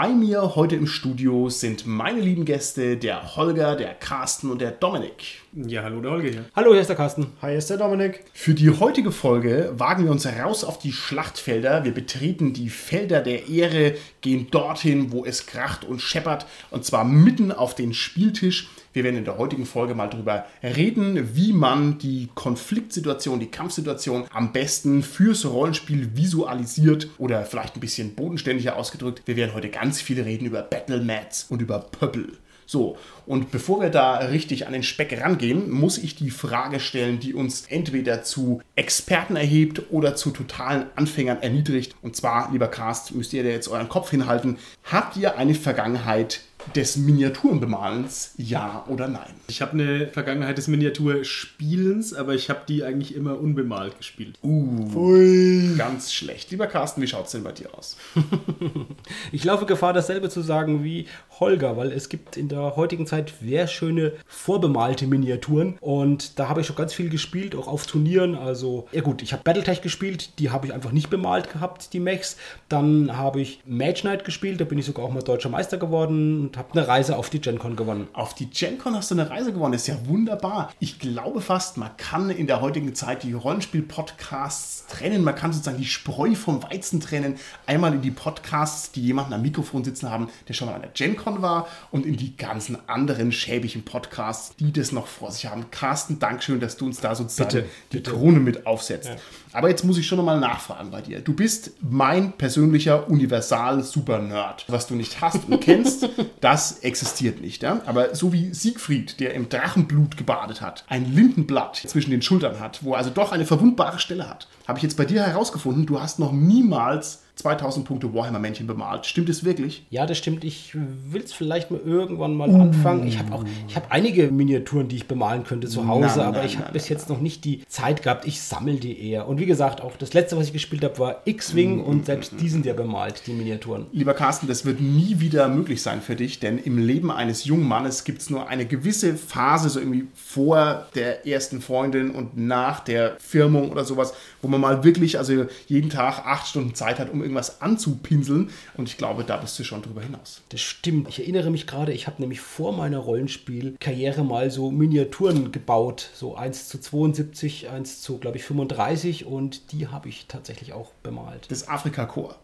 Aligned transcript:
Bei 0.00 0.10
mir 0.10 0.54
heute 0.54 0.76
im 0.76 0.86
Studio 0.86 1.48
sind 1.50 1.84
meine 1.84 2.20
lieben 2.20 2.44
Gäste, 2.44 2.96
der 2.96 3.34
Holger, 3.34 3.74
der 3.74 3.94
Carsten 3.94 4.48
und 4.48 4.60
der 4.60 4.70
Dominik. 4.70 5.40
Ja, 5.52 5.82
hallo, 5.82 6.00
der 6.00 6.12
Holger 6.12 6.28
hier. 6.30 6.44
Hallo, 6.54 6.70
hier 6.70 6.82
ist 6.82 6.86
der 6.86 6.94
Carsten. 6.94 7.32
Hi, 7.42 7.48
hier 7.48 7.58
ist 7.58 7.68
der 7.68 7.78
Dominik. 7.78 8.22
Für 8.32 8.54
die 8.54 8.70
heutige 8.70 9.10
Folge 9.10 9.72
wagen 9.74 10.04
wir 10.04 10.12
uns 10.12 10.24
raus 10.24 10.62
auf 10.62 10.78
die 10.78 10.92
Schlachtfelder. 10.92 11.82
Wir 11.82 11.92
betreten 11.92 12.52
die 12.52 12.70
Felder 12.70 13.22
der 13.22 13.48
Ehre, 13.48 13.96
gehen 14.20 14.46
dorthin, 14.52 15.10
wo 15.10 15.24
es 15.24 15.46
kracht 15.46 15.84
und 15.84 16.00
scheppert, 16.00 16.46
und 16.70 16.84
zwar 16.84 17.02
mitten 17.02 17.50
auf 17.50 17.74
den 17.74 17.92
Spieltisch. 17.92 18.68
Wir 18.98 19.04
werden 19.04 19.18
in 19.18 19.24
der 19.24 19.38
heutigen 19.38 19.64
Folge 19.64 19.94
mal 19.94 20.08
darüber 20.08 20.44
reden, 20.60 21.36
wie 21.36 21.52
man 21.52 21.98
die 21.98 22.30
Konfliktsituation, 22.34 23.38
die 23.38 23.46
Kampfsituation 23.46 24.24
am 24.32 24.52
besten 24.52 25.04
fürs 25.04 25.46
Rollenspiel 25.46 26.16
visualisiert 26.16 27.08
oder 27.16 27.44
vielleicht 27.44 27.76
ein 27.76 27.80
bisschen 27.80 28.16
bodenständiger 28.16 28.74
ausgedrückt. 28.74 29.22
Wir 29.26 29.36
werden 29.36 29.54
heute 29.54 29.68
ganz 29.68 30.00
viel 30.00 30.20
reden 30.20 30.46
über 30.46 30.62
Battle 30.62 31.00
Mats 31.00 31.46
und 31.48 31.62
über 31.62 31.78
Pöppel. 31.78 32.38
So, 32.66 32.98
und 33.24 33.52
bevor 33.52 33.80
wir 33.80 33.88
da 33.88 34.16
richtig 34.16 34.66
an 34.66 34.72
den 34.72 34.82
Speck 34.82 35.16
rangehen, 35.22 35.70
muss 35.70 35.96
ich 35.96 36.16
die 36.16 36.30
Frage 36.30 36.80
stellen, 36.80 37.20
die 37.20 37.34
uns 37.34 37.66
entweder 37.68 38.24
zu 38.24 38.60
Experten 38.74 39.36
erhebt 39.36 39.92
oder 39.92 40.16
zu 40.16 40.32
totalen 40.32 40.86
Anfängern 40.96 41.40
erniedrigt. 41.40 41.94
Und 42.02 42.16
zwar, 42.16 42.50
lieber 42.50 42.66
Cast, 42.66 43.14
müsst 43.14 43.32
ihr 43.32 43.44
da 43.44 43.48
jetzt 43.48 43.68
euren 43.68 43.88
Kopf 43.88 44.10
hinhalten. 44.10 44.58
Habt 44.82 45.16
ihr 45.16 45.38
eine 45.38 45.54
Vergangenheit 45.54 46.40
des 46.74 46.96
Miniaturenbemalens, 46.96 48.34
ja 48.36 48.84
oder 48.88 49.08
nein? 49.08 49.34
Ich 49.48 49.62
habe 49.62 49.72
eine 49.72 50.08
Vergangenheit 50.08 50.58
des 50.58 50.68
Miniaturspielens, 50.68 52.14
aber 52.14 52.34
ich 52.34 52.50
habe 52.50 52.60
die 52.68 52.84
eigentlich 52.84 53.14
immer 53.14 53.38
unbemalt 53.38 53.96
gespielt. 53.98 54.38
Uh, 54.42 54.90
Ui. 54.94 55.74
ganz 55.76 56.12
schlecht. 56.12 56.50
Lieber 56.50 56.66
Carsten, 56.66 57.00
wie 57.02 57.06
schaut 57.06 57.26
es 57.26 57.32
denn 57.32 57.44
bei 57.44 57.52
dir 57.52 57.74
aus? 57.74 57.96
ich 59.32 59.44
laufe 59.44 59.66
Gefahr, 59.66 59.92
dasselbe 59.92 60.28
zu 60.28 60.42
sagen 60.42 60.84
wie 60.84 61.06
Holger, 61.40 61.76
weil 61.76 61.92
es 61.92 62.08
gibt 62.08 62.36
in 62.36 62.48
der 62.48 62.76
heutigen 62.76 63.06
Zeit 63.06 63.32
sehr 63.40 63.66
schöne 63.66 64.12
vorbemalte 64.26 65.06
Miniaturen 65.06 65.78
und 65.80 66.38
da 66.38 66.48
habe 66.48 66.60
ich 66.60 66.66
schon 66.66 66.76
ganz 66.76 66.92
viel 66.92 67.08
gespielt, 67.08 67.54
auch 67.54 67.68
auf 67.68 67.86
Turnieren. 67.86 68.34
Also, 68.34 68.88
ja 68.92 69.00
gut, 69.00 69.22
ich 69.22 69.32
habe 69.32 69.42
Battletech 69.42 69.82
gespielt, 69.82 70.38
die 70.38 70.50
habe 70.50 70.66
ich 70.66 70.72
einfach 70.72 70.92
nicht 70.92 71.10
bemalt 71.10 71.52
gehabt, 71.52 71.92
die 71.92 72.00
Mechs. 72.00 72.36
Dann 72.68 73.16
habe 73.16 73.40
ich 73.40 73.60
Mage 73.64 74.00
Knight 74.00 74.24
gespielt, 74.24 74.60
da 74.60 74.64
bin 74.64 74.78
ich 74.78 74.86
sogar 74.86 75.04
auch 75.04 75.12
mal 75.12 75.22
deutscher 75.22 75.48
Meister 75.48 75.78
geworden 75.78 76.40
und 76.40 76.57
habe 76.58 76.72
eine 76.72 76.86
Reise 76.86 77.16
auf 77.16 77.30
die 77.30 77.40
GenCon 77.40 77.76
gewonnen. 77.76 78.08
Auf 78.12 78.34
die 78.34 78.50
GenCon 78.50 78.94
hast 78.94 79.10
du 79.10 79.14
eine 79.14 79.30
Reise 79.30 79.52
gewonnen, 79.52 79.74
ist 79.74 79.86
ja 79.86 79.96
wunderbar. 80.06 80.72
Ich 80.80 80.98
glaube 80.98 81.40
fast, 81.40 81.76
man 81.76 81.96
kann 81.96 82.30
in 82.30 82.46
der 82.46 82.60
heutigen 82.60 82.94
Zeit 82.94 83.22
die 83.22 83.32
Rollenspiel-Podcasts 83.32 84.86
trennen, 84.88 85.24
man 85.24 85.34
kann 85.34 85.52
sozusagen 85.52 85.78
die 85.78 85.86
Spreu 85.86 86.34
vom 86.34 86.62
Weizen 86.62 87.00
trennen. 87.00 87.36
Einmal 87.66 87.94
in 87.94 88.02
die 88.02 88.10
Podcasts, 88.10 88.92
die 88.92 89.02
jemanden 89.02 89.32
am 89.32 89.42
Mikrofon 89.42 89.84
sitzen 89.84 90.10
haben, 90.10 90.28
der 90.48 90.54
schon 90.54 90.68
mal 90.68 90.74
an 90.74 90.82
der 90.82 90.90
GenCon 90.90 91.40
war 91.42 91.68
und 91.90 92.04
in 92.04 92.16
die 92.16 92.36
ganzen 92.36 92.76
anderen 92.88 93.32
schäbigen 93.32 93.84
Podcasts, 93.84 94.54
die 94.56 94.72
das 94.72 94.92
noch 94.92 95.06
vor 95.06 95.30
sich 95.30 95.46
haben. 95.46 95.70
Carsten, 95.70 96.18
Dankeschön, 96.18 96.60
dass 96.60 96.76
du 96.76 96.86
uns 96.86 97.00
da 97.00 97.14
sozusagen 97.14 97.48
bitte, 97.48 97.68
die 97.92 97.96
bitte. 97.98 98.10
Krone 98.10 98.40
mit 98.40 98.66
aufsetzt. 98.66 99.08
Ja. 99.08 99.16
Aber 99.52 99.68
jetzt 99.68 99.84
muss 99.84 99.98
ich 99.98 100.06
schon 100.06 100.18
nochmal 100.18 100.40
nachfragen 100.40 100.90
bei 100.90 101.00
dir. 101.00 101.20
Du 101.20 101.32
bist 101.32 101.72
mein 101.80 102.32
persönlicher 102.32 103.08
Universal-Super-Nerd. 103.08 104.64
Was 104.68 104.86
du 104.86 104.94
nicht 104.94 105.20
hast 105.20 105.48
und 105.48 105.60
kennst, 105.60 106.08
das 106.40 106.80
existiert 106.80 107.40
nicht. 107.40 107.62
Ja? 107.62 107.80
Aber 107.86 108.14
so 108.14 108.32
wie 108.32 108.52
Siegfried, 108.52 109.20
der 109.20 109.34
im 109.34 109.48
Drachenblut 109.48 110.16
gebadet 110.16 110.60
hat, 110.60 110.84
ein 110.88 111.12
Lindenblatt 111.12 111.76
zwischen 111.76 112.10
den 112.10 112.22
Schultern 112.22 112.60
hat, 112.60 112.82
wo 112.82 112.92
er 112.92 112.98
also 112.98 113.10
doch 113.10 113.32
eine 113.32 113.46
verwundbare 113.46 113.98
Stelle 113.98 114.28
hat, 114.28 114.48
habe 114.66 114.78
ich 114.78 114.82
jetzt 114.82 114.96
bei 114.96 115.04
dir 115.04 115.22
herausgefunden, 115.22 115.86
du 115.86 116.00
hast 116.00 116.18
noch 116.18 116.32
niemals 116.32 117.22
2000 117.38 117.86
Punkte 117.86 118.12
Warhammer-Männchen 118.12 118.66
bemalt. 118.66 119.06
Stimmt 119.06 119.28
es 119.28 119.44
wirklich? 119.44 119.86
Ja, 119.90 120.06
das 120.06 120.18
stimmt. 120.18 120.42
Ich 120.42 120.74
will 120.74 121.22
es 121.22 121.32
vielleicht 121.32 121.70
mal 121.70 121.80
irgendwann 121.84 122.34
mal 122.34 122.50
uh. 122.50 122.62
anfangen. 122.62 123.06
Ich 123.06 123.18
habe 123.18 123.32
auch, 123.32 123.44
ich 123.68 123.76
habe 123.76 123.86
einige 123.90 124.30
Miniaturen, 124.32 124.88
die 124.88 124.96
ich 124.96 125.06
bemalen 125.06 125.44
könnte 125.44 125.68
zu 125.68 125.86
Hause, 125.86 126.14
na, 126.16 126.24
aber 126.24 126.38
na, 126.38 126.44
ich 126.44 126.58
habe 126.58 126.72
bis 126.72 126.88
jetzt 126.88 127.08
noch 127.08 127.20
nicht 127.20 127.44
die 127.44 127.62
Zeit 127.68 128.02
gehabt. 128.02 128.26
Ich 128.26 128.42
sammle 128.42 128.74
die 128.74 129.08
eher. 129.08 129.28
Und 129.28 129.38
wie 129.38 129.46
gesagt, 129.46 129.80
auch 129.80 129.96
das 129.96 130.14
letzte, 130.14 130.36
was 130.36 130.46
ich 130.48 130.52
gespielt 130.52 130.82
habe, 130.82 130.98
war 130.98 131.22
X-Wing 131.24 131.76
mm, 131.76 131.84
und 131.84 132.06
selbst 132.06 132.34
die 132.40 132.48
sind 132.48 132.66
ja 132.66 132.72
bemalt, 132.72 133.22
die 133.26 133.32
Miniaturen. 133.32 133.86
Lieber 133.92 134.14
Carsten, 134.14 134.48
das 134.48 134.64
wird 134.64 134.80
nie 134.80 135.20
wieder 135.20 135.48
möglich 135.48 135.80
sein 135.80 136.02
für 136.02 136.16
dich, 136.16 136.40
denn 136.40 136.58
im 136.58 136.78
Leben 136.78 137.12
eines 137.12 137.44
jungen 137.44 137.68
Mannes 137.68 138.02
gibt 138.02 138.20
es 138.20 138.30
nur 138.30 138.48
eine 138.48 138.66
gewisse 138.66 139.14
Phase, 139.14 139.68
so 139.68 139.78
irgendwie 139.78 140.08
vor 140.14 140.88
der 140.96 141.24
ersten 141.26 141.60
Freundin 141.60 142.10
und 142.10 142.36
nach 142.36 142.80
der 142.80 143.16
Firmung 143.20 143.70
oder 143.70 143.84
sowas, 143.84 144.12
wo 144.42 144.48
man 144.48 144.60
mal 144.60 144.82
wirklich, 144.82 145.18
also 145.18 145.46
jeden 145.68 145.90
Tag 145.90 146.26
acht 146.26 146.48
Stunden 146.48 146.74
Zeit 146.74 146.98
hat, 146.98 147.12
um 147.12 147.27
irgendwas 147.28 147.60
anzupinseln. 147.60 148.50
Und 148.76 148.88
ich 148.88 148.96
glaube, 148.96 149.24
da 149.24 149.36
bist 149.36 149.58
du 149.58 149.64
schon 149.64 149.82
drüber 149.82 150.02
hinaus. 150.02 150.42
Das 150.48 150.60
stimmt. 150.60 151.08
Ich 151.08 151.20
erinnere 151.20 151.50
mich 151.50 151.66
gerade, 151.66 151.92
ich 151.92 152.06
habe 152.06 152.20
nämlich 152.20 152.40
vor 152.40 152.72
meiner 152.72 152.98
Rollenspielkarriere 152.98 154.24
mal 154.24 154.50
so 154.50 154.70
Miniaturen 154.70 155.52
gebaut. 155.52 156.10
So 156.14 156.36
1 156.36 156.68
zu 156.68 156.80
72, 156.80 157.68
1 157.68 158.02
zu, 158.02 158.18
glaube 158.18 158.38
ich, 158.38 158.44
35. 158.44 159.26
Und 159.26 159.72
die 159.72 159.88
habe 159.88 160.08
ich 160.08 160.26
tatsächlich 160.26 160.72
auch 160.72 160.92
bemalt. 161.02 161.50
Das 161.50 161.68
Afrika-Chor. 161.68 162.36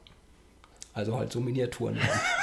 Also 0.92 1.18
halt 1.18 1.32
so 1.32 1.40
Miniaturen. 1.40 1.98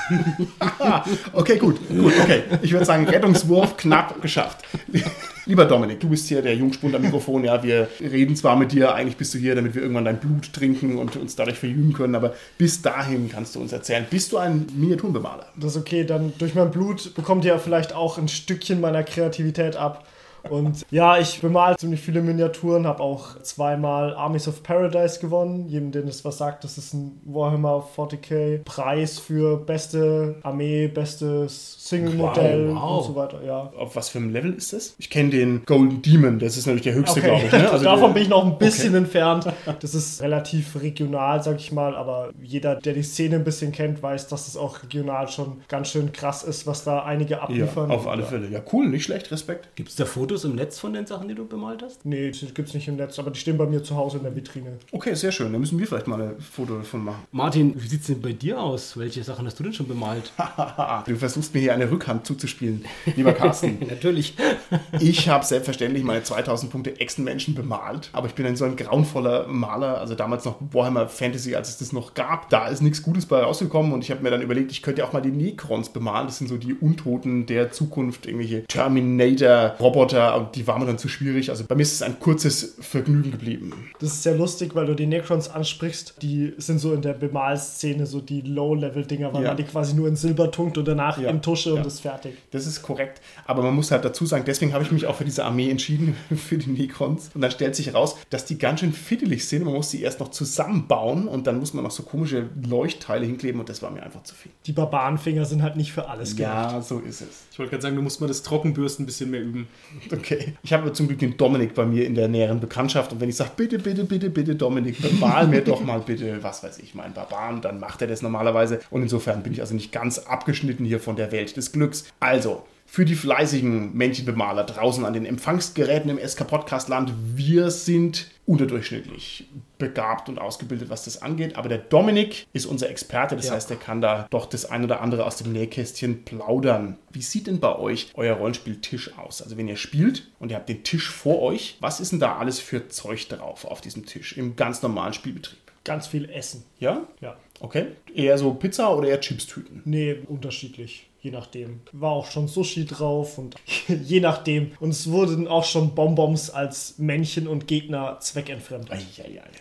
okay, 1.33 1.57
gut, 1.57 1.87
gut, 1.87 2.13
okay. 2.21 2.43
Ich 2.61 2.73
würde 2.73 2.85
sagen, 2.85 3.07
Rettungswurf 3.07 3.77
knapp 3.77 4.21
geschafft. 4.21 4.65
Lieber 5.47 5.65
Dominik, 5.65 5.99
du 5.99 6.09
bist 6.09 6.27
hier 6.27 6.43
der 6.43 6.55
Jungspund 6.55 6.93
am 6.93 7.01
Mikrofon. 7.01 7.43
Ja, 7.43 7.63
wir 7.63 7.87
reden 7.99 8.35
zwar 8.35 8.55
mit 8.55 8.71
dir, 8.71 8.93
eigentlich 8.93 9.17
bist 9.17 9.33
du 9.33 9.39
hier, 9.39 9.55
damit 9.55 9.73
wir 9.73 9.81
irgendwann 9.81 10.05
dein 10.05 10.19
Blut 10.19 10.53
trinken 10.53 10.99
und 10.99 11.15
uns 11.15 11.35
dadurch 11.35 11.57
verjüngen 11.57 11.93
können, 11.93 12.13
aber 12.13 12.35
bis 12.59 12.83
dahin 12.83 13.27
kannst 13.27 13.55
du 13.55 13.59
uns 13.59 13.71
erzählen. 13.71 14.05
Bist 14.07 14.31
du 14.31 14.37
ein 14.37 14.67
Miniaturenbemaler? 14.75 15.47
Das 15.59 15.75
ist 15.75 15.81
okay, 15.81 16.03
dann 16.03 16.33
durch 16.37 16.53
mein 16.53 16.69
Blut 16.69 17.15
bekommt 17.15 17.43
ihr 17.43 17.57
vielleicht 17.57 17.93
auch 17.93 18.19
ein 18.19 18.27
Stückchen 18.27 18.79
meiner 18.79 19.03
Kreativität 19.03 19.75
ab. 19.75 20.05
Und 20.49 20.85
ja, 20.91 21.17
ich 21.17 21.41
bemale 21.41 21.77
ziemlich 21.77 22.01
viele 22.01 22.21
Miniaturen, 22.21 22.87
habe 22.87 23.01
auch 23.01 23.41
zweimal 23.41 24.15
Armies 24.15 24.47
of 24.47 24.63
Paradise 24.63 25.19
gewonnen. 25.19 25.67
Jedem, 25.67 25.91
den 25.91 26.07
es 26.07 26.25
was 26.25 26.37
sagt, 26.37 26.63
das 26.63 26.77
ist 26.77 26.93
ein 26.93 27.19
Warhammer 27.25 27.87
40k 27.95 28.63
Preis 28.63 29.19
für 29.19 29.57
beste 29.57 30.35
Armee, 30.43 30.87
bestes 30.87 31.87
Single-Modell 31.87 32.69
wow, 32.69 32.81
wow. 32.81 32.97
und 32.97 33.07
so 33.07 33.15
weiter. 33.15 33.43
Ja. 33.45 33.71
Auf 33.77 33.95
was 33.95 34.09
für 34.09 34.19
einem 34.19 34.31
Level 34.31 34.53
ist 34.53 34.73
das? 34.73 34.95
Ich 34.97 35.09
kenne 35.09 35.29
den 35.29 35.63
Golden 35.65 36.01
Demon, 36.01 36.39
das 36.39 36.57
ist 36.57 36.65
natürlich 36.65 36.83
der 36.83 36.93
höchste, 36.93 37.19
okay. 37.19 37.29
glaube 37.29 37.45
ich. 37.45 37.51
Ne? 37.51 37.71
Also 37.71 37.85
Davon 37.85 38.13
bin 38.13 38.23
ich 38.23 38.29
noch 38.29 38.45
ein 38.45 38.57
bisschen 38.57 38.89
okay. 38.89 38.97
entfernt. 38.97 39.47
Das 39.79 39.95
ist 39.95 40.21
relativ 40.21 40.81
regional, 40.81 41.43
sag 41.43 41.57
ich 41.57 41.71
mal, 41.71 41.95
aber 41.95 42.31
jeder, 42.41 42.75
der 42.75 42.93
die 42.93 43.03
Szene 43.03 43.37
ein 43.37 43.43
bisschen 43.43 43.71
kennt, 43.71 44.01
weiß, 44.01 44.27
dass 44.27 44.47
es 44.47 44.57
auch 44.57 44.83
regional 44.83 45.27
schon 45.27 45.61
ganz 45.67 45.89
schön 45.89 46.11
krass 46.11 46.43
ist, 46.43 46.67
was 46.67 46.83
da 46.83 47.03
einige 47.03 47.41
abliefern. 47.41 47.89
Ja, 47.89 47.95
auf 47.95 48.07
alle 48.07 48.23
Fälle. 48.23 48.47
Ja, 48.49 48.61
cool, 48.71 48.87
nicht 48.87 49.03
schlecht, 49.03 49.31
Respekt. 49.31 49.75
Gibt 49.75 49.89
es 49.89 49.95
da 49.95 50.05
Fotos? 50.05 50.30
Fotos 50.31 50.45
im 50.45 50.55
Netz 50.55 50.79
von 50.79 50.93
den 50.93 51.05
Sachen, 51.05 51.27
die 51.27 51.35
du 51.35 51.45
bemalt 51.45 51.83
hast? 51.83 52.05
Nee, 52.05 52.31
die 52.31 52.45
gibt 52.53 52.69
es 52.69 52.73
nicht 52.73 52.87
im 52.87 52.95
Netz, 52.95 53.19
aber 53.19 53.31
die 53.31 53.39
stehen 53.39 53.57
bei 53.57 53.65
mir 53.65 53.83
zu 53.83 53.97
Hause 53.97 54.15
in 54.15 54.23
der 54.23 54.33
Vitrine. 54.33 54.77
Okay, 54.93 55.13
sehr 55.13 55.33
schön. 55.33 55.51
Dann 55.51 55.59
müssen 55.59 55.77
wir 55.77 55.85
vielleicht 55.85 56.07
mal 56.07 56.21
ein 56.21 56.39
Foto 56.39 56.77
davon 56.77 57.03
machen. 57.03 57.23
Martin, 57.33 57.73
wie 57.75 57.85
sieht 57.85 57.99
es 57.99 58.07
denn 58.07 58.21
bei 58.21 58.31
dir 58.31 58.61
aus? 58.61 58.95
Welche 58.97 59.25
Sachen 59.25 59.45
hast 59.45 59.59
du 59.59 59.63
denn 59.63 59.73
schon 59.73 59.89
bemalt? 59.89 60.31
du 61.05 61.15
versuchst 61.17 61.53
mir 61.53 61.59
hier 61.59 61.73
eine 61.73 61.91
Rückhand 61.91 62.25
zuzuspielen, 62.25 62.85
lieber 63.17 63.33
Carsten. 63.33 63.77
Natürlich. 63.89 64.35
ich 65.01 65.27
habe 65.27 65.43
selbstverständlich 65.43 66.05
meine 66.05 66.23
2000 66.23 66.71
Punkte 66.71 66.97
Echsenmenschen 66.97 67.53
bemalt, 67.53 68.09
aber 68.13 68.27
ich 68.27 68.33
bin 68.33 68.45
ein 68.45 68.55
so 68.55 68.63
ein 68.63 68.77
grauenvoller 68.77 69.47
Maler. 69.47 69.97
Also 69.97 70.15
damals 70.15 70.45
noch 70.45 70.55
Warhammer 70.71 71.09
Fantasy, 71.09 71.55
als 71.55 71.67
es 71.67 71.77
das 71.77 71.91
noch 71.91 72.13
gab. 72.13 72.49
Da 72.49 72.69
ist 72.69 72.81
nichts 72.81 73.03
Gutes 73.03 73.25
bei 73.25 73.41
rausgekommen 73.41 73.91
und 73.91 74.05
ich 74.05 74.11
habe 74.11 74.23
mir 74.23 74.31
dann 74.31 74.41
überlegt, 74.41 74.71
ich 74.71 74.81
könnte 74.81 75.05
auch 75.05 75.11
mal 75.11 75.21
die 75.21 75.31
Necrons 75.31 75.89
bemalen. 75.89 76.27
Das 76.27 76.37
sind 76.37 76.47
so 76.47 76.55
die 76.55 76.73
Untoten 76.73 77.47
der 77.47 77.73
Zukunft, 77.73 78.27
irgendwelche 78.27 78.65
Terminator-Roboter 78.67 80.20
Kilometer, 80.29 80.51
die 80.53 80.67
war 80.67 80.79
mir 80.79 80.85
dann 80.85 80.97
zu 80.97 81.07
schwierig. 81.07 81.49
Also 81.49 81.65
bei 81.65 81.75
mir 81.75 81.81
ist 81.83 81.93
es 81.93 82.01
ein 82.01 82.19
kurzes 82.19 82.75
Vergnügen 82.79 83.31
geblieben. 83.31 83.73
Das 83.99 84.13
ist 84.13 84.23
sehr 84.23 84.35
lustig, 84.35 84.75
weil 84.75 84.85
du 84.85 84.95
die 84.95 85.05
Necrons 85.05 85.49
ansprichst. 85.49 86.15
Die 86.21 86.53
sind 86.57 86.79
so 86.79 86.93
in 86.93 87.01
der 87.01 87.13
Bemalszene 87.13 88.05
so 88.05 88.21
die 88.21 88.41
Low-Level-Dinger, 88.41 89.33
weil 89.33 89.43
ja. 89.43 89.49
man 89.49 89.57
die 89.57 89.63
quasi 89.63 89.93
nur 89.95 90.07
in 90.07 90.15
Silber 90.15 90.51
tunkt 90.51 90.77
und 90.77 90.87
danach 90.87 91.17
ja. 91.17 91.29
in 91.29 91.41
Tusche 91.41 91.71
ja. 91.71 91.75
und 91.77 91.85
ist 91.85 92.01
fertig. 92.01 92.33
Das 92.51 92.65
ist 92.65 92.81
korrekt. 92.81 93.21
Aber 93.45 93.63
man 93.63 93.75
muss 93.75 93.91
halt 93.91 94.05
dazu 94.05 94.25
sagen, 94.25 94.43
deswegen 94.45 94.73
habe 94.73 94.83
ich 94.83 94.91
mich 94.91 95.07
auch 95.07 95.15
für 95.15 95.25
diese 95.25 95.45
Armee 95.45 95.69
entschieden, 95.69 96.15
für 96.35 96.57
die 96.57 96.69
Necrons. 96.69 97.31
Und 97.33 97.41
dann 97.41 97.51
stellt 97.51 97.75
sich 97.75 97.87
heraus, 97.87 98.17
dass 98.29 98.45
die 98.45 98.57
ganz 98.57 98.81
schön 98.81 98.93
fiddelig 98.93 99.47
sind. 99.47 99.65
Man 99.65 99.73
muss 99.73 99.91
sie 99.91 100.01
erst 100.01 100.19
noch 100.19 100.29
zusammenbauen 100.29 101.27
und 101.27 101.47
dann 101.47 101.59
muss 101.59 101.73
man 101.73 101.83
noch 101.83 101.91
so 101.91 102.03
komische 102.03 102.49
Leuchtteile 102.67 103.25
hinkleben 103.25 103.59
und 103.59 103.69
das 103.69 103.81
war 103.81 103.91
mir 103.91 104.03
einfach 104.03 104.23
zu 104.23 104.35
viel. 104.35 104.51
Die 104.65 104.71
Barbarenfinger 104.71 105.45
sind 105.45 105.61
halt 105.61 105.75
nicht 105.75 105.91
für 105.91 106.09
alles 106.09 106.35
gemacht. 106.35 106.71
Ja, 106.71 106.81
so 106.81 106.99
ist 106.99 107.21
es. 107.21 107.45
Ich 107.51 107.59
wollte 107.59 107.71
gerade 107.71 107.81
sagen, 107.81 107.95
du 107.95 108.01
musst 108.01 108.21
mal 108.21 108.27
das 108.27 108.43
Trockenbürsten 108.43 109.03
ein 109.03 109.05
bisschen 109.05 109.31
mehr 109.31 109.41
üben. 109.41 109.67
Okay. 110.21 110.53
Ich 110.61 110.73
habe 110.73 110.91
zum 110.93 111.07
Glück 111.07 111.19
den 111.19 111.37
Dominik 111.37 111.73
bei 111.73 111.85
mir 111.85 112.05
in 112.05 112.15
der 112.15 112.27
näheren 112.27 112.59
Bekanntschaft 112.59 113.11
und 113.11 113.21
wenn 113.21 113.29
ich 113.29 113.35
sage, 113.35 113.51
bitte, 113.55 113.79
bitte, 113.79 114.03
bitte, 114.03 114.29
bitte, 114.29 114.55
Dominik, 114.55 115.01
bemal 115.01 115.47
mir 115.47 115.61
doch 115.61 115.81
mal 115.81 115.99
bitte, 115.99 116.43
was 116.43 116.63
weiß 116.63 116.79
ich, 116.79 116.93
meinen 116.95 117.13
Barbaren, 117.13 117.61
dann 117.61 117.79
macht 117.79 118.01
er 118.01 118.07
das 118.07 118.21
normalerweise. 118.21 118.79
Und 118.89 119.01
insofern 119.01 119.41
bin 119.41 119.53
ich 119.53 119.61
also 119.61 119.73
nicht 119.73 119.91
ganz 119.91 120.19
abgeschnitten 120.19 120.85
hier 120.85 120.99
von 120.99 121.15
der 121.15 121.31
Welt 121.31 121.55
des 121.57 121.71
Glücks. 121.71 122.05
Also, 122.19 122.63
für 122.85 123.05
die 123.05 123.15
fleißigen 123.15 123.95
Männchenbemaler 123.95 124.65
draußen 124.65 125.05
an 125.05 125.13
den 125.13 125.25
Empfangsgeräten 125.25 126.09
im 126.09 126.27
SK 126.27 126.45
Podcast 126.45 126.89
Land. 126.89 127.13
Wir 127.35 127.71
sind 127.71 128.27
unterdurchschnittlich 128.51 129.45
begabt 129.77 130.27
und 130.27 130.37
ausgebildet, 130.37 130.89
was 130.89 131.05
das 131.05 131.21
angeht. 131.21 131.55
Aber 131.55 131.69
der 131.69 131.77
Dominik 131.77 132.47
ist 132.51 132.65
unser 132.65 132.89
Experte, 132.89 133.37
das 133.37 133.47
ja. 133.47 133.53
heißt, 133.53 133.71
er 133.71 133.77
kann 133.77 134.01
da 134.01 134.27
doch 134.29 134.45
das 134.45 134.65
ein 134.65 134.83
oder 134.83 134.99
andere 134.99 135.25
aus 135.25 135.37
dem 135.37 135.53
Nähkästchen 135.53 136.25
plaudern. 136.25 136.97
Wie 137.11 137.21
sieht 137.21 137.47
denn 137.47 137.61
bei 137.61 137.73
euch 137.77 138.11
euer 138.13 138.35
Rollenspieltisch 138.35 139.17
aus? 139.17 139.41
Also 139.41 139.55
wenn 139.55 139.69
ihr 139.69 139.77
spielt 139.77 140.29
und 140.37 140.51
ihr 140.51 140.57
habt 140.57 140.67
den 140.67 140.83
Tisch 140.83 141.09
vor 141.09 141.41
euch, 141.41 141.77
was 141.79 142.01
ist 142.01 142.11
denn 142.11 142.19
da 142.19 142.37
alles 142.37 142.59
für 142.59 142.89
Zeug 142.89 143.29
drauf 143.29 143.63
auf 143.63 143.79
diesem 143.79 144.05
Tisch 144.05 144.37
im 144.37 144.57
ganz 144.57 144.81
normalen 144.81 145.13
Spielbetrieb? 145.13 145.57
Ganz 145.85 146.07
viel 146.07 146.29
Essen. 146.29 146.65
Ja? 146.77 147.07
Ja. 147.21 147.37
Okay. 147.61 147.87
Eher 148.13 148.37
so 148.37 148.53
Pizza 148.55 148.95
oder 148.95 149.09
eher 149.09 149.19
Chipstüten? 149.19 149.83
Nee, 149.85 150.17
unterschiedlich 150.27 151.07
je 151.21 151.31
nachdem. 151.31 151.81
War 151.91 152.11
auch 152.11 152.29
schon 152.29 152.47
Sushi 152.47 152.85
drauf 152.85 153.37
und 153.37 153.55
je 153.87 154.19
nachdem. 154.19 154.71
Und 154.79 154.89
es 154.89 155.09
wurden 155.09 155.47
auch 155.47 155.63
schon 155.63 155.93
Bonbons 155.95 156.49
als 156.49 156.97
Männchen 156.97 157.47
und 157.47 157.67
Gegner 157.67 158.17
zweckentfremdet. 158.19 158.91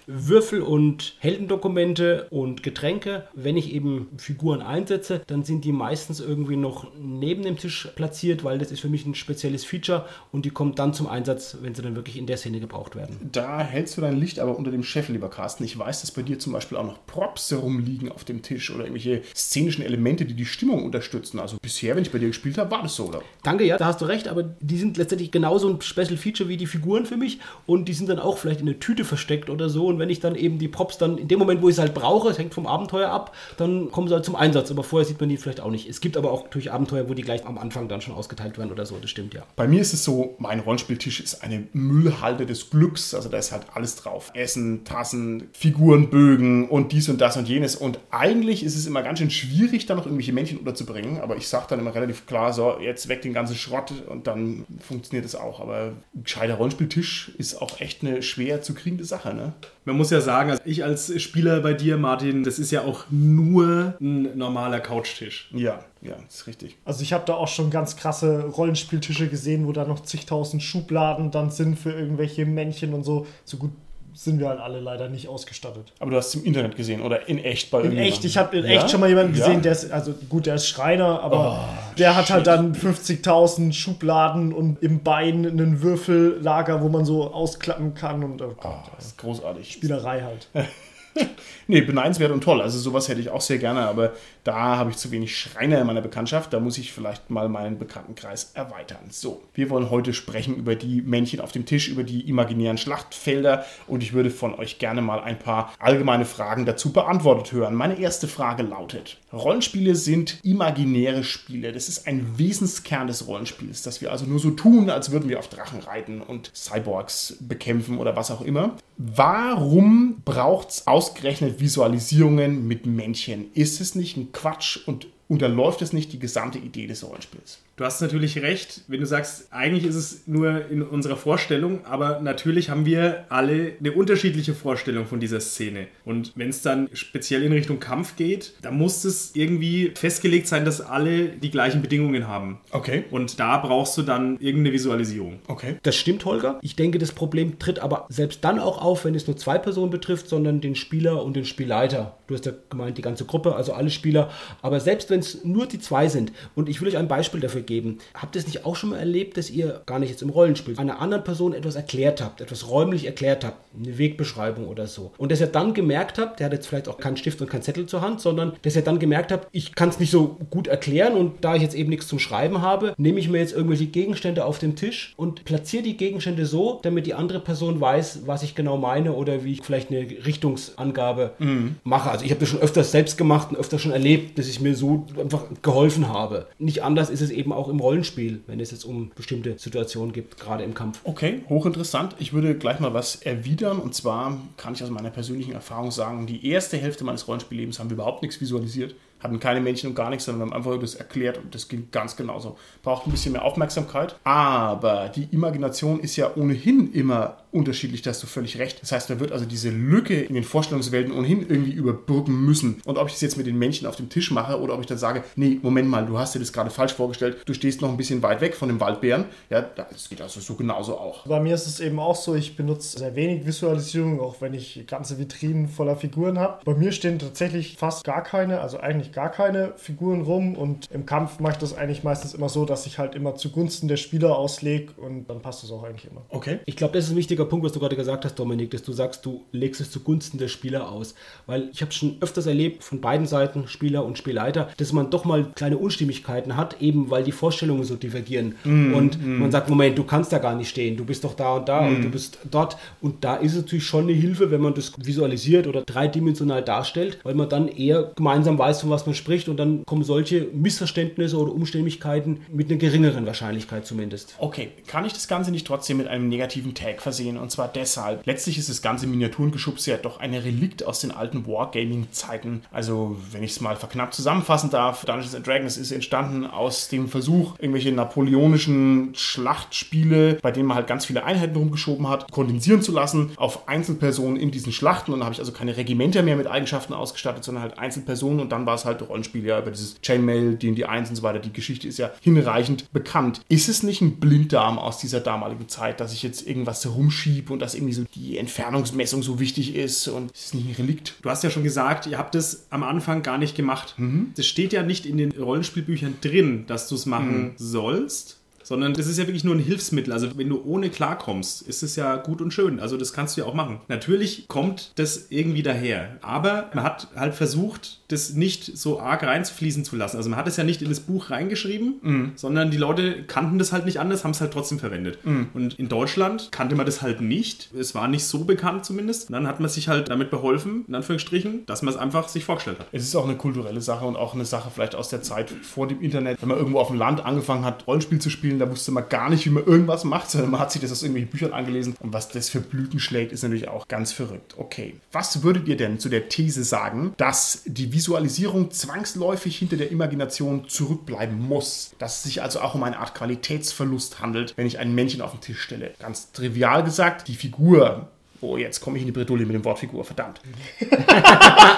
Würfel 0.07 0.63
und 0.63 1.17
Heldendokumente 1.19 2.27
und 2.31 2.63
Getränke. 2.63 3.29
Wenn 3.35 3.57
ich 3.57 3.73
eben 3.73 4.09
Figuren 4.17 4.63
einsetze, 4.63 5.23
dann 5.27 5.45
sind 5.45 5.65
die 5.65 5.73
meistens 5.73 6.21
irgendwie 6.21 6.57
noch 6.57 6.87
neben 6.99 7.43
dem 7.43 7.57
Tisch 7.57 7.89
platziert, 7.95 8.43
weil 8.43 8.59
das 8.59 8.73
ist 8.73 8.81
für 8.81 8.89
mich 8.89 9.05
ein 9.05 9.15
spezielles 9.15 9.65
Feature 9.65 10.07
und 10.33 10.45
die 10.45 10.51
kommen 10.51 10.75
dann 10.75 10.95
zum 10.95 11.07
Einsatz, 11.07 11.59
wenn 11.61 11.75
sie 11.75 11.83
dann 11.83 11.97
wirklich 11.97 12.17
in 12.17 12.27
der 12.27 12.37
Szene 12.37 12.61
gebraucht 12.61 12.97
werden. 12.97 13.29
Da 13.33 13.61
hältst 13.61 13.97
du 13.97 14.01
dein 14.01 14.19
Licht 14.19 14.39
aber 14.39 14.57
unter 14.57 14.71
dem 14.71 14.83
Chef, 14.83 15.09
lieber 15.09 15.29
Carsten. 15.29 15.65
Ich 15.65 15.79
weiß, 15.79 16.01
dass 16.01 16.11
bei 16.11 16.23
dir 16.23 16.39
zum 16.39 16.53
Beispiel 16.53 16.79
auch 16.79 16.87
noch 16.87 17.05
Props 17.07 17.51
herumliegen 17.51 17.90
auf 18.13 18.25
dem 18.25 18.43
Tisch 18.43 18.71
oder 18.71 18.85
irgendwelche 18.85 19.23
szenischen 19.35 19.85
Elemente, 19.85 20.25
die 20.25 20.35
die 20.35 20.47
Stimmung 20.47 20.85
unterstützen. 20.85 21.39
Also 21.39 21.57
bisher, 21.61 21.97
wenn 21.97 22.03
ich 22.03 22.11
bei 22.11 22.19
dir 22.19 22.29
gespielt 22.29 22.59
habe, 22.59 22.71
war 22.71 22.83
das 22.83 22.95
so, 22.97 23.07
oder? 23.07 23.23
Danke, 23.43 23.65
ja, 23.65 23.79
da 23.79 23.87
hast 23.87 24.01
du 24.01 24.05
recht, 24.05 24.29
aber 24.29 24.43
die 24.43 24.79
sind 24.79 24.97
letztendlich 24.97 25.31
genauso 25.31 25.69
ein 25.69 25.81
Special 25.81 26.17
Feature 26.17 26.49
wie 26.49 26.57
die 26.57 26.67
Figuren 26.67 27.07
für 27.07 27.17
mich 27.17 27.39
und 27.67 27.89
die 27.89 27.93
sind 27.93 28.09
dann 28.09 28.19
auch 28.19 28.39
vielleicht 28.39 28.61
in 28.61 28.67
der 28.67 28.81
Tüte 28.81 29.05
versteckt 29.05 29.51
oder 29.51 29.69
so 29.69 29.87
und 29.87 29.99
wenn 29.99 30.11
ich 30.11 30.21
dann 30.21 30.35
eben 30.35 30.59
die 30.59 30.69
Props 30.69 30.99
dann 30.99 31.19
in 31.19 31.29
dem 31.29 31.39
Moment, 31.39 31.63
wo 31.63 31.69
ich 31.69 31.75
es 31.75 31.79
halt 31.79 31.95
brauche, 31.95 32.29
es 32.29 32.39
hängt 32.39 32.55
vom 32.55 32.67
Abenteuer 32.67 33.11
ab, 33.11 33.35
dann 33.57 33.91
kommen 33.91 34.09
sie 34.09 34.15
halt 34.15 34.25
zum 34.25 34.37
Einsatz, 34.37 34.71
aber 34.71 34.83
vorher 34.83 35.07
sieht 35.07 35.21
man 35.21 35.29
die 35.29 35.37
vielleicht 35.37 35.61
auch 35.61 35.71
nicht. 35.71 35.89
Es 35.89 36.01
gibt 36.01 36.17
aber 36.17 36.33
auch 36.33 36.45
natürlich 36.45 36.73
Abenteuer, 36.73 37.09
wo 37.09 37.15
die 37.15 37.23
gleich 37.23 37.47
am 37.47 37.59
Anfang 37.59 37.89
dann 37.89 38.01
schon 38.01 38.15
ausgeteilt 38.15 38.59
werden 38.59 38.71
oder 38.71 38.87
so, 38.87 38.97
das 39.01 39.11
stimmt 39.11 39.35
ja. 39.35 39.43
Bei 39.57 39.67
mir 39.67 39.81
ist 39.81 39.93
es 39.93 40.05
so, 40.05 40.35
mein 40.39 40.61
Rollenspieltisch 40.61 41.21
ist 41.21 41.43
eine 41.43 41.65
Müllhalde 41.73 42.47
des 42.47 42.71
Glücks, 42.71 43.15
also 43.15 43.29
da 43.29 43.39
ist 43.39 43.53
halt 43.53 43.67
alles 43.75 43.97
drauf. 43.97 44.31
Essen, 44.35 44.85
Tassen, 44.85 45.49
Figurenbögen 45.53 46.69
und 46.69 46.93
dies 46.93 47.09
und 47.09 47.21
das 47.21 47.37
und 47.37 47.49
jenes 47.49 47.70
und 47.77 47.99
eigentlich 48.11 48.65
ist 48.65 48.77
es 48.77 48.87
immer 48.87 49.03
ganz 49.03 49.19
schön 49.19 49.31
schwierig, 49.31 49.87
da 49.87 49.95
noch 49.95 50.07
irgendwelche 50.07 50.33
Männchen 50.33 50.59
unterzubringen, 50.59 51.21
aber 51.21 51.37
ich 51.37 51.49
sage 51.49 51.67
dann 51.69 51.81
immer 51.81 51.95
relativ 51.95 52.27
klar, 52.27 52.53
so, 52.53 52.79
jetzt 52.81 53.09
weg 53.09 53.23
den 53.23 53.33
ganzen 53.33 53.57
Schrott 53.57 53.93
und 54.09 54.27
dann 54.27 54.67
funktioniert 54.79 55.25
es 55.25 55.35
auch. 55.35 55.61
Aber 55.61 55.93
ein 56.15 56.23
gescheiter 56.23 56.55
Rollenspieltisch 56.55 57.33
ist 57.39 57.61
auch 57.61 57.81
echt 57.81 58.03
eine 58.05 58.23
schwer 58.23 58.63
zu 58.63 58.75
kriegende 58.75 59.05
Sache, 59.05 59.35
ne? 59.35 59.53
Man 59.85 59.97
muss 59.97 60.11
ja 60.11 60.21
sagen, 60.21 60.51
also 60.51 60.63
ich 60.65 60.85
als 60.85 61.21
Spieler 61.21 61.61
bei 61.61 61.73
dir, 61.73 61.97
Martin, 61.97 62.45
das 62.45 62.59
ist 62.59 62.71
ja 62.71 62.83
auch 62.83 63.07
nur 63.11 63.95
ein 64.01 64.37
normaler 64.37 64.79
Couchtisch. 64.79 65.51
Ja, 65.53 65.85
ja, 66.03 66.17
ist 66.29 66.47
richtig. 66.47 66.77
Also 66.85 67.03
ich 67.03 67.13
habe 67.13 67.25
da 67.27 67.35
auch 67.35 67.49
schon 67.49 67.71
ganz 67.71 67.97
krasse 67.97 68.45
Rollenspieltische 68.45 69.29
gesehen, 69.29 69.67
wo 69.67 69.73
da 69.73 69.85
noch 69.87 70.01
zigtausend 70.01 70.63
Schubladen 70.63 71.31
dann 71.31 71.51
sind 71.51 71.79
für 71.79 71.93
irgendwelche 71.93 72.47
Männchen 72.47 72.95
und 72.95 73.05
so. 73.05 73.27
So 73.45 73.57
gut 73.57 73.73
sind 74.15 74.39
wir 74.41 74.49
halt 74.49 74.61
alle 74.61 74.81
leider 74.81 75.09
nicht 75.09 75.29
ausgestattet. 75.29 75.93
Aber 75.99 76.11
du 76.11 76.17
hast 76.17 76.29
es 76.29 76.35
im 76.35 76.45
Internet 76.45 76.77
gesehen 76.77 77.01
oder 77.01 77.29
in 77.29 77.39
echt 77.39 77.71
bei 77.71 77.83
In 77.83 77.97
echt, 77.97 78.25
ich 78.25 78.37
habe 78.37 78.57
in 78.59 78.65
ja? 78.65 78.71
echt 78.71 78.91
schon 78.91 79.01
mal 79.01 79.09
jemanden 79.09 79.33
gesehen, 79.33 79.55
ja? 79.55 79.61
der 79.61 79.73
ist, 79.73 79.91
also 79.91 80.15
gut, 80.29 80.47
der 80.47 80.57
ist 80.57 80.69
Schreiner, 80.69 81.21
aber 81.23 81.69
oh, 81.69 81.95
der 81.99 82.17
hat 82.17 82.31
halt 82.31 82.47
dann 82.47 82.75
50.000 82.75 83.73
Schubladen 83.73 84.53
und 84.53 84.83
im 84.83 85.03
Bein 85.03 85.47
einen 85.47 85.83
Würfellager, 85.83 86.83
wo 86.83 86.89
man 86.89 87.05
so 87.05 87.33
ausklappen 87.33 87.95
kann 87.95 88.25
und 88.25 88.43
oh 88.43 88.55
oh, 88.63 88.75
das 88.97 89.07
ist 89.07 89.19
großartig. 89.19 89.73
Spielerei 89.73 90.23
halt. 90.23 90.49
nee, 91.67 91.81
beneidenswert 91.81 92.31
und 92.31 92.43
toll. 92.43 92.61
Also 92.61 92.79
sowas 92.79 93.09
hätte 93.09 93.21
ich 93.21 93.31
auch 93.31 93.41
sehr 93.41 93.59
gerne, 93.59 93.81
aber 93.81 94.13
da 94.45 94.77
habe 94.77 94.91
ich 94.91 94.97
zu 94.97 95.11
wenig 95.11 95.37
Schreiner 95.37 95.81
in 95.81 95.87
meiner 95.87 96.01
Bekanntschaft. 96.01 96.53
Da 96.53 96.61
muss 96.61 96.79
ich 96.79 96.93
vielleicht 96.93 97.31
mal 97.31 97.49
meinen 97.49 97.79
Bekanntenkreis 97.79 98.53
erweitern. 98.55 99.07
So, 99.11 99.43
wir 99.55 99.71
wollen 99.71 99.91
heute 99.91 100.15
sprechen 100.15 100.57
über 100.57 100.77
die 100.77 101.03
Männchen 101.03 101.41
auf 101.41 101.53
dem 101.53 101.67
Tisch, 101.67 101.89
über 101.89 102.05
die 102.05 102.29
imaginären 102.29 102.79
Schlachtfelder 102.79 103.65
und 103.87 104.03
ich 104.03 104.13
würde 104.13 104.31
von 104.31 104.55
euch 104.55 104.79
gerne 104.79 105.03
mal 105.03 105.21
ein 105.21 105.39
paar 105.39 105.73
allgemeine 105.79 106.25
Fragen 106.25 106.65
dazu 106.67 106.93
beantwortet 106.93 107.53
hören. 107.53 107.75
Meine 107.75 107.99
erste 107.99 108.29
Frage 108.29 108.63
lautet: 108.63 109.19
Rollenspiele 109.33 109.95
sind 109.95 110.39
imaginäre 110.43 111.25
Spiele. 111.25 111.73
Das 111.73 111.89
ist 111.89 112.07
ein 112.07 112.39
Wesenskern 112.39 113.07
des 113.07 113.27
Rollenspiels, 113.27 113.83
dass 113.83 114.01
wir 114.01 114.11
also 114.11 114.27
nur 114.27 114.39
so 114.39 114.51
tun, 114.51 114.91
als 114.91 115.11
würden 115.11 115.29
wir 115.29 115.39
auf 115.39 115.49
Drachen 115.49 115.81
reiten 115.81 116.21
und 116.21 116.51
Cyborgs 116.55 117.37
bekämpfen 117.41 117.99
oder 117.99 118.17
was 118.17 118.31
auch 118.31 118.41
immer. 118.41 118.77
Warum 118.97 120.23
braucht 120.25 120.71
es 120.71 120.87
ausgerechnet 121.01 121.61
Visualisierungen 121.61 122.69
mit 122.69 122.85
Männchen? 122.85 123.51
Ist 123.55 123.81
es 123.81 123.95
nicht 123.95 124.19
ein 124.19 124.33
Quatsch 124.33 124.81
und 124.87 125.07
unterläuft 125.29 125.81
es 125.81 125.95
nicht 125.95 126.13
die 126.13 126.19
gesamte 126.19 126.59
Idee 126.59 126.87
des 126.87 127.03
Rollenspiels? 127.09 127.61
Du 127.81 127.87
hast 127.87 128.03
natürlich 128.03 128.43
recht, 128.43 128.83
wenn 128.89 129.01
du 129.01 129.07
sagst, 129.07 129.51
eigentlich 129.53 129.87
ist 129.87 129.95
es 129.95 130.27
nur 130.27 130.69
in 130.69 130.83
unserer 130.83 131.17
Vorstellung, 131.17 131.83
aber 131.87 132.21
natürlich 132.21 132.69
haben 132.69 132.85
wir 132.85 133.25
alle 133.31 133.73
eine 133.81 133.93
unterschiedliche 133.93 134.53
Vorstellung 134.53 135.07
von 135.07 135.19
dieser 135.19 135.41
Szene. 135.41 135.87
Und 136.05 136.33
wenn 136.35 136.51
es 136.51 136.61
dann 136.61 136.91
speziell 136.93 137.43
in 137.43 137.53
Richtung 137.53 137.81
Kampf 137.81 138.17
geht, 138.17 138.53
dann 138.61 138.77
muss 138.77 139.07
es 139.07 139.35
irgendwie 139.35 139.93
festgelegt 139.95 140.47
sein, 140.47 140.67
dass 140.67 140.83
alle 140.83 141.29
die 141.29 141.51
gleichen 141.51 141.81
Bedingungen 141.81 142.29
haben. 142.29 142.61
Okay. 142.71 143.05
Und 143.11 143.41
da 143.41 143.57
brauchst 143.57 143.97
du 143.97 144.03
dann 144.03 144.37
irgendeine 144.41 144.75
Visualisierung. 144.75 145.39
Okay. 145.49 145.77
Das 145.83 145.97
stimmt, 145.97 146.27
Holger. 146.27 146.59
Ich 146.61 146.77
denke, 146.77 146.99
das 146.99 147.13
Problem 147.13 147.59
tritt 147.59 147.79
aber 147.79 148.05
selbst 148.11 148.45
dann 148.45 148.59
auch 148.59 148.83
auf, 148.83 149.07
wenn 149.07 149.15
es 149.15 149.27
nur 149.27 149.39
zwei 149.39 149.57
Personen 149.57 149.91
betrifft, 149.91 150.29
sondern 150.29 150.61
den 150.61 150.75
Spieler 150.75 151.25
und 151.25 151.35
den 151.35 151.47
Spielleiter. 151.47 152.19
Du 152.27 152.35
hast 152.35 152.45
ja 152.45 152.53
gemeint, 152.69 152.99
die 152.99 153.03
ganze 153.03 153.25
Gruppe, 153.25 153.57
also 153.57 153.73
alle 153.73 153.89
Spieler. 153.89 154.31
Aber 154.61 154.81
selbst 154.81 155.09
wenn 155.09 155.21
es 155.21 155.47
nur 155.47 155.65
die 155.65 155.79
zwei 155.79 156.09
sind, 156.09 156.31
und 156.55 156.69
ich 156.69 156.83
will 156.83 156.89
euch 156.89 156.99
ein 156.99 157.09
Beispiel 157.09 157.41
dafür 157.41 157.63
geben, 157.63 157.70
geben. 157.71 157.99
Habt 158.15 158.35
ihr 158.35 158.41
es 158.41 158.47
nicht 158.47 158.67
auch 158.67 158.75
schon 158.75 158.91
mal 158.91 158.99
erlebt, 158.99 159.37
dass 159.37 159.49
ihr 159.49 159.83
gar 159.87 160.01
nicht 160.01 160.11
jetzt 160.11 160.23
im 160.23 160.31
Rollenspiel 160.31 160.77
einer 160.77 161.01
anderen 161.01 161.23
Person 161.23 161.55
etwas 161.55 161.77
erklärt 161.77 162.21
habt, 162.21 162.41
etwas 162.41 162.69
räumlich 162.69 163.07
erklärt 163.07 163.45
habt, 163.45 163.59
eine 163.79 163.97
Wegbeschreibung 163.97 164.67
oder 164.67 164.89
so? 164.89 165.13
Und 165.19 165.31
dass 165.31 165.41
ihr 165.41 165.47
dann 165.47 165.73
gemerkt 165.73 166.19
habt, 166.19 166.41
der 166.41 166.47
hat 166.47 166.53
jetzt 166.53 166.67
vielleicht 166.67 166.89
auch 166.89 166.99
keinen 166.99 167.17
Stift 167.17 167.41
und 167.41 167.49
keinen 167.49 167.63
Zettel 167.63 167.87
zur 167.87 168.01
Hand, 168.01 168.21
sondern 168.21 168.55
dass 168.63 168.75
ihr 168.75 168.83
dann 168.83 168.99
gemerkt 168.99 169.31
habt, 169.31 169.47
ich 169.53 169.75
kann 169.77 169.89
es 169.89 170.01
nicht 170.01 170.11
so 170.11 170.37
gut 170.51 170.67
erklären 170.67 171.15
und 171.15 171.45
da 171.45 171.55
ich 171.55 171.63
jetzt 171.63 171.77
eben 171.77 171.91
nichts 171.91 172.09
zum 172.09 172.19
Schreiben 172.19 172.61
habe, 172.61 172.95
nehme 172.97 173.21
ich 173.21 173.29
mir 173.29 173.39
jetzt 173.39 173.55
irgendwelche 173.55 173.87
Gegenstände 173.87 174.45
auf 174.45 174.59
dem 174.59 174.75
Tisch 174.75 175.15
und 175.17 175.45
platziere 175.45 175.85
die 175.85 175.97
Gegenstände 175.97 176.47
so, 176.47 176.81
damit 176.83 177.07
die 177.07 177.15
andere 177.15 177.39
Person 177.39 177.81
weiß, 177.81 178.23
was 178.27 178.43
ich 178.43 178.57
genau 178.57 178.77
meine 178.77 179.13
oder 179.13 179.45
wie 179.45 179.53
ich 179.53 179.63
vielleicht 179.63 179.91
eine 179.91 180.01
Richtungsangabe 180.01 181.35
mhm. 181.39 181.77
mache. 181.85 182.11
Also 182.11 182.25
ich 182.25 182.33
habe 182.33 182.41
das 182.41 182.49
schon 182.49 182.61
öfters 182.61 182.91
selbst 182.91 183.17
gemacht 183.17 183.51
und 183.51 183.57
öfters 183.57 183.81
schon 183.81 183.93
erlebt, 183.93 184.39
dass 184.39 184.49
ich 184.49 184.61
mir 184.61 184.75
so 184.75 185.07
einfach 185.19 185.45
geholfen 185.63 186.09
habe. 186.09 186.47
Nicht 186.59 186.83
anders 186.83 187.11
ist 187.11 187.21
es 187.21 187.31
eben 187.31 187.53
auch 187.53 187.60
auch 187.61 187.69
im 187.69 187.79
Rollenspiel, 187.79 188.41
wenn 188.47 188.59
es 188.59 188.71
jetzt 188.71 188.85
um 188.85 189.11
bestimmte 189.15 189.59
Situationen 189.59 190.13
geht, 190.13 190.39
gerade 190.39 190.65
im 190.65 190.75
Kampf. 190.75 191.01
Okay, 191.05 191.43
hochinteressant. 191.49 192.17
Ich 192.19 192.33
würde 192.33 192.55
gleich 192.55 192.81
mal 192.81 192.95
was 192.95 193.17
erwidern. 193.17 193.79
Und 193.79 193.95
zwar 193.95 194.39
kann 194.57 194.73
ich 194.73 194.83
aus 194.83 194.91
meiner 194.91 195.11
persönlichen 195.11 195.53
Erfahrung 195.53 195.91
sagen, 195.91 196.27
die 196.27 196.47
erste 196.49 196.79
Hälfte 196.79 197.05
meines 197.05 197.29
Rollenspiellebens 197.29 197.79
haben 197.79 197.91
wir 197.91 197.95
überhaupt 197.95 198.23
nichts 198.23 198.41
visualisiert 198.41 198.95
hatten 199.21 199.41
keine 199.41 199.61
Männchen 199.61 199.91
und 199.91 199.95
gar 199.95 200.11
nichts, 200.11 200.25
sondern 200.25 200.49
haben 200.51 200.57
einfach 200.57 200.79
das 200.79 200.95
erklärt 200.95 201.39
und 201.39 201.55
das 201.55 201.69
ging 201.69 201.89
ganz 201.91 202.17
genauso. 202.17 202.57
Braucht 202.83 203.07
ein 203.07 203.11
bisschen 203.11 203.33
mehr 203.33 203.45
Aufmerksamkeit. 203.45 204.17
Aber 204.25 205.09
die 205.09 205.29
Imagination 205.31 206.01
ist 206.01 206.17
ja 206.17 206.31
ohnehin 206.37 206.93
immer 206.93 207.39
unterschiedlich, 207.53 208.03
da 208.03 208.11
hast 208.11 208.23
du 208.23 208.27
völlig 208.27 208.59
recht. 208.59 208.81
Das 208.83 208.93
heißt, 208.93 209.11
da 209.11 209.19
wird 209.19 209.33
also 209.33 209.45
diese 209.45 209.71
Lücke 209.71 210.21
in 210.21 210.35
den 210.35 210.45
Vorstellungswelten 210.45 211.13
ohnehin 211.13 211.41
irgendwie 211.49 211.73
überbrücken 211.73 212.45
müssen. 212.45 212.81
Und 212.85 212.97
ob 212.99 213.09
ich 213.09 213.15
das 213.15 213.23
jetzt 213.23 213.37
mit 213.37 213.47
den 213.47 213.59
Männchen 213.59 213.87
auf 213.89 213.97
dem 213.97 214.09
Tisch 214.09 214.31
mache 214.31 214.61
oder 214.61 214.75
ob 214.75 214.81
ich 214.81 214.87
dann 214.87 214.99
sage, 214.99 215.25
nee, 215.37 215.59
Moment 215.63 215.89
mal, 215.89 216.07
du 216.07 216.19
hast 216.19 216.35
dir 216.35 216.39
das 216.39 216.53
gerade 216.53 216.71
falsch 216.71 216.95
vorgestellt, 216.95 217.39
du 217.47 217.55
stehst 217.55 217.81
noch 217.81 217.91
ein 217.91 217.97
bisschen 217.97 218.23
weit 218.23 218.41
weg 218.41 218.55
von 218.55 218.69
dem 218.69 218.81
Waldbären. 218.81 219.25
Ja, 219.49 219.63
das 219.63 220.09
geht 220.09 220.23
also 220.23 220.41
so 220.41 220.55
genauso 220.55 220.97
auch. 220.97 221.27
Bei 221.27 221.41
mir 221.41 221.55
ist 221.55 221.67
es 221.67 221.81
eben 221.81 221.99
auch 221.99 222.17
so, 222.17 222.35
ich 222.35 222.57
benutze 222.57 222.99
sehr 222.99 223.17
wenig 223.17 223.45
Visualisierung, 223.45 224.21
auch 224.21 224.41
wenn 224.41 224.55
ich 224.55 224.85
ganze 224.87 225.19
Vitrinen 225.19 225.69
voller 225.69 225.97
Figuren 225.97 226.39
habe. 226.39 226.61
Bei 226.65 226.75
mir 226.75 226.93
stehen 226.93 227.19
tatsächlich 227.19 227.77
fast 227.77 228.05
gar 228.05 228.23
keine, 228.23 228.61
also 228.61 228.79
eigentlich 228.79 229.10
eigentlich 229.11 229.13
gar 229.13 229.31
keine 229.31 229.73
Figuren 229.77 230.23
rum 230.23 230.55
und 230.55 230.89
im 230.91 231.07
Kampf 231.07 231.41
mache 231.41 231.53
ich 231.53 231.59
das 231.59 231.77
eigentlich 231.77 232.05
meistens 232.05 232.35
immer 232.35 232.49
so, 232.49 232.65
dass 232.65 232.87
ich 232.87 232.99
halt 232.99 233.15
immer 233.15 233.35
zugunsten 233.35 233.89
der 233.89 233.97
Spieler 233.97 234.37
auslege 234.37 234.93
und 234.97 235.29
dann 235.29 235.41
passt 235.41 235.63
das 235.63 235.71
auch 235.71 235.83
eigentlich 235.83 236.11
immer. 236.11 236.23
Okay. 236.29 236.59
Ich 236.67 236.77
glaube, 236.77 236.95
das 236.95 237.05
ist 237.07 237.11
ein 237.11 237.17
wichtiger 237.17 237.45
Punkt, 237.45 237.65
was 237.65 237.73
du 237.73 237.81
gerade 237.81 237.97
gesagt 237.97 238.25
hast, 238.25 238.39
Dominik, 238.39 238.71
dass 238.71 238.83
du 238.83 238.93
sagst, 238.93 239.25
du 239.27 239.45
legst 239.53 239.81
es 239.81 239.91
zugunsten 239.91 240.39
der 240.39 240.49
Spieler 240.49 240.91
aus. 240.91 241.15
Weil 241.47 241.69
ich 241.73 241.83
habe 241.83 241.93
schon 241.93 242.17
öfters 242.21 242.47
erlebt, 242.47 242.85
von 242.85 243.01
beiden 243.01 243.27
Seiten, 243.27 243.67
Spieler 243.69 244.05
und 244.05 244.19
Spielleiter, 244.19 244.69
dass 244.77 244.93
man 244.93 245.11
doch 245.11 245.25
mal 245.25 245.47
kleine 245.55 245.79
Unstimmigkeiten 245.79 246.57
hat, 246.57 246.81
eben 246.81 247.11
weil 247.11 247.25
die 247.25 247.33
Vorstellungen 247.33 247.85
so 247.85 247.97
divergieren. 247.97 248.55
Mm, 248.65 248.95
und 248.95 249.25
mm. 249.25 249.39
man 249.39 249.51
sagt, 249.51 249.69
Moment, 249.69 249.99
du 249.99 250.05
kannst 250.05 250.33
da 250.33 250.39
gar 250.39 250.55
nicht 250.55 250.69
stehen, 250.69 250.97
du 250.97 251.05
bist 251.05 251.25
doch 251.25 251.35
da 251.35 251.57
und 251.57 251.69
da 251.69 251.83
mm. 251.83 251.89
und 251.89 252.03
du 252.03 252.11
bist 252.11 252.39
dort. 252.51 252.77
Und 253.01 253.25
da 253.25 253.37
ist 253.37 253.53
es 253.53 253.63
natürlich 253.63 253.87
schon 253.87 254.05
eine 254.05 254.13
Hilfe, 254.13 254.51
wenn 254.51 254.61
man 254.61 254.75
das 254.75 254.93
visualisiert 254.97 255.67
oder 255.67 255.83
dreidimensional 255.83 256.63
darstellt, 256.63 257.19
weil 257.23 257.35
man 257.35 257.49
dann 257.49 257.69
eher 257.69 258.13
gemeinsam 258.15 258.59
weiß, 258.59 258.83
von 258.83 258.91
was 258.91 259.00
man 259.07 259.15
spricht 259.15 259.49
und 259.49 259.57
dann 259.57 259.85
kommen 259.87 260.05
solche 260.05 260.49
Missverständnisse 260.53 261.37
oder 261.37 261.53
Umstimmigkeiten 261.53 262.43
mit 262.53 262.71
einer 262.71 262.79
geringeren 262.79 263.27
Wahrscheinlichkeit 263.27 263.87
zumindest. 263.87 264.35
Okay, 264.39 264.71
kann 264.87 265.05
ich 265.05 265.13
das 265.13 265.29
Ganze 265.29 265.51
nicht 265.51 265.67
trotzdem 265.67 265.99
mit 265.99 266.09
einem 266.09 266.29
negativen 266.29 266.75
Tag 266.75 267.03
versehen? 267.03 267.37
Und 267.37 267.51
zwar 267.51 267.69
deshalb. 267.69 268.27
Letztlich 268.27 268.59
ist 268.59 268.69
das 268.69 268.83
ganze 268.83 269.07
Miniaturengeschubse 269.07 269.91
ja 269.91 269.97
doch 269.97 270.21
ein 270.21 270.35
Relikt 270.35 270.85
aus 270.85 271.01
den 271.01 271.11
alten 271.11 271.47
Wargaming-Zeiten. 271.47 272.63
Also, 272.71 273.17
wenn 273.33 273.43
ich 273.43 273.53
es 273.53 273.61
mal 273.61 273.77
verknappt 273.77 274.15
zusammenfassen 274.15 274.71
darf, 274.71 275.05
Dungeons 275.05 275.35
and 275.35 275.47
Dragons 275.47 275.77
ist 275.77 275.93
entstanden 275.93 276.47
aus 276.47 276.89
dem 276.89 277.09
Versuch, 277.09 277.55
irgendwelche 277.59 277.93
napoleonischen 277.93 279.13
Schlachtspiele, 279.15 280.39
bei 280.43 280.51
denen 280.51 280.67
man 280.67 280.77
halt 280.77 280.87
ganz 280.87 281.05
viele 281.05 281.25
Einheiten 281.25 281.57
rumgeschoben 281.57 282.09
hat, 282.09 282.31
kondensieren 282.31 282.83
zu 282.83 282.93
lassen 282.93 283.31
auf 283.37 283.69
Einzelpersonen 283.69 284.37
in 284.37 284.51
diesen 284.51 284.73
Schlachten. 284.73 285.13
Und 285.13 285.21
dann 285.21 285.27
habe 285.27 285.35
ich 285.35 285.41
also 285.41 285.53
keine 285.53 285.77
Regimenter 285.77 286.23
mehr 286.23 286.37
mit 286.37 286.47
Eigenschaften 286.47 286.93
ausgestattet, 286.93 287.45
sondern 287.45 287.63
halt 287.63 287.79
Einzelpersonen. 287.79 288.41
Und 288.41 288.51
dann 288.51 288.67
war 288.67 288.75
es 288.75 288.85
halt 288.85 288.90
Rollenspiel 288.99 289.45
ja 289.45 289.59
über 289.59 289.71
dieses 289.71 289.97
Chainmail, 290.03 290.57
D&D 290.57 290.85
1 290.85 291.11
und 291.11 291.17
so 291.17 291.23
weiter. 291.23 291.39
Die 291.39 291.53
Geschichte 291.53 291.89
ist 291.89 291.99
ja 291.99 292.11
hinreichend 292.21 292.93
bekannt. 292.93 293.43
Ist 293.49 293.69
es 293.69 293.83
nicht 293.83 294.01
ein 294.01 294.17
Blinddarm 294.17 294.79
aus 294.79 294.99
dieser 294.99 295.21
damaligen 295.21 295.69
Zeit, 295.69 296.01
dass 296.01 296.13
ich 296.13 296.23
jetzt 296.23 296.47
irgendwas 296.47 296.87
rumschiebe 296.87 297.53
und 297.53 297.61
dass 297.61 297.75
irgendwie 297.75 297.93
so 297.93 298.05
die 298.15 298.39
Entfernungsmessung 298.39 299.23
so 299.23 299.41
wichtig 299.41 299.75
ist 299.75 300.09
und 300.09 300.33
es 300.35 300.47
ist 300.47 300.55
nicht 300.55 300.69
ein 300.69 300.75
Relikt? 300.75 301.15
Du 301.23 301.31
hast 301.31 301.45
ja 301.45 301.51
schon 301.51 301.65
gesagt, 301.65 302.07
ihr 302.07 302.19
habt 302.19 302.35
es 302.35 302.67
am 302.71 302.83
Anfang 302.83 303.23
gar 303.23 303.39
nicht 303.39 303.57
gemacht. 303.57 303.95
Mhm. 303.97 304.33
Das 304.37 304.47
steht 304.47 304.73
ja 304.73 304.83
nicht 304.83 305.07
in 305.07 305.17
den 305.17 305.33
Rollenspielbüchern 305.33 306.15
drin, 306.21 306.65
dass 306.67 306.89
du 306.89 306.95
es 306.95 307.07
machen 307.07 307.43
mhm. 307.43 307.53
sollst 307.57 308.40
sondern 308.71 308.95
das 308.95 309.09
ist 309.09 309.19
ja 309.19 309.27
wirklich 309.27 309.43
nur 309.43 309.57
ein 309.57 309.61
Hilfsmittel. 309.61 310.13
Also 310.13 310.29
wenn 310.37 310.49
du 310.49 310.63
ohne 310.65 310.91
klarkommst, 310.91 311.63
ist 311.63 311.83
es 311.83 311.97
ja 311.97 312.15
gut 312.15 312.41
und 312.41 312.55
schön. 312.55 312.79
Also 312.79 312.97
das 312.97 313.13
kannst 313.13 313.37
du 313.37 313.41
ja 313.41 313.49
auch 313.49 313.55
machen. 313.55 313.81
Natürlich 313.89 314.47
kommt 314.47 314.93
das 314.95 315.27
irgendwie 315.31 315.65
daher, 315.65 316.19
aber 316.23 316.71
man 316.73 316.85
hat 316.85 317.09
halt 317.17 317.35
versucht, 317.35 318.01
das 318.07 318.35
nicht 318.35 318.79
so 318.79 319.01
arg 319.01 319.25
reinfließen 319.25 319.85
zu 319.85 319.97
lassen. 319.97 320.17
Also 320.17 320.31
man 320.31 320.39
hat 320.39 320.47
es 320.47 320.57
ja 320.57 320.63
nicht 320.63 320.83
in 320.83 320.89
das 320.89 321.01
Buch 321.01 321.31
reingeschrieben, 321.31 321.95
mm. 322.01 322.33
sondern 322.37 322.71
die 322.71 322.77
Leute 322.77 323.25
kannten 323.25 323.59
das 323.59 323.73
halt 323.73 323.87
nicht 323.87 323.99
anders, 323.99 324.23
haben 324.23 324.33
es 324.33 324.41
halt 324.41 324.53
trotzdem 324.53 324.79
verwendet. 324.79 325.19
Mm. 325.25 325.45
Und 325.53 325.79
in 325.79 325.89
Deutschland 325.89 326.51
kannte 326.53 326.77
man 326.77 326.87
das 326.87 327.03
halt 327.03 327.21
nicht. 327.21 327.71
Es 327.77 327.95
war 327.97 328.07
nicht 328.07 328.25
so 328.25 328.45
bekannt 328.45 328.85
zumindest. 328.85 329.31
Und 329.31 329.35
dann 329.35 329.47
hat 329.49 329.59
man 329.61 329.69
sich 329.69 329.89
halt 329.89 330.11
damit 330.11 330.31
beholfen, 330.31 330.85
in 330.87 330.95
Anführungsstrichen, 330.95 331.67
dass 331.67 331.83
man 331.83 331.95
es 331.95 331.99
einfach 331.99 332.29
sich 332.29 332.45
vorgestellt 332.45 332.79
hat. 332.79 332.87
Es 332.93 333.03
ist 333.03 333.17
auch 333.17 333.25
eine 333.25 333.37
kulturelle 333.37 333.81
Sache 333.81 334.05
und 334.05 334.17
auch 334.17 334.35
eine 334.35 334.45
Sache 334.45 334.71
vielleicht 334.73 334.95
aus 334.95 335.09
der 335.09 335.23
Zeit 335.23 335.51
vor 335.51 335.89
dem 335.89 336.01
Internet. 336.01 336.41
Wenn 336.41 336.49
man 336.49 336.59
irgendwo 336.59 336.79
auf 336.79 336.89
dem 336.89 336.99
Land 336.99 337.25
angefangen 337.25 337.65
hat, 337.65 337.87
Rollenspiel 337.87 338.21
zu 338.21 338.31
spielen, 338.31 338.60
da 338.61 338.71
wusste 338.71 338.93
man 338.93 339.09
gar 339.09 339.31
nicht, 339.31 339.45
wie 339.47 339.51
man 339.51 339.65
irgendwas 339.65 340.05
macht, 340.05 340.31
sondern 340.31 340.51
man 340.51 340.61
hat 340.61 340.73
sich 340.73 340.81
das 340.83 340.93
aus 340.93 341.03
irgendwelchen 341.03 341.31
Büchern 341.31 341.53
angelesen. 341.53 341.97
Und 342.01 342.13
was 342.13 342.29
das 342.29 342.49
für 342.49 342.61
Blüten 342.61 343.01
schlägt, 343.01 343.33
ist 343.33 343.43
natürlich 343.43 343.69
auch 343.69 343.89
ganz 343.89 344.13
verrückt. 344.13 344.55
Okay, 344.57 344.95
was 345.13 345.43
würdet 345.43 345.69
ihr 345.69 345.77
denn 345.77 345.99
zu 345.99 346.09
der 346.09 346.29
These 346.29 346.65
sagen, 346.65 347.15
dass 347.17 347.63
die 347.65 347.93
Visualisierung 347.93 348.71
zwangsläufig 348.71 349.57
hinter 349.59 349.77
der 349.77 349.91
Imagination 349.91 350.69
zurückbleiben 350.69 351.39
muss? 351.39 351.93
Dass 351.99 352.19
es 352.19 352.23
sich 352.25 352.43
also 352.43 352.61
auch 352.61 352.75
um 352.75 352.83
eine 352.83 352.99
Art 352.99 353.15
Qualitätsverlust 353.15 354.21
handelt, 354.21 354.55
wenn 354.57 354.67
ich 354.67 354.79
ein 354.79 354.95
Männchen 354.95 355.21
auf 355.21 355.33
den 355.33 355.41
Tisch 355.41 355.61
stelle. 355.61 355.93
Ganz 355.99 356.33
trivial 356.33 356.85
gesagt, 356.85 357.29
die 357.29 357.35
Figur 357.35 358.09
Oh, 358.43 358.57
jetzt 358.57 358.81
komme 358.81 358.97
ich 358.97 359.03
in 359.03 359.07
die 359.09 359.13
Bredouille 359.13 359.45
mit 359.45 359.55
dem 359.55 359.65
Wortfigur, 359.65 360.03
verdammt. 360.03 360.41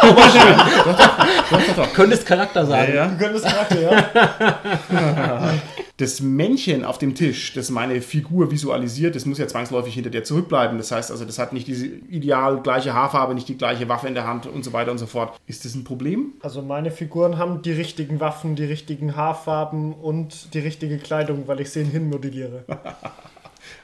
Aber 0.00 0.30
schön. 0.30 0.56
Doch, 0.84 0.96
doch, 1.50 1.66
doch, 1.66 1.76
doch. 1.76 1.92
Könntest 1.92 2.24
Charakter 2.24 2.64
sagen. 2.64 2.92
Ja, 2.94 2.94
ja. 2.94 3.08
Du 3.08 3.18
könntest 3.18 3.44
Charakter, 3.44 3.80
ja. 3.80 5.54
das 6.02 6.20
Männchen 6.20 6.84
auf 6.84 6.98
dem 6.98 7.14
Tisch, 7.14 7.54
das 7.54 7.70
meine 7.70 8.02
Figur 8.02 8.50
visualisiert, 8.50 9.14
das 9.14 9.24
muss 9.24 9.38
ja 9.38 9.46
zwangsläufig 9.46 9.94
hinter 9.94 10.10
dir 10.10 10.24
zurückbleiben. 10.24 10.76
Das 10.76 10.90
heißt 10.90 11.12
also, 11.12 11.24
das 11.24 11.38
hat 11.38 11.52
nicht 11.52 11.68
diese 11.68 11.86
ideal 11.86 12.60
gleiche 12.60 12.92
Haarfarbe, 12.92 13.34
nicht 13.34 13.48
die 13.48 13.56
gleiche 13.56 13.88
Waffe 13.88 14.08
in 14.08 14.14
der 14.14 14.26
Hand 14.26 14.46
und 14.46 14.64
so 14.64 14.72
weiter 14.72 14.90
und 14.90 14.98
so 14.98 15.06
fort. 15.06 15.40
Ist 15.46 15.64
das 15.64 15.76
ein 15.76 15.84
Problem? 15.84 16.32
Also 16.40 16.60
meine 16.60 16.90
Figuren 16.90 17.38
haben 17.38 17.62
die 17.62 17.72
richtigen 17.72 18.18
Waffen, 18.18 18.56
die 18.56 18.64
richtigen 18.64 19.14
Haarfarben 19.14 19.92
und 19.94 20.52
die 20.54 20.58
richtige 20.58 20.98
Kleidung, 20.98 21.46
weil 21.46 21.60
ich 21.60 21.70
sie 21.70 21.84
hinmodelliere. 21.84 22.64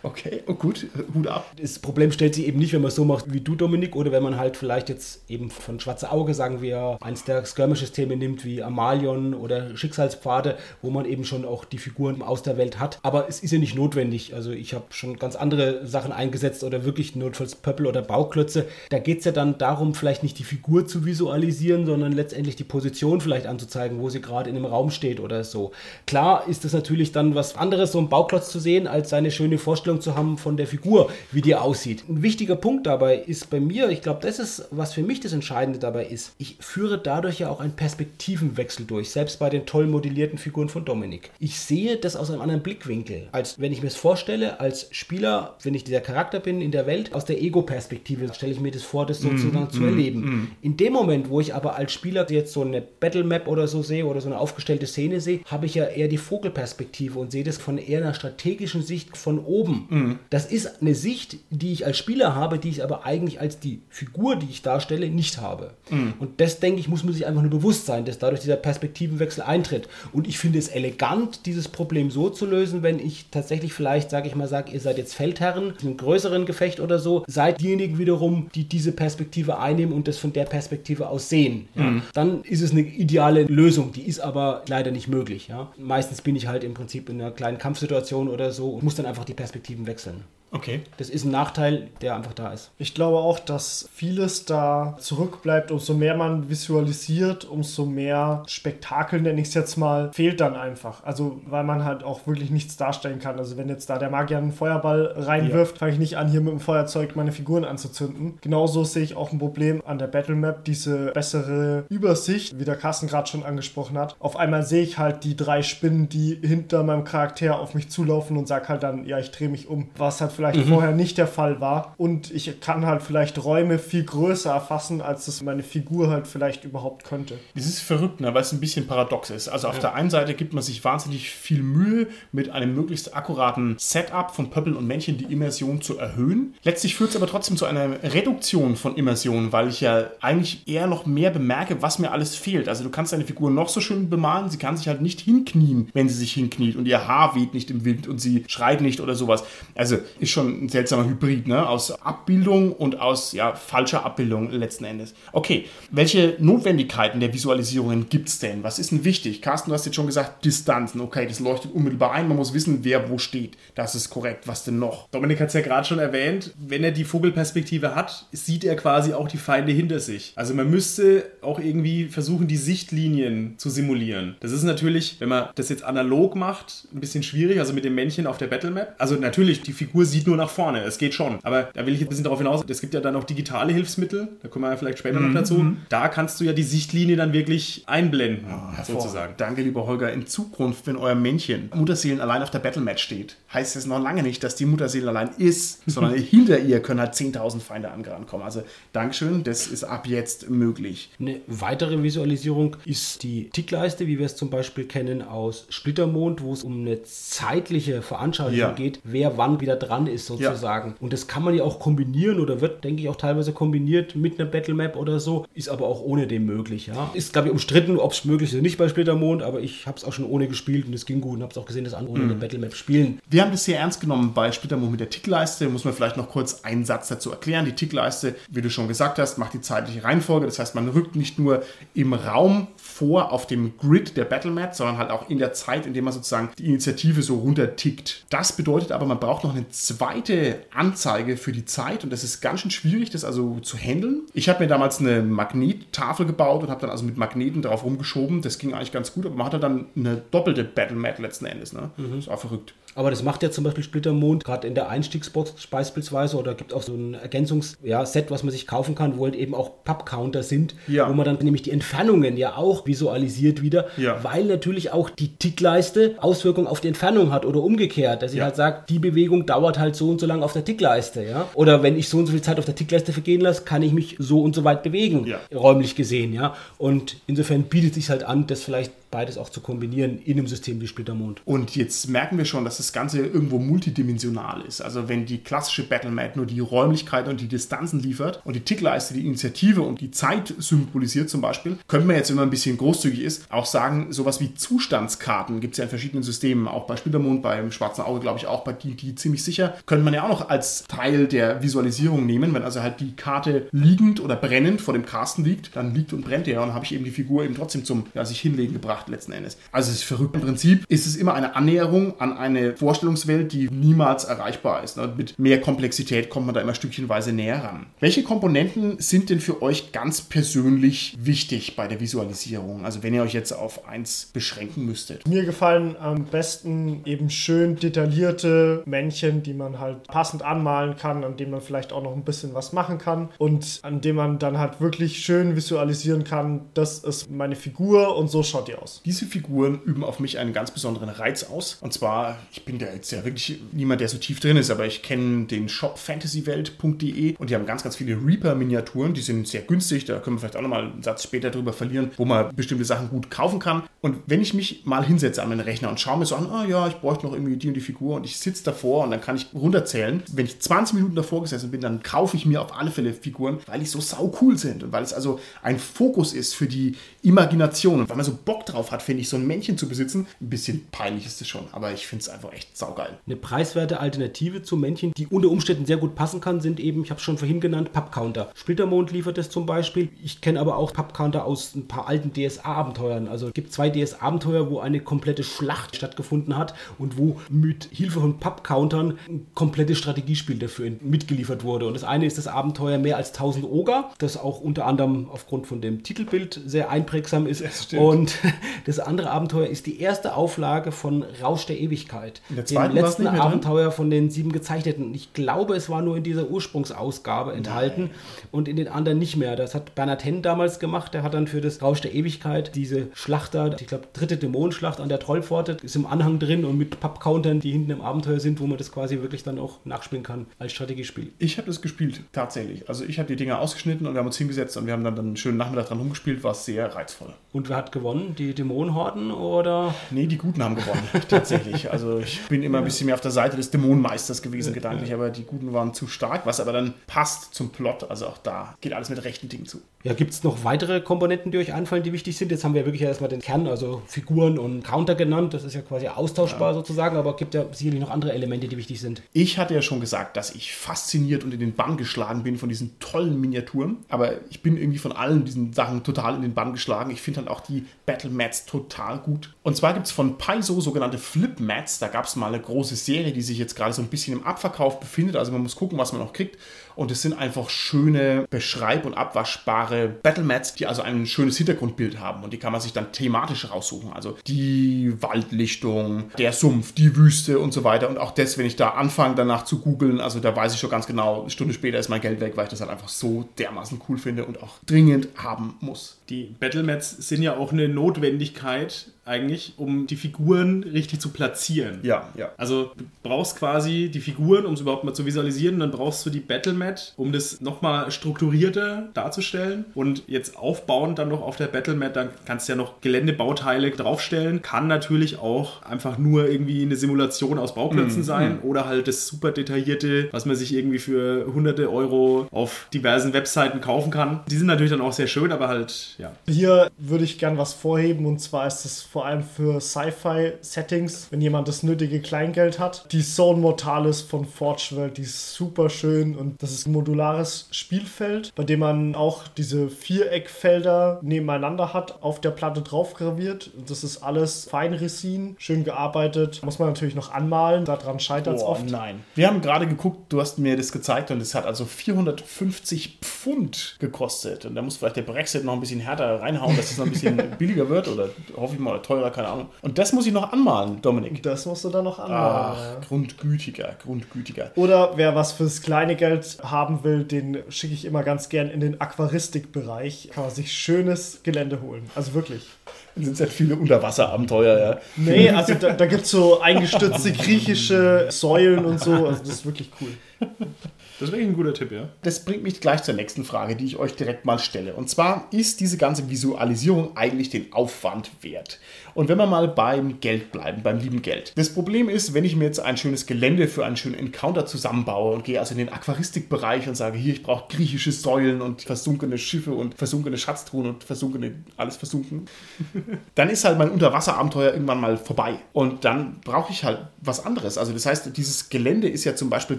Okay, 0.02 0.42
oh 0.46 0.54
gut, 0.54 0.86
Hut 1.12 1.26
ab. 1.26 1.50
Das 1.60 1.80
Problem 1.80 2.12
stellt 2.12 2.34
sich 2.34 2.46
eben 2.46 2.58
nicht, 2.58 2.72
wenn 2.72 2.82
man 2.82 2.88
es 2.88 2.94
so 2.94 3.04
macht 3.04 3.32
wie 3.32 3.40
du, 3.40 3.56
Dominik, 3.56 3.96
oder 3.96 4.12
wenn 4.12 4.22
man 4.22 4.38
halt 4.38 4.56
vielleicht 4.56 4.88
jetzt 4.88 5.28
eben 5.28 5.50
von 5.50 5.80
Schwarze 5.80 6.12
Auge, 6.12 6.34
sagen 6.34 6.62
wir, 6.62 6.98
eins 7.00 7.24
der 7.24 7.44
Skirmish-Systeme 7.44 8.16
nimmt, 8.16 8.44
wie 8.44 8.62
Amalion 8.62 9.34
oder 9.34 9.76
Schicksalspfade, 9.76 10.56
wo 10.82 10.90
man 10.90 11.04
eben 11.04 11.24
schon 11.24 11.44
auch 11.44 11.64
die 11.64 11.78
Figuren 11.78 12.22
aus 12.22 12.44
der 12.44 12.56
Welt 12.56 12.78
hat. 12.78 13.00
Aber 13.02 13.28
es 13.28 13.40
ist 13.40 13.50
ja 13.50 13.58
nicht 13.58 13.74
notwendig. 13.74 14.34
Also 14.34 14.52
ich 14.52 14.72
habe 14.72 14.84
schon 14.90 15.18
ganz 15.18 15.34
andere 15.34 15.84
Sachen 15.84 16.12
eingesetzt 16.12 16.62
oder 16.62 16.84
wirklich 16.84 17.16
notfalls 17.16 17.56
Pöppel 17.56 17.86
oder 17.86 18.02
Bauklötze. 18.02 18.66
Da 18.90 19.00
geht 19.00 19.18
es 19.18 19.24
ja 19.24 19.32
dann 19.32 19.58
darum, 19.58 19.94
vielleicht 19.94 20.22
nicht 20.22 20.38
die 20.38 20.44
Figur 20.44 20.86
zu 20.86 21.06
visualisieren, 21.06 21.86
sondern 21.86 22.12
letztendlich 22.12 22.54
die 22.54 22.64
Position 22.64 23.20
vielleicht 23.20 23.46
anzuzeigen, 23.46 24.00
wo 24.00 24.10
sie 24.10 24.20
gerade 24.20 24.48
in 24.48 24.56
einem 24.56 24.66
Raum 24.66 24.92
steht 24.92 25.18
oder 25.18 25.42
so. 25.42 25.72
Klar 26.06 26.46
ist 26.46 26.64
es 26.64 26.72
natürlich 26.72 27.10
dann 27.10 27.34
was 27.34 27.56
anderes, 27.56 27.92
so 27.92 27.98
einen 27.98 28.08
Bauklotz 28.08 28.50
zu 28.50 28.60
sehen, 28.60 28.86
als 28.86 29.10
seine 29.10 29.32
schöne 29.32 29.58
Vorstellung 29.58 29.87
Vorstellung 29.88 30.00
zu 30.00 30.16
haben 30.16 30.36
von 30.36 30.56
der 30.56 30.66
Figur, 30.66 31.10
wie 31.32 31.40
die 31.40 31.54
aussieht. 31.54 32.04
Ein 32.08 32.22
wichtiger 32.22 32.56
Punkt 32.56 32.86
dabei 32.86 33.16
ist 33.16 33.48
bei 33.48 33.58
mir, 33.58 33.88
ich 33.88 34.02
glaube, 34.02 34.20
das 34.22 34.38
ist, 34.38 34.68
was 34.70 34.92
für 34.92 35.02
mich 35.02 35.20
das 35.20 35.32
Entscheidende 35.32 35.78
dabei 35.78 36.04
ist, 36.04 36.32
ich 36.38 36.56
führe 36.60 36.98
dadurch 36.98 37.38
ja 37.38 37.48
auch 37.48 37.60
einen 37.60 37.72
Perspektivenwechsel 37.72 38.84
durch, 38.84 39.10
selbst 39.10 39.38
bei 39.38 39.48
den 39.48 39.64
toll 39.64 39.86
modellierten 39.86 40.38
Figuren 40.38 40.68
von 40.68 40.84
Dominik. 40.84 41.30
Ich 41.38 41.58
sehe 41.58 41.96
das 41.96 42.16
aus 42.16 42.30
einem 42.30 42.42
anderen 42.42 42.62
Blickwinkel, 42.62 43.28
als 43.32 43.58
wenn 43.58 43.72
ich 43.72 43.80
mir 43.80 43.88
es 43.88 43.96
vorstelle, 43.96 44.60
als 44.60 44.88
Spieler, 44.90 45.56
wenn 45.62 45.74
ich 45.74 45.84
dieser 45.84 46.00
Charakter 46.00 46.40
bin 46.40 46.60
in 46.60 46.70
der 46.70 46.86
Welt, 46.86 47.14
aus 47.14 47.24
der 47.24 47.40
Ego-Perspektive 47.40 48.32
stelle 48.34 48.52
ich 48.52 48.60
mir 48.60 48.72
das 48.72 48.82
vor, 48.82 49.06
das 49.06 49.20
sozusagen 49.20 49.64
mm, 49.64 49.70
zu 49.70 49.80
mm, 49.80 49.88
erleben. 49.88 50.20
Mm. 50.20 50.50
In 50.60 50.76
dem 50.76 50.92
Moment, 50.92 51.30
wo 51.30 51.40
ich 51.40 51.54
aber 51.54 51.76
als 51.76 51.92
Spieler 51.92 52.30
jetzt 52.30 52.52
so 52.52 52.60
eine 52.60 52.82
Battle 52.82 53.24
Map 53.24 53.48
oder 53.48 53.68
so 53.68 53.82
sehe 53.82 54.04
oder 54.04 54.20
so 54.20 54.28
eine 54.28 54.38
aufgestellte 54.38 54.86
Szene 54.86 55.20
sehe, 55.20 55.40
habe 55.46 55.66
ich 55.66 55.74
ja 55.74 55.84
eher 55.84 56.08
die 56.08 56.18
Vogelperspektive 56.18 57.18
und 57.18 57.32
sehe 57.32 57.44
das 57.44 57.56
von 57.56 57.78
eher 57.78 58.00
einer 58.00 58.14
strategischen 58.14 58.82
Sicht 58.82 59.16
von 59.16 59.38
oben 59.38 59.77
Mhm. 59.88 60.18
Das 60.30 60.46
ist 60.46 60.80
eine 60.80 60.94
Sicht, 60.94 61.38
die 61.50 61.72
ich 61.72 61.86
als 61.86 61.98
Spieler 61.98 62.34
habe, 62.34 62.58
die 62.58 62.68
ich 62.68 62.82
aber 62.82 63.04
eigentlich 63.04 63.40
als 63.40 63.58
die 63.60 63.80
Figur, 63.88 64.36
die 64.36 64.48
ich 64.50 64.62
darstelle, 64.62 65.08
nicht 65.08 65.38
habe. 65.38 65.72
Mhm. 65.90 66.14
Und 66.18 66.40
das, 66.40 66.60
denke 66.60 66.80
ich, 66.80 66.88
muss 66.88 67.04
man 67.04 67.14
sich 67.14 67.26
einfach 67.26 67.42
nur 67.42 67.50
bewusst 67.50 67.86
sein, 67.86 68.04
dass 68.04 68.18
dadurch 68.18 68.40
dieser 68.40 68.56
Perspektivenwechsel 68.56 69.42
eintritt. 69.42 69.88
Und 70.12 70.26
ich 70.26 70.38
finde 70.38 70.58
es 70.58 70.68
elegant, 70.68 71.46
dieses 71.46 71.68
Problem 71.68 72.10
so 72.10 72.30
zu 72.30 72.46
lösen, 72.46 72.82
wenn 72.82 72.98
ich 72.98 73.26
tatsächlich 73.30 73.72
vielleicht, 73.72 74.10
sage 74.10 74.28
ich 74.28 74.34
mal, 74.34 74.48
sage, 74.48 74.72
ihr 74.72 74.80
seid 74.80 74.98
jetzt 74.98 75.14
Feldherren 75.14 75.74
in 75.80 75.88
einem 75.88 75.96
größeren 75.96 76.46
Gefecht 76.46 76.80
oder 76.80 76.98
so, 76.98 77.24
seid 77.26 77.60
diejenigen 77.60 77.98
wiederum, 77.98 78.48
die 78.54 78.64
diese 78.64 78.92
Perspektive 78.92 79.58
einnehmen 79.58 79.94
und 79.94 80.08
das 80.08 80.18
von 80.18 80.32
der 80.32 80.44
Perspektive 80.44 81.08
aus 81.08 81.28
sehen. 81.28 81.68
Ja? 81.74 81.82
Mhm. 81.82 82.02
Dann 82.14 82.42
ist 82.42 82.62
es 82.62 82.72
eine 82.72 82.80
ideale 82.80 83.44
Lösung, 83.44 83.92
die 83.92 84.02
ist 84.02 84.20
aber 84.20 84.62
leider 84.68 84.90
nicht 84.90 85.08
möglich. 85.08 85.48
Ja? 85.48 85.70
Meistens 85.76 86.22
bin 86.22 86.36
ich 86.36 86.46
halt 86.46 86.64
im 86.64 86.74
Prinzip 86.74 87.08
in 87.08 87.20
einer 87.20 87.30
kleinen 87.30 87.58
Kampfsituation 87.58 88.28
oder 88.28 88.52
so 88.52 88.70
und 88.70 88.82
muss 88.82 88.94
dann 88.94 89.06
einfach 89.06 89.24
die 89.24 89.34
Perspektive 89.34 89.67
Perspektiven 89.68 89.86
wechseln. 89.86 90.24
Okay. 90.50 90.80
Das 90.96 91.10
ist 91.10 91.24
ein 91.24 91.30
Nachteil, 91.30 91.88
der 92.00 92.16
einfach 92.16 92.32
da 92.32 92.52
ist. 92.52 92.70
Ich 92.78 92.94
glaube 92.94 93.18
auch, 93.18 93.38
dass 93.38 93.88
vieles 93.92 94.44
da 94.44 94.96
zurückbleibt. 94.98 95.70
Umso 95.70 95.94
mehr 95.94 96.16
man 96.16 96.48
visualisiert, 96.48 97.44
umso 97.44 97.84
mehr 97.84 98.42
Spektakel, 98.46 99.20
nenne 99.20 99.40
ich 99.40 99.48
es 99.48 99.54
jetzt 99.54 99.76
mal, 99.76 100.10
fehlt 100.12 100.40
dann 100.40 100.56
einfach. 100.56 101.04
Also, 101.04 101.40
weil 101.46 101.64
man 101.64 101.84
halt 101.84 102.02
auch 102.02 102.26
wirklich 102.26 102.50
nichts 102.50 102.76
darstellen 102.76 103.18
kann. 103.18 103.38
Also, 103.38 103.56
wenn 103.56 103.68
jetzt 103.68 103.90
da 103.90 103.98
der 103.98 104.10
Magier 104.10 104.38
einen 104.38 104.52
Feuerball 104.52 105.14
reinwirft, 105.16 105.76
ja. 105.76 105.78
fange 105.80 105.92
ich 105.92 105.98
nicht 105.98 106.16
an, 106.16 106.28
hier 106.28 106.40
mit 106.40 106.52
dem 106.52 106.60
Feuerzeug 106.60 107.16
meine 107.16 107.32
Figuren 107.32 107.64
anzuzünden. 107.64 108.38
Genauso 108.40 108.84
sehe 108.84 109.02
ich 109.02 109.16
auch 109.16 109.32
ein 109.32 109.38
Problem 109.38 109.82
an 109.84 109.98
der 109.98 110.06
Battle 110.06 110.34
Map, 110.34 110.64
diese 110.64 111.12
bessere 111.12 111.84
Übersicht, 111.88 112.58
wie 112.58 112.64
der 112.64 112.76
Carsten 112.76 113.06
gerade 113.06 113.28
schon 113.28 113.44
angesprochen 113.44 113.98
hat. 113.98 114.16
Auf 114.18 114.36
einmal 114.36 114.62
sehe 114.62 114.82
ich 114.82 114.98
halt 114.98 115.24
die 115.24 115.36
drei 115.36 115.62
Spinnen, 115.62 116.08
die 116.08 116.38
hinter 116.42 116.82
meinem 116.82 117.04
Charakter 117.04 117.58
auf 117.58 117.74
mich 117.74 117.90
zulaufen 117.90 118.36
und 118.36 118.48
sage 118.48 118.68
halt 118.68 118.82
dann, 118.82 119.04
ja, 119.04 119.18
ich 119.18 119.30
drehe 119.30 119.48
mich 119.48 119.68
um. 119.68 119.90
Was 119.96 120.20
halt 120.20 120.32
vielleicht 120.38 120.68
vorher 120.68 120.92
nicht 120.92 121.18
der 121.18 121.26
Fall 121.26 121.60
war. 121.60 121.94
Und 121.96 122.30
ich 122.30 122.60
kann 122.60 122.86
halt 122.86 123.02
vielleicht 123.02 123.42
Räume 123.42 123.80
viel 123.80 124.04
größer 124.04 124.52
erfassen, 124.52 125.02
als 125.02 125.26
das 125.26 125.42
meine 125.42 125.64
Figur 125.64 126.10
halt 126.10 126.28
vielleicht 126.28 126.62
überhaupt 126.62 127.04
könnte. 127.04 127.38
Das 127.56 127.66
ist 127.66 127.80
verrückt, 127.80 128.20
ne? 128.20 128.32
weil 128.34 128.42
es 128.42 128.52
ein 128.52 128.60
bisschen 128.60 128.86
paradox 128.86 129.30
ist. 129.30 129.48
Also 129.48 129.66
auf 129.66 129.80
der 129.80 129.94
einen 129.94 130.10
Seite 130.10 130.34
gibt 130.34 130.52
man 130.52 130.62
sich 130.62 130.84
wahnsinnig 130.84 131.30
viel 131.30 131.64
Mühe, 131.64 132.06
mit 132.30 132.50
einem 132.50 132.72
möglichst 132.72 133.16
akkuraten 133.16 133.74
Setup 133.78 134.30
von 134.30 134.50
Pöppeln 134.50 134.76
und 134.76 134.86
Männchen 134.86 135.18
die 135.18 135.24
Immersion 135.24 135.82
zu 135.82 135.98
erhöhen. 135.98 136.54
Letztlich 136.62 136.94
führt 136.94 137.10
es 137.10 137.16
aber 137.16 137.26
trotzdem 137.26 137.56
zu 137.56 137.64
einer 137.64 138.00
Reduktion 138.04 138.76
von 138.76 138.94
Immersion, 138.94 139.52
weil 139.52 139.68
ich 139.68 139.80
ja 139.80 140.04
eigentlich 140.20 140.68
eher 140.68 140.86
noch 140.86 141.04
mehr 141.04 141.30
bemerke, 141.30 141.82
was 141.82 141.98
mir 141.98 142.12
alles 142.12 142.36
fehlt. 142.36 142.68
Also 142.68 142.84
du 142.84 142.90
kannst 142.90 143.12
deine 143.12 143.24
Figur 143.24 143.50
noch 143.50 143.68
so 143.68 143.80
schön 143.80 144.08
bemalen, 144.08 144.50
sie 144.50 144.58
kann 144.58 144.76
sich 144.76 144.86
halt 144.86 145.02
nicht 145.02 145.20
hinknien, 145.20 145.88
wenn 145.94 146.08
sie 146.08 146.14
sich 146.14 146.32
hinkniet 146.34 146.76
und 146.76 146.86
ihr 146.86 147.08
Haar 147.08 147.34
weht 147.34 147.54
nicht 147.54 147.72
im 147.72 147.84
Wind 147.84 148.06
und 148.06 148.20
sie 148.20 148.44
schreit 148.46 148.80
nicht 148.80 149.00
oder 149.00 149.16
sowas. 149.16 149.42
Also 149.74 149.98
ist 150.28 150.34
schon 150.34 150.64
ein 150.64 150.68
seltsamer 150.68 151.08
Hybrid, 151.08 151.48
ne? 151.48 151.68
Aus 151.68 151.90
Abbildung 151.90 152.72
und 152.72 153.00
aus 153.00 153.32
ja, 153.32 153.54
falscher 153.54 154.04
Abbildung 154.04 154.50
letzten 154.50 154.84
Endes. 154.84 155.14
Okay, 155.32 155.64
welche 155.90 156.36
Notwendigkeiten 156.38 157.20
der 157.20 157.32
Visualisierungen 157.32 158.08
gibt 158.08 158.28
es 158.28 158.38
denn? 158.38 158.62
Was 158.62 158.78
ist 158.78 158.92
denn 158.92 159.04
wichtig? 159.04 159.42
Carsten, 159.42 159.70
du 159.70 159.74
hast 159.74 159.86
jetzt 159.86 159.94
schon 159.94 160.06
gesagt, 160.06 160.44
Distanzen. 160.44 161.00
Okay, 161.00 161.26
das 161.26 161.40
leuchtet 161.40 161.72
unmittelbar 161.72 162.12
ein. 162.12 162.28
Man 162.28 162.36
muss 162.36 162.54
wissen, 162.54 162.80
wer 162.82 163.08
wo 163.10 163.18
steht. 163.18 163.56
Das 163.74 163.94
ist 163.94 164.10
korrekt. 164.10 164.46
Was 164.46 164.64
denn 164.64 164.78
noch? 164.78 165.08
Dominik 165.10 165.40
hat 165.40 165.48
es 165.48 165.54
ja 165.54 165.60
gerade 165.60 165.86
schon 165.86 165.98
erwähnt, 165.98 166.52
wenn 166.58 166.84
er 166.84 166.92
die 166.92 167.04
Vogelperspektive 167.04 167.94
hat, 167.94 168.26
sieht 168.32 168.64
er 168.64 168.76
quasi 168.76 169.14
auch 169.14 169.28
die 169.28 169.38
Feinde 169.38 169.72
hinter 169.72 170.00
sich. 170.00 170.32
Also 170.36 170.54
man 170.54 170.70
müsste 170.70 171.24
auch 171.40 171.58
irgendwie 171.58 172.06
versuchen, 172.06 172.48
die 172.48 172.56
Sichtlinien 172.56 173.54
zu 173.58 173.70
simulieren. 173.70 174.36
Das 174.40 174.52
ist 174.52 174.62
natürlich, 174.62 175.16
wenn 175.20 175.28
man 175.28 175.48
das 175.54 175.68
jetzt 175.68 175.82
analog 175.82 176.36
macht, 176.36 176.86
ein 176.92 177.00
bisschen 177.00 177.22
schwierig, 177.22 177.58
also 177.58 177.72
mit 177.72 177.84
dem 177.84 177.94
Männchen 177.94 178.26
auf 178.26 178.38
der 178.38 178.48
Battlemap. 178.48 178.94
Also 178.98 179.14
natürlich, 179.14 179.62
die 179.62 179.72
Figur 179.72 180.04
sieht 180.04 180.17
nur 180.26 180.36
nach 180.36 180.50
vorne, 180.50 180.82
es 180.82 180.98
geht 180.98 181.14
schon. 181.14 181.38
Aber 181.42 181.68
da 181.74 181.86
will 181.86 181.94
ich 181.94 182.00
ein 182.02 182.08
bisschen 182.08 182.24
darauf 182.24 182.38
hinaus, 182.38 182.64
es 182.68 182.80
gibt 182.80 182.94
ja 182.94 183.00
dann 183.00 183.16
auch 183.16 183.24
digitale 183.24 183.72
Hilfsmittel, 183.72 184.28
da 184.42 184.48
kommen 184.48 184.64
wir 184.64 184.70
ja 184.70 184.76
vielleicht 184.76 184.98
später 184.98 185.20
noch 185.20 185.34
dazu. 185.34 185.76
Da 185.88 186.08
kannst 186.08 186.40
du 186.40 186.44
ja 186.44 186.52
die 186.52 186.62
Sichtlinie 186.62 187.16
dann 187.16 187.32
wirklich 187.32 187.84
einblenden, 187.86 188.44
sozusagen. 188.84 189.34
Danke, 189.36 189.62
lieber 189.62 189.86
Holger. 189.86 190.12
In 190.12 190.26
Zukunft, 190.26 190.86
wenn 190.86 190.96
euer 190.96 191.14
Männchen 191.14 191.70
Mutterseelen 191.74 192.20
allein 192.20 192.42
auf 192.42 192.50
der 192.50 192.58
Battlematch 192.58 193.02
steht, 193.02 193.36
heißt 193.52 193.76
es 193.76 193.86
noch 193.86 194.00
lange 194.02 194.22
nicht, 194.22 194.42
dass 194.42 194.56
die 194.56 194.66
Mutterseele 194.66 195.08
allein 195.08 195.30
ist, 195.38 195.82
sondern 195.86 196.14
hinter 196.14 196.58
ihr 196.58 196.80
können 196.80 197.00
halt 197.00 197.14
10.000 197.14 197.60
Feinde 197.60 197.90
ankommen. 197.90 198.42
Also 198.42 198.62
Dankeschön, 198.92 199.44
das 199.44 199.66
ist 199.66 199.84
ab 199.84 200.06
jetzt 200.06 200.50
möglich. 200.50 201.10
Eine 201.20 201.40
weitere 201.46 202.02
Visualisierung 202.02 202.76
ist 202.84 203.22
die 203.22 203.50
Tickleiste, 203.50 204.06
wie 204.06 204.18
wir 204.18 204.26
es 204.26 204.36
zum 204.36 204.50
Beispiel 204.50 204.84
kennen 204.84 205.22
aus 205.22 205.66
Splittermond, 205.68 206.42
wo 206.42 206.52
es 206.52 206.64
um 206.64 206.80
eine 206.80 207.02
zeitliche 207.02 208.02
Veranschaulichung 208.02 208.58
Ja. 208.70 208.72
geht, 208.72 209.00
wer 209.04 209.36
wann 209.38 209.60
wieder 209.60 209.76
dran 209.76 210.06
ist 210.10 210.26
sozusagen. 210.26 210.94
Und 211.00 211.12
das 211.12 211.26
kann 211.26 211.42
man 211.42 211.54
ja 211.54 211.62
auch 211.62 211.78
kombinieren 211.80 212.40
oder 212.40 212.60
wird, 212.60 212.84
denke 212.84 213.02
ich, 213.02 213.08
auch 213.08 213.16
teilweise 213.16 213.52
kombiniert 213.52 214.16
mit 214.16 214.38
einer 214.38 214.48
Battlemap 214.48 214.96
oder 214.96 215.20
so, 215.20 215.46
ist 215.54 215.68
aber 215.68 215.86
auch 215.86 216.00
ohne 216.02 216.26
dem 216.26 216.46
möglich. 216.46 216.86
Ja. 216.86 217.10
Ist, 217.14 217.32
glaube 217.32 217.48
ich, 217.48 217.52
umstritten, 217.52 217.98
ob 217.98 218.12
es 218.12 218.24
möglich 218.24 218.50
ist 218.50 218.54
oder 218.54 218.62
nicht 218.62 218.78
bei 218.78 218.88
Splittermond, 218.88 219.42
aber 219.42 219.60
ich 219.60 219.86
habe 219.86 219.96
es 219.96 220.04
auch 220.04 220.12
schon 220.12 220.24
ohne 220.24 220.48
gespielt 220.48 220.86
und 220.86 220.94
es 220.94 221.06
ging 221.06 221.20
gut 221.20 221.36
und 221.36 221.42
habe 221.42 221.52
es 221.52 221.58
auch 221.58 221.66
gesehen, 221.66 221.84
dass 221.84 221.94
andere 221.94 222.14
ohne 222.14 222.24
eine 222.24 222.34
Battlemap 222.34 222.74
spielen. 222.74 223.20
Wir 223.28 223.42
haben 223.42 223.50
das 223.50 223.64
sehr 223.64 223.78
ernst 223.78 224.00
genommen 224.00 224.32
bei 224.34 224.52
Splittermond 224.52 224.90
mit 224.90 225.00
der 225.00 225.10
Tickleiste. 225.10 225.68
Muss 225.68 225.84
man 225.84 225.94
vielleicht 225.94 226.16
noch 226.16 226.28
kurz 226.28 226.64
einen 226.64 226.84
Satz 226.84 227.08
dazu 227.08 227.30
erklären. 227.30 227.64
Die 227.64 227.72
Tickleiste, 227.72 228.34
wie 228.50 228.62
du 228.62 228.70
schon 228.70 228.88
gesagt 228.88 229.18
hast, 229.18 229.38
macht 229.38 229.54
die 229.54 229.60
zeitliche 229.60 230.04
Reihenfolge. 230.04 230.46
Das 230.46 230.58
heißt, 230.58 230.74
man 230.74 230.88
rückt 230.88 231.16
nicht 231.16 231.38
nur 231.38 231.62
im 231.94 232.12
Raum 232.12 232.68
vor 232.76 233.32
auf 233.32 233.46
dem 233.46 233.76
Grid 233.78 234.16
der 234.16 234.24
Battlemap, 234.24 234.74
sondern 234.74 234.98
halt 234.98 235.10
auch 235.10 235.28
in 235.28 235.38
der 235.38 235.52
Zeit, 235.52 235.86
in 235.86 235.94
der 235.94 236.02
man 236.02 236.12
sozusagen 236.12 236.50
die 236.58 236.66
Initiative 236.66 237.22
so 237.22 237.36
runtertickt. 237.36 238.24
Das 238.30 238.52
bedeutet 238.52 238.92
aber, 238.92 239.06
man 239.06 239.20
braucht 239.20 239.44
noch 239.44 239.54
eine 239.54 239.68
zweite 239.98 240.60
Anzeige 240.72 241.36
für 241.36 241.50
die 241.50 241.64
Zeit 241.64 242.04
und 242.04 242.10
das 242.10 242.22
ist 242.22 242.40
ganz 242.40 242.60
schön 242.60 242.70
schwierig, 242.70 243.10
das 243.10 243.24
also 243.24 243.58
zu 243.60 243.76
handeln. 243.76 244.22
Ich 244.32 244.48
habe 244.48 244.60
mir 244.60 244.68
damals 244.68 245.00
eine 245.00 245.22
Magnettafel 245.22 246.24
gebaut 246.24 246.62
und 246.62 246.70
habe 246.70 246.80
dann 246.80 246.90
also 246.90 247.04
mit 247.04 247.16
Magneten 247.16 247.62
drauf 247.62 247.84
rumgeschoben. 247.84 248.40
Das 248.40 248.58
ging 248.58 248.74
eigentlich 248.74 248.92
ganz 248.92 249.12
gut, 249.12 249.26
aber 249.26 249.34
man 249.34 249.46
hatte 249.46 249.58
dann 249.58 249.86
eine 249.96 250.22
doppelte 250.30 250.62
Battlemap 250.62 251.18
letzten 251.18 251.46
Endes. 251.46 251.72
Ne? 251.72 251.90
Das 251.96 252.28
war 252.28 252.38
verrückt. 252.38 252.74
Aber 252.98 253.10
das 253.10 253.22
macht 253.22 253.44
ja 253.44 253.50
zum 253.52 253.62
Beispiel 253.62 253.84
Splittermond 253.84 254.42
gerade 254.44 254.66
in 254.66 254.74
der 254.74 254.88
Einstiegsbox 254.88 255.68
beispielsweise 255.68 256.36
oder 256.36 256.54
gibt 256.56 256.72
auch 256.74 256.82
so 256.82 256.94
ein 256.94 257.14
Ergänzungsset, 257.14 257.78
ja, 257.84 258.00
was 258.28 258.42
man 258.42 258.50
sich 258.50 258.66
kaufen 258.66 258.96
kann, 258.96 259.16
wo 259.16 259.24
halt 259.24 259.36
eben 259.36 259.54
auch 259.54 259.70
Papp-Counter 259.84 260.42
sind, 260.42 260.74
Ja. 260.88 261.08
wo 261.08 261.12
man 261.12 261.24
dann 261.24 261.38
nämlich 261.40 261.62
die 261.62 261.70
Entfernungen 261.70 262.36
ja 262.36 262.56
auch 262.56 262.86
visualisiert 262.86 263.62
wieder, 263.62 263.86
Ja. 263.98 264.18
weil 264.24 264.46
natürlich 264.46 264.90
auch 264.90 265.10
die 265.10 265.28
Tickleiste 265.36 266.16
Auswirkungen 266.18 266.66
auf 266.66 266.80
die 266.80 266.88
Entfernung 266.88 267.30
hat 267.32 267.46
oder 267.46 267.62
umgekehrt, 267.62 268.20
dass 268.22 268.34
ich 268.34 268.40
halt 268.40 268.56
sage, 268.56 268.78
die 268.88 268.98
Bewegung 268.98 269.46
dauert 269.46 269.78
halt 269.78 269.94
so 269.94 270.10
und 270.10 270.18
so 270.18 270.26
lang 270.26 270.42
auf 270.42 270.52
der 270.52 270.64
Tickleiste, 270.64 271.22
ja. 271.22 271.46
Oder 271.54 271.84
wenn 271.84 271.96
ich 271.96 272.08
so 272.08 272.18
und 272.18 272.26
so 272.26 272.32
viel 272.32 272.42
Zeit 272.42 272.58
auf 272.58 272.64
der 272.64 272.74
Tickleiste 272.74 273.12
vergehen 273.12 273.40
lasse, 273.42 273.62
kann 273.62 273.82
ich 273.84 273.92
mich 273.92 274.16
so 274.18 274.42
und 274.42 274.56
so 274.56 274.64
weit 274.64 274.82
bewegen, 274.82 275.24
Ja. 275.24 275.38
räumlich 275.54 275.94
gesehen, 275.94 276.32
ja. 276.32 276.56
Und 276.78 277.18
insofern 277.28 277.62
bietet 277.62 277.94
sich 277.94 278.10
halt 278.10 278.24
an, 278.24 278.48
das 278.48 278.64
vielleicht 278.64 278.90
beides 279.10 279.38
auch 279.38 279.48
zu 279.48 279.60
kombinieren 279.60 280.18
in 280.18 280.38
einem 280.38 280.46
System 280.46 280.80
wie 280.80 280.86
Splittermond. 280.86 281.42
Und 281.44 281.76
jetzt 281.76 282.08
merken 282.08 282.38
wir 282.38 282.44
schon, 282.44 282.64
dass 282.64 282.76
das 282.78 282.92
Ganze 282.92 283.20
irgendwo 283.20 283.58
multidimensional 283.58 284.62
ist. 284.62 284.80
Also 284.80 285.08
wenn 285.08 285.26
die 285.26 285.38
klassische 285.38 285.82
Battlemat 285.82 286.36
nur 286.36 286.46
die 286.46 286.60
Räumlichkeiten 286.60 287.30
und 287.30 287.40
die 287.40 287.48
Distanzen 287.48 288.00
liefert 288.00 288.40
und 288.44 288.54
die 288.54 288.60
Tickleiste 288.60 289.14
die 289.14 289.26
Initiative 289.26 289.82
und 289.82 290.00
die 290.00 290.10
Zeit 290.10 290.54
symbolisiert 290.58 291.30
zum 291.30 291.40
Beispiel, 291.40 291.78
könnte 291.88 292.06
man 292.06 292.16
jetzt, 292.16 292.30
wenn 292.30 292.36
man 292.36 292.48
ein 292.48 292.50
bisschen 292.50 292.76
großzügig 292.76 293.20
ist, 293.20 293.50
auch 293.50 293.66
sagen, 293.66 294.12
sowas 294.12 294.40
wie 294.40 294.54
Zustandskarten 294.54 295.60
gibt 295.60 295.74
es 295.74 295.78
ja 295.78 295.84
in 295.84 295.90
verschiedenen 295.90 296.22
Systemen, 296.22 296.68
auch 296.68 296.86
bei 296.86 296.96
Splittermond, 296.96 297.42
beim 297.42 297.72
Schwarzen 297.72 298.02
Auge 298.02 298.20
glaube 298.20 298.38
ich 298.38 298.46
auch, 298.46 298.64
bei 298.64 298.72
D&D 298.72 299.14
ziemlich 299.14 299.42
sicher, 299.42 299.76
könnte 299.86 300.04
man 300.04 300.14
ja 300.14 300.24
auch 300.24 300.28
noch 300.28 300.48
als 300.48 300.84
Teil 300.84 301.26
der 301.26 301.62
Visualisierung 301.62 302.26
nehmen, 302.26 302.52
wenn 302.54 302.62
also 302.62 302.82
halt 302.82 303.00
die 303.00 303.16
Karte 303.16 303.68
liegend 303.72 304.20
oder 304.20 304.36
brennend 304.36 304.80
vor 304.80 304.94
dem 304.94 305.06
Casten 305.06 305.44
liegt, 305.44 305.74
dann 305.76 305.94
liegt 305.94 306.12
und 306.12 306.24
brennt 306.24 306.46
der 306.46 306.62
und 306.62 306.74
habe 306.74 306.84
ich 306.84 306.92
eben 306.92 307.04
die 307.04 307.10
Figur 307.10 307.44
eben 307.44 307.54
trotzdem 307.54 307.84
zum 307.84 308.06
ja, 308.14 308.24
sich 308.24 308.40
hinlegen 308.40 308.74
gebracht 308.74 308.97
letzten 309.06 309.32
Endes. 309.32 309.56
Also 309.70 309.90
es 309.90 309.98
ist 309.98 310.04
verrückt. 310.04 310.34
Im 310.34 310.40
Prinzip 310.40 310.84
ist 310.88 311.06
es 311.06 311.16
immer 311.16 311.34
eine 311.34 311.54
Annäherung 311.54 312.20
an 312.20 312.36
eine 312.36 312.76
Vorstellungswelt, 312.76 313.52
die 313.52 313.68
niemals 313.70 314.24
erreichbar 314.24 314.82
ist. 314.82 314.96
Ne? 314.96 315.12
Mit 315.16 315.38
mehr 315.38 315.60
Komplexität 315.60 316.30
kommt 316.30 316.46
man 316.46 316.54
da 316.54 316.60
immer 316.60 316.74
stückchenweise 316.74 317.32
näher 317.32 317.62
ran. 317.62 317.86
Welche 318.00 318.22
Komponenten 318.22 318.98
sind 318.98 319.30
denn 319.30 319.40
für 319.40 319.62
euch 319.62 319.92
ganz 319.92 320.22
persönlich 320.22 321.16
wichtig 321.20 321.76
bei 321.76 321.86
der 321.86 322.00
Visualisierung? 322.00 322.84
Also 322.84 323.02
wenn 323.02 323.14
ihr 323.14 323.22
euch 323.22 323.34
jetzt 323.34 323.52
auf 323.52 323.86
eins 323.86 324.30
beschränken 324.32 324.86
müsstet. 324.86 325.26
Mir 325.28 325.44
gefallen 325.44 325.96
am 325.98 326.24
besten 326.24 327.02
eben 327.04 327.30
schön 327.30 327.76
detaillierte 327.76 328.82
Männchen, 328.86 329.42
die 329.42 329.54
man 329.54 329.78
halt 329.78 330.06
passend 330.06 330.42
anmalen 330.42 330.96
kann, 330.96 331.24
an 331.24 331.36
denen 331.36 331.50
man 331.50 331.60
vielleicht 331.60 331.92
auch 331.92 332.02
noch 332.02 332.14
ein 332.14 332.24
bisschen 332.24 332.54
was 332.54 332.72
machen 332.72 332.98
kann 332.98 333.28
und 333.38 333.80
an 333.82 334.00
dem 334.00 334.16
man 334.16 334.38
dann 334.38 334.58
halt 334.58 334.80
wirklich 334.80 335.18
schön 335.18 335.56
visualisieren 335.56 336.24
kann, 336.24 336.66
das 336.74 337.00
ist 337.00 337.30
meine 337.30 337.56
Figur 337.56 338.16
und 338.16 338.28
so 338.28 338.42
schaut 338.42 338.68
die 338.68 338.74
aus. 338.74 338.87
Diese 339.04 339.26
Figuren 339.26 339.80
üben 339.84 340.04
auf 340.04 340.20
mich 340.20 340.38
einen 340.38 340.52
ganz 340.52 340.70
besonderen 340.70 341.08
Reiz 341.08 341.44
aus. 341.44 341.78
Und 341.80 341.92
zwar, 341.92 342.38
ich 342.52 342.64
bin 342.64 342.78
da 342.78 342.86
jetzt 342.86 343.10
ja 343.10 343.24
wirklich 343.24 343.60
niemand, 343.72 344.00
der 344.00 344.08
so 344.08 344.18
tief 344.18 344.40
drin 344.40 344.56
ist, 344.56 344.70
aber 344.70 344.86
ich 344.86 345.02
kenne 345.02 345.46
den 345.46 345.68
Shop 345.68 345.98
fantasywelt.de 345.98 347.36
und 347.36 347.50
die 347.50 347.54
haben 347.54 347.66
ganz, 347.66 347.82
ganz 347.82 347.96
viele 347.96 348.14
Reaper-Miniaturen. 348.14 349.14
Die 349.14 349.20
sind 349.20 349.46
sehr 349.48 349.62
günstig. 349.62 350.04
Da 350.04 350.18
können 350.18 350.36
wir 350.36 350.40
vielleicht 350.40 350.56
auch 350.56 350.62
nochmal 350.62 350.84
einen 350.84 351.02
Satz 351.02 351.24
später 351.24 351.50
drüber 351.50 351.72
verlieren, 351.72 352.10
wo 352.16 352.24
man 352.24 352.54
bestimmte 352.54 352.84
Sachen 352.84 353.08
gut 353.08 353.30
kaufen 353.30 353.58
kann. 353.58 353.82
Und 354.00 354.18
wenn 354.26 354.40
ich 354.40 354.54
mich 354.54 354.84
mal 354.84 355.04
hinsetze 355.04 355.42
an 355.42 355.48
meinen 355.48 355.60
Rechner 355.60 355.88
und 355.88 356.00
schaue 356.00 356.18
mir 356.18 356.26
so 356.26 356.36
an, 356.36 356.46
ah 356.46 356.64
ja, 356.64 356.86
ich 356.86 356.96
bräuchte 356.96 357.26
noch 357.26 357.32
irgendwie 357.32 357.56
die 357.56 357.68
und 357.68 357.74
die 357.74 357.80
Figur 357.80 358.16
und 358.16 358.24
ich 358.24 358.38
sitze 358.38 358.64
davor 358.64 359.04
und 359.04 359.10
dann 359.10 359.20
kann 359.20 359.36
ich 359.36 359.48
runterzählen. 359.54 360.22
Wenn 360.32 360.46
ich 360.46 360.60
20 360.60 360.94
Minuten 360.94 361.16
davor 361.16 361.42
gesessen 361.42 361.70
bin, 361.70 361.80
dann 361.80 362.02
kaufe 362.02 362.36
ich 362.36 362.46
mir 362.46 362.62
auf 362.62 362.76
alle 362.76 362.90
Fälle 362.90 363.12
Figuren, 363.12 363.58
weil 363.66 363.80
die 363.80 363.86
so 363.86 364.00
sau 364.00 364.32
cool 364.40 364.56
sind 364.56 364.82
und 364.84 364.92
weil 364.92 365.02
es 365.02 365.12
also 365.12 365.40
ein 365.62 365.78
Fokus 365.78 366.32
ist 366.32 366.54
für 366.54 366.66
die 366.66 366.96
Imagination 367.22 368.00
und 368.00 368.08
weil 368.08 368.16
man 368.16 368.24
so 368.24 368.38
Bock 368.44 368.66
drauf 368.66 368.77
hat, 368.90 369.02
finde 369.02 369.22
ich, 369.22 369.28
so 369.28 369.36
ein 369.36 369.46
Männchen 369.46 369.78
zu 369.78 369.88
besitzen. 369.88 370.26
Ein 370.40 370.50
bisschen 370.50 370.86
peinlich 370.90 371.26
ist 371.26 371.40
es 371.40 371.48
schon, 371.48 371.64
aber 371.72 371.92
ich 371.92 372.06
finde 372.06 372.22
es 372.22 372.28
einfach 372.28 372.52
echt 372.52 372.76
saugeil. 372.76 373.18
Eine 373.26 373.36
preiswerte 373.36 374.00
Alternative 374.00 374.62
zu 374.62 374.76
Männchen, 374.76 375.12
die 375.16 375.26
unter 375.26 375.48
Umständen 375.48 375.86
sehr 375.86 375.96
gut 375.96 376.14
passen 376.14 376.40
kann, 376.40 376.60
sind 376.60 376.80
eben, 376.80 377.02
ich 377.02 377.10
habe 377.10 377.18
es 377.18 377.24
schon 377.24 377.38
vorhin 377.38 377.60
genannt, 377.60 377.92
Pappcounter. 377.92 378.50
Splittermond 378.54 379.10
liefert 379.10 379.38
es 379.38 379.50
zum 379.50 379.66
Beispiel. 379.66 380.08
Ich 380.22 380.40
kenne 380.40 380.60
aber 380.60 380.76
auch 380.76 380.92
Pappcounter 380.92 381.44
aus 381.44 381.74
ein 381.74 381.88
paar 381.88 382.08
alten 382.08 382.32
DSA-Abenteuern. 382.32 383.28
Also 383.28 383.48
es 383.48 383.54
gibt 383.54 383.72
zwei 383.72 383.90
DSA-Abenteuer, 383.90 384.70
wo 384.70 384.78
eine 384.80 385.00
komplette 385.00 385.44
Schlacht 385.44 385.96
stattgefunden 385.96 386.56
hat 386.56 386.74
und 386.98 387.18
wo 387.18 387.40
mit 387.48 387.88
Hilfe 387.92 388.20
von 388.20 388.38
Pappcountern 388.38 389.18
ein 389.28 389.46
komplettes 389.54 389.98
Strategiespiel 389.98 390.58
dafür 390.58 390.92
mitgeliefert 391.00 391.64
wurde. 391.64 391.86
Und 391.86 391.94
das 391.94 392.04
eine 392.04 392.26
ist 392.26 392.38
das 392.38 392.46
Abenteuer 392.46 392.98
Mehr 392.98 393.16
als 393.16 393.30
1000 393.30 393.64
Oger, 393.64 394.10
das 394.18 394.36
auch 394.36 394.60
unter 394.60 394.86
anderem 394.86 395.28
aufgrund 395.30 395.66
von 395.66 395.80
dem 395.80 396.02
Titelbild 396.02 396.60
sehr 396.66 396.90
einprägsam 396.90 397.46
ist. 397.46 397.94
Und 397.94 398.34
Das 398.84 398.98
andere 398.98 399.30
Abenteuer 399.30 399.66
ist 399.66 399.86
die 399.86 400.00
erste 400.00 400.34
Auflage 400.34 400.92
von 400.92 401.24
Rausch 401.42 401.66
der 401.66 401.78
Ewigkeit. 401.78 402.40
In 402.48 402.56
der 402.56 402.64
dem 402.64 402.92
letzten 402.94 403.24
mehr 403.24 403.32
drin? 403.32 403.40
Abenteuer 403.40 403.90
von 403.90 404.10
den 404.10 404.30
sieben 404.30 404.52
gezeichneten. 404.52 405.14
Ich 405.14 405.32
glaube, 405.32 405.74
es 405.74 405.88
war 405.88 406.02
nur 406.02 406.16
in 406.16 406.22
dieser 406.22 406.48
Ursprungsausgabe 406.48 407.52
enthalten 407.52 408.10
und 408.50 408.68
in 408.68 408.76
den 408.76 408.88
anderen 408.88 409.18
nicht 409.18 409.36
mehr. 409.36 409.56
Das 409.56 409.74
hat 409.74 409.94
Bernhard 409.94 410.24
Henn 410.24 410.42
damals 410.42 410.78
gemacht. 410.78 411.14
Der 411.14 411.22
hat 411.22 411.34
dann 411.34 411.46
für 411.46 411.60
das 411.60 411.82
Rausch 411.82 412.00
der 412.00 412.14
Ewigkeit 412.14 412.74
diese 412.74 413.08
Schlachter, 413.14 413.76
ich 413.80 413.86
glaube, 413.86 414.08
dritte 414.12 414.36
Dämonenschlacht 414.36 415.00
an 415.00 415.08
der 415.08 415.20
Trollpforte, 415.20 415.76
ist 415.82 415.96
im 415.96 416.06
Anhang 416.06 416.38
drin 416.38 416.64
und 416.64 416.78
mit 416.78 417.00
Pappcountern, 417.00 417.60
die 417.60 417.72
hinten 417.72 417.90
im 417.90 418.00
Abenteuer 418.00 418.40
sind, 418.40 418.60
wo 418.60 418.66
man 418.66 418.78
das 418.78 418.92
quasi 418.92 419.20
wirklich 419.20 419.42
dann 419.42 419.58
auch 419.58 419.84
nachspielen 419.84 420.22
kann 420.22 420.46
als 420.58 420.72
Strategiespiel. 420.72 421.32
Ich 421.38 421.58
habe 421.58 421.66
das 421.66 421.82
gespielt, 421.82 422.22
tatsächlich. 422.32 422.88
Also 422.88 423.04
ich 423.04 423.18
habe 423.18 423.28
die 423.28 423.36
Dinger 423.36 423.60
ausgeschnitten 423.60 424.06
und 424.06 424.14
wir 424.14 424.20
haben 424.20 424.26
uns 424.26 424.38
hingesetzt 424.38 424.76
und 424.76 424.86
wir 424.86 424.92
haben 424.92 425.04
dann, 425.04 425.16
dann 425.16 425.26
einen 425.26 425.36
schönen 425.36 425.58
Nachmittag 425.58 425.88
dran 425.88 425.98
rumgespielt, 425.98 426.44
war 426.44 426.54
sehr 426.54 426.94
reizvoll. 426.94 427.34
Und 427.52 427.68
wer 427.68 427.76
hat 427.76 427.92
gewonnen? 427.92 428.34
Die 428.36 428.54
Dämonenhorden 428.58 429.30
oder? 429.30 429.94
Nee, 430.10 430.26
die 430.26 430.36
Guten 430.36 430.62
haben 430.62 430.76
gewonnen, 430.76 431.02
tatsächlich. 431.28 431.90
Also 431.90 432.18
ich 432.18 432.40
bin 432.48 432.62
immer 432.62 432.78
ein 432.78 432.84
bisschen 432.84 433.06
mehr 433.06 433.14
auf 433.14 433.20
der 433.20 433.30
Seite 433.30 433.56
des 433.56 433.70
Dämonenmeisters 433.70 434.42
gewesen, 434.42 434.74
gedanklich, 434.74 435.12
aber 435.14 435.30
die 435.30 435.44
Guten 435.44 435.72
waren 435.72 435.94
zu 435.94 436.06
stark, 436.06 436.44
was 436.46 436.60
aber 436.60 436.72
dann 436.72 436.94
passt 437.06 437.54
zum 437.54 437.70
Plot. 437.70 438.10
Also 438.10 438.26
auch 438.26 438.38
da 438.38 438.74
geht 438.80 438.92
alles 438.92 439.08
mit 439.08 439.24
rechten 439.24 439.48
Dingen 439.48 439.66
zu. 439.66 439.80
Ja, 440.04 440.14
gibt 440.14 440.32
es 440.32 440.44
noch 440.44 440.62
weitere 440.62 441.00
Komponenten, 441.00 441.50
die 441.50 441.58
euch 441.58 441.72
einfallen, 441.72 442.04
die 442.04 442.12
wichtig 442.12 442.36
sind? 442.36 442.52
Jetzt 442.52 442.64
haben 442.64 442.74
wir 442.74 442.84
wirklich 442.84 443.02
erstmal 443.02 443.28
den 443.28 443.40
Kern, 443.40 443.66
also 443.66 444.02
Figuren 444.06 444.58
und 444.58 444.84
Counter 444.84 445.16
genannt. 445.16 445.54
Das 445.54 445.64
ist 445.64 445.74
ja 445.74 445.82
quasi 445.82 446.06
austauschbar 446.06 446.72
sozusagen, 446.72 447.16
aber 447.16 447.30
es 447.30 447.36
gibt 447.36 447.54
ja 447.54 447.64
sicherlich 447.72 448.00
noch 448.00 448.10
andere 448.10 448.32
Elemente, 448.32 448.68
die 448.68 448.76
wichtig 448.76 449.00
sind. 449.00 449.22
Ich 449.32 449.58
hatte 449.58 449.74
ja 449.74 449.82
schon 449.82 450.00
gesagt, 450.00 450.36
dass 450.36 450.54
ich 450.54 450.72
fasziniert 450.74 451.42
und 451.42 451.52
in 451.52 451.60
den 451.60 451.74
Bann 451.74 451.96
geschlagen 451.96 452.44
bin 452.44 452.58
von 452.58 452.68
diesen 452.68 452.98
tollen 453.00 453.40
Miniaturen. 453.40 453.98
Aber 454.08 454.34
ich 454.50 454.62
bin 454.62 454.76
irgendwie 454.76 454.98
von 454.98 455.12
allen 455.12 455.44
diesen 455.44 455.72
Sachen 455.72 456.04
total 456.04 456.36
in 456.36 456.42
den 456.42 456.54
Bann 456.54 456.72
geschlagen. 456.72 457.10
Ich 457.10 457.20
finde 457.20 457.40
dann 457.40 457.48
auch 457.48 457.60
die 457.60 457.84
Battle 458.06 458.30
Mats 458.48 458.64
total 458.64 459.18
gut. 459.18 459.54
Und 459.62 459.76
zwar 459.76 459.92
gibt 459.92 460.06
es 460.06 460.12
von 460.12 460.38
Paizo 460.38 460.80
sogenannte 460.80 461.18
Flip 461.18 461.60
Mats. 461.60 461.98
Da 461.98 462.08
gab 462.08 462.24
es 462.24 462.34
mal 462.36 462.46
eine 462.46 462.60
große 462.60 462.96
Serie, 462.96 463.32
die 463.32 463.42
sich 463.42 463.58
jetzt 463.58 463.76
gerade 463.76 463.92
so 463.92 464.00
ein 464.00 464.08
bisschen 464.08 464.38
im 464.38 464.46
Abverkauf 464.46 465.00
befindet. 465.00 465.36
Also 465.36 465.52
man 465.52 465.62
muss 465.62 465.76
gucken, 465.76 465.98
was 465.98 466.12
man 466.12 466.22
noch 466.22 466.32
kriegt. 466.32 466.56
Und 466.96 467.10
es 467.10 467.22
sind 467.22 467.34
einfach 467.34 467.68
schöne, 467.68 468.46
beschreib- 468.50 469.04
und 469.04 469.14
abwaschbare 469.14 470.08
Battle 470.08 470.42
Mats, 470.42 470.74
die 470.74 470.86
also 470.86 471.02
ein 471.02 471.26
schönes 471.26 471.58
Hintergrundbild 471.58 472.18
haben. 472.18 472.42
Und 472.42 472.52
die 472.52 472.56
kann 472.56 472.72
man 472.72 472.80
sich 472.80 472.92
dann 472.92 473.12
thematisch 473.12 473.70
raussuchen. 473.70 474.12
Also 474.12 474.38
die 474.46 475.12
Waldlichtung, 475.20 476.30
der 476.38 476.52
Sumpf, 476.52 476.92
die 476.94 477.14
Wüste 477.14 477.58
und 477.58 477.72
so 477.72 477.84
weiter. 477.84 478.08
Und 478.08 478.18
auch 478.18 478.32
das, 478.32 478.56
wenn 478.56 478.66
ich 478.66 478.76
da 478.76 478.90
anfange, 478.90 479.34
danach 479.34 479.64
zu 479.64 479.80
googeln, 479.80 480.20
also 480.20 480.40
da 480.40 480.56
weiß 480.56 480.74
ich 480.74 480.80
schon 480.80 480.90
ganz 480.90 481.06
genau, 481.06 481.42
eine 481.42 481.50
Stunde 481.50 481.74
später 481.74 481.98
ist 481.98 482.08
mein 482.08 482.22
Geld 482.22 482.40
weg, 482.40 482.56
weil 482.56 482.64
ich 482.64 482.70
das 482.70 482.80
halt 482.80 482.90
einfach 482.90 483.08
so 483.08 483.48
dermaßen 483.58 484.00
cool 484.08 484.18
finde 484.18 484.46
und 484.46 484.62
auch 484.62 484.78
dringend 484.86 485.28
haben 485.36 485.76
muss. 485.80 486.17
Die 486.28 486.54
Battlemats 486.60 487.28
sind 487.28 487.42
ja 487.42 487.56
auch 487.56 487.72
eine 487.72 487.88
Notwendigkeit 487.88 489.12
eigentlich, 489.28 489.74
um 489.76 490.06
die 490.06 490.16
Figuren 490.16 490.82
richtig 490.82 491.20
zu 491.20 491.30
platzieren. 491.30 492.00
Ja, 492.02 492.28
ja. 492.36 492.50
Also 492.56 492.90
du 492.96 493.04
brauchst 493.22 493.56
quasi 493.56 494.10
die 494.12 494.20
Figuren, 494.20 494.66
um 494.66 494.74
es 494.74 494.80
überhaupt 494.80 495.04
mal 495.04 495.14
zu 495.14 495.26
visualisieren, 495.26 495.74
und 495.74 495.80
dann 495.80 495.90
brauchst 495.90 496.24
du 496.26 496.30
die 496.30 496.40
Battlemat, 496.40 497.14
um 497.16 497.32
das 497.32 497.60
nochmal 497.60 498.10
strukturierter 498.10 499.10
darzustellen. 499.14 499.84
Und 499.94 500.24
jetzt 500.26 500.56
aufbauend 500.56 501.18
dann 501.18 501.28
noch 501.28 501.42
auf 501.42 501.56
der 501.56 501.66
Battlemat, 501.66 502.16
dann 502.16 502.30
kannst 502.46 502.68
du 502.68 502.72
ja 502.72 502.76
noch 502.76 503.00
Geländebauteile 503.00 503.90
draufstellen. 503.90 504.62
Kann 504.62 504.86
natürlich 504.86 505.38
auch 505.38 505.82
einfach 505.82 506.18
nur 506.18 506.48
irgendwie 506.48 506.82
eine 506.82 506.96
Simulation 506.96 507.58
aus 507.58 507.74
Bauklötzen 507.74 508.22
sein 508.22 508.60
oder 508.62 508.86
halt 508.86 509.08
das 509.08 509.26
super 509.26 509.52
detaillierte, 509.52 510.28
was 510.32 510.46
man 510.46 510.56
sich 510.56 510.74
irgendwie 510.74 510.98
für 510.98 511.46
hunderte 511.52 511.92
Euro 511.92 512.48
auf 512.50 512.88
diversen 512.92 513.32
Webseiten 513.32 513.80
kaufen 513.80 514.10
kann. 514.10 514.40
Die 514.50 514.56
sind 514.56 514.66
natürlich 514.66 514.90
dann 514.90 515.00
auch 515.00 515.12
sehr 515.12 515.26
schön, 515.26 515.52
aber 515.52 515.68
halt, 515.68 516.16
ja. 516.18 516.32
Hier 516.48 516.90
würde 516.98 517.24
ich 517.24 517.38
gern 517.38 517.58
was 517.58 517.74
vorheben 517.74 518.26
und 518.26 518.40
zwar 518.40 518.66
ist 518.66 518.84
es 518.84 519.02
vor 519.18 519.26
allem 519.26 519.42
für 519.42 519.80
Sci-Fi-Settings, 519.80 521.26
wenn 521.32 521.40
jemand 521.40 521.66
das 521.66 521.82
nötige 521.82 522.20
Kleingeld 522.20 522.78
hat. 522.78 523.04
Die 523.10 523.20
Zone 523.20 523.58
Mortalis 523.58 524.20
von 524.20 524.44
Forge 524.44 524.90
World, 524.92 525.16
die 525.16 525.22
ist 525.22 525.54
super 525.54 525.90
schön 525.90 526.36
und 526.36 526.62
das 526.62 526.70
ist 526.70 526.86
ein 526.86 526.92
modulares 526.92 527.66
Spielfeld, 527.72 528.54
bei 528.54 528.62
dem 528.62 528.78
man 528.78 529.16
auch 529.16 529.48
diese 529.48 529.90
Viereckfelder 529.90 531.18
nebeneinander 531.22 531.92
hat, 531.94 532.22
auf 532.22 532.40
der 532.40 532.50
Platte 532.50 532.80
drauf 532.82 533.14
graviert. 533.14 533.72
Das 533.88 534.04
ist 534.04 534.18
alles 534.18 534.68
Feinresin, 534.70 535.56
schön 535.58 535.82
gearbeitet. 535.82 536.60
Muss 536.64 536.78
man 536.78 536.86
natürlich 536.86 537.16
noch 537.16 537.32
anmalen, 537.32 537.84
daran 537.86 538.20
scheitert 538.20 538.54
es 538.54 538.62
Boah, 538.62 538.70
oft. 538.70 538.88
nein. 538.88 539.24
Wir 539.34 539.48
haben 539.48 539.60
gerade 539.62 539.88
geguckt, 539.88 540.32
du 540.32 540.40
hast 540.40 540.60
mir 540.60 540.76
das 540.76 540.92
gezeigt 540.92 541.32
und 541.32 541.40
es 541.42 541.56
hat 541.56 541.66
also 541.66 541.84
450 541.84 543.18
Pfund 543.20 543.96
gekostet. 543.98 544.64
Und 544.64 544.76
da 544.76 544.82
muss 544.82 544.96
vielleicht 544.96 545.16
der 545.16 545.22
Brexit 545.22 545.64
noch 545.64 545.72
ein 545.72 545.80
bisschen 545.80 545.98
härter 545.98 546.40
reinhauen, 546.40 546.76
dass 546.76 546.92
es 546.92 546.98
noch 546.98 547.06
ein 547.06 547.10
bisschen 547.10 547.36
billiger 547.58 547.88
wird 547.88 548.06
oder 548.06 548.28
hoffe 548.56 548.74
ich 548.74 548.80
mal 548.80 549.02
teurer, 549.08 549.30
keine 549.30 549.48
Ahnung. 549.48 549.68
Und 549.80 549.98
das 549.98 550.12
muss 550.12 550.26
ich 550.26 550.32
noch 550.32 550.52
anmalen, 550.52 551.00
Dominik. 551.00 551.42
Das 551.42 551.66
musst 551.66 551.84
du 551.84 551.88
dann 551.88 552.04
noch 552.04 552.18
anmalen. 552.18 552.76
Ach, 552.76 552.94
ja. 552.94 553.00
grundgütiger, 553.08 553.96
grundgütiger. 554.02 554.70
Oder 554.76 555.12
wer 555.16 555.34
was 555.34 555.52
fürs 555.52 555.80
kleine 555.80 556.14
Geld 556.14 556.58
haben 556.62 557.02
will, 557.04 557.24
den 557.24 557.58
schicke 557.70 557.94
ich 557.94 558.04
immer 558.04 558.22
ganz 558.22 558.48
gern 558.48 558.68
in 558.68 558.80
den 558.80 559.00
Aquaristikbereich. 559.00 560.30
Kann 560.32 560.44
man 560.44 560.52
sich 560.52 560.72
schönes 560.72 561.42
Gelände 561.42 561.80
holen. 561.80 562.10
Also 562.14 562.34
wirklich. 562.34 562.66
Dann 563.14 563.24
sind 563.24 563.34
es 563.34 563.40
halt 563.40 563.52
viele 563.52 563.74
Unterwasserabenteuer, 563.76 564.78
ja. 564.78 564.98
Nee, 565.16 565.50
also 565.50 565.74
da, 565.74 565.92
da 565.92 566.06
gibt 566.06 566.22
es 566.22 566.30
so 566.30 566.60
eingestürzte 566.60 567.32
griechische 567.44 568.26
Säulen 568.30 568.84
und 568.84 569.00
so. 569.00 569.12
Also 569.26 569.40
das 569.40 569.48
ist 569.48 569.66
wirklich 569.66 569.90
cool. 570.00 570.10
Das 570.40 571.30
ist 571.30 571.32
wirklich 571.32 571.48
ein 571.48 571.56
guter 571.56 571.74
Tipp, 571.74 571.90
ja. 571.90 572.08
Das 572.22 572.44
bringt 572.44 572.62
mich 572.62 572.80
gleich 572.80 573.02
zur 573.02 573.14
nächsten 573.14 573.44
Frage, 573.44 573.74
die 573.74 573.84
ich 573.84 573.96
euch 573.96 574.14
direkt 574.14 574.44
mal 574.44 574.60
stelle. 574.60 574.94
Und 574.94 575.10
zwar, 575.10 575.48
ist 575.50 575.80
diese 575.80 575.96
ganze 575.96 576.30
Visualisierung 576.30 577.16
eigentlich 577.16 577.50
den 577.50 577.72
Aufwand 577.72 578.30
wert? 578.40 578.78
Und 579.14 579.28
wenn 579.28 579.36
wir 579.36 579.46
mal 579.46 579.66
beim 579.66 580.20
Geld 580.20 580.52
bleiben, 580.52 580.84
beim 580.84 581.00
lieben 581.00 581.22
Geld. 581.22 581.52
Das 581.56 581.70
Problem 581.70 582.08
ist, 582.08 582.34
wenn 582.34 582.44
ich 582.44 582.54
mir 582.54 582.66
jetzt 582.66 582.78
ein 582.78 582.96
schönes 582.96 583.26
Gelände 583.26 583.66
für 583.66 583.84
einen 583.84 583.96
schönen 583.96 584.14
Encounter 584.14 584.64
zusammenbaue 584.64 585.34
und 585.34 585.42
gehe 585.42 585.58
also 585.58 585.72
in 585.72 585.78
den 585.78 585.88
Aquaristikbereich 585.88 586.86
und 586.86 586.94
sage, 586.94 587.18
hier, 587.18 587.32
ich 587.32 587.42
brauche 587.42 587.64
griechische 587.68 588.12
Säulen 588.12 588.62
und 588.62 588.82
versunkene 588.82 589.38
Schiffe 589.38 589.72
und 589.72 589.94
versunkene 589.94 590.38
Schatztruhen 590.38 590.86
und 590.86 591.02
versunkene, 591.02 591.52
alles 591.76 591.96
versunken, 591.96 592.46
dann 593.34 593.50
ist 593.50 593.64
halt 593.64 593.76
mein 593.76 593.90
Unterwasserabenteuer 593.90 594.72
irgendwann 594.72 595.00
mal 595.00 595.16
vorbei. 595.16 595.58
Und 595.72 596.04
dann 596.04 596.38
brauche 596.44 596.70
ich 596.70 596.84
halt 596.84 597.08
was 597.20 597.44
anderes. 597.44 597.76
Also 597.76 597.92
das 597.92 598.06
heißt, 598.06 598.36
dieses 598.36 598.68
Gelände 598.68 599.08
ist 599.08 599.24
ja 599.24 599.34
zum 599.34 599.50
Beispiel 599.50 599.78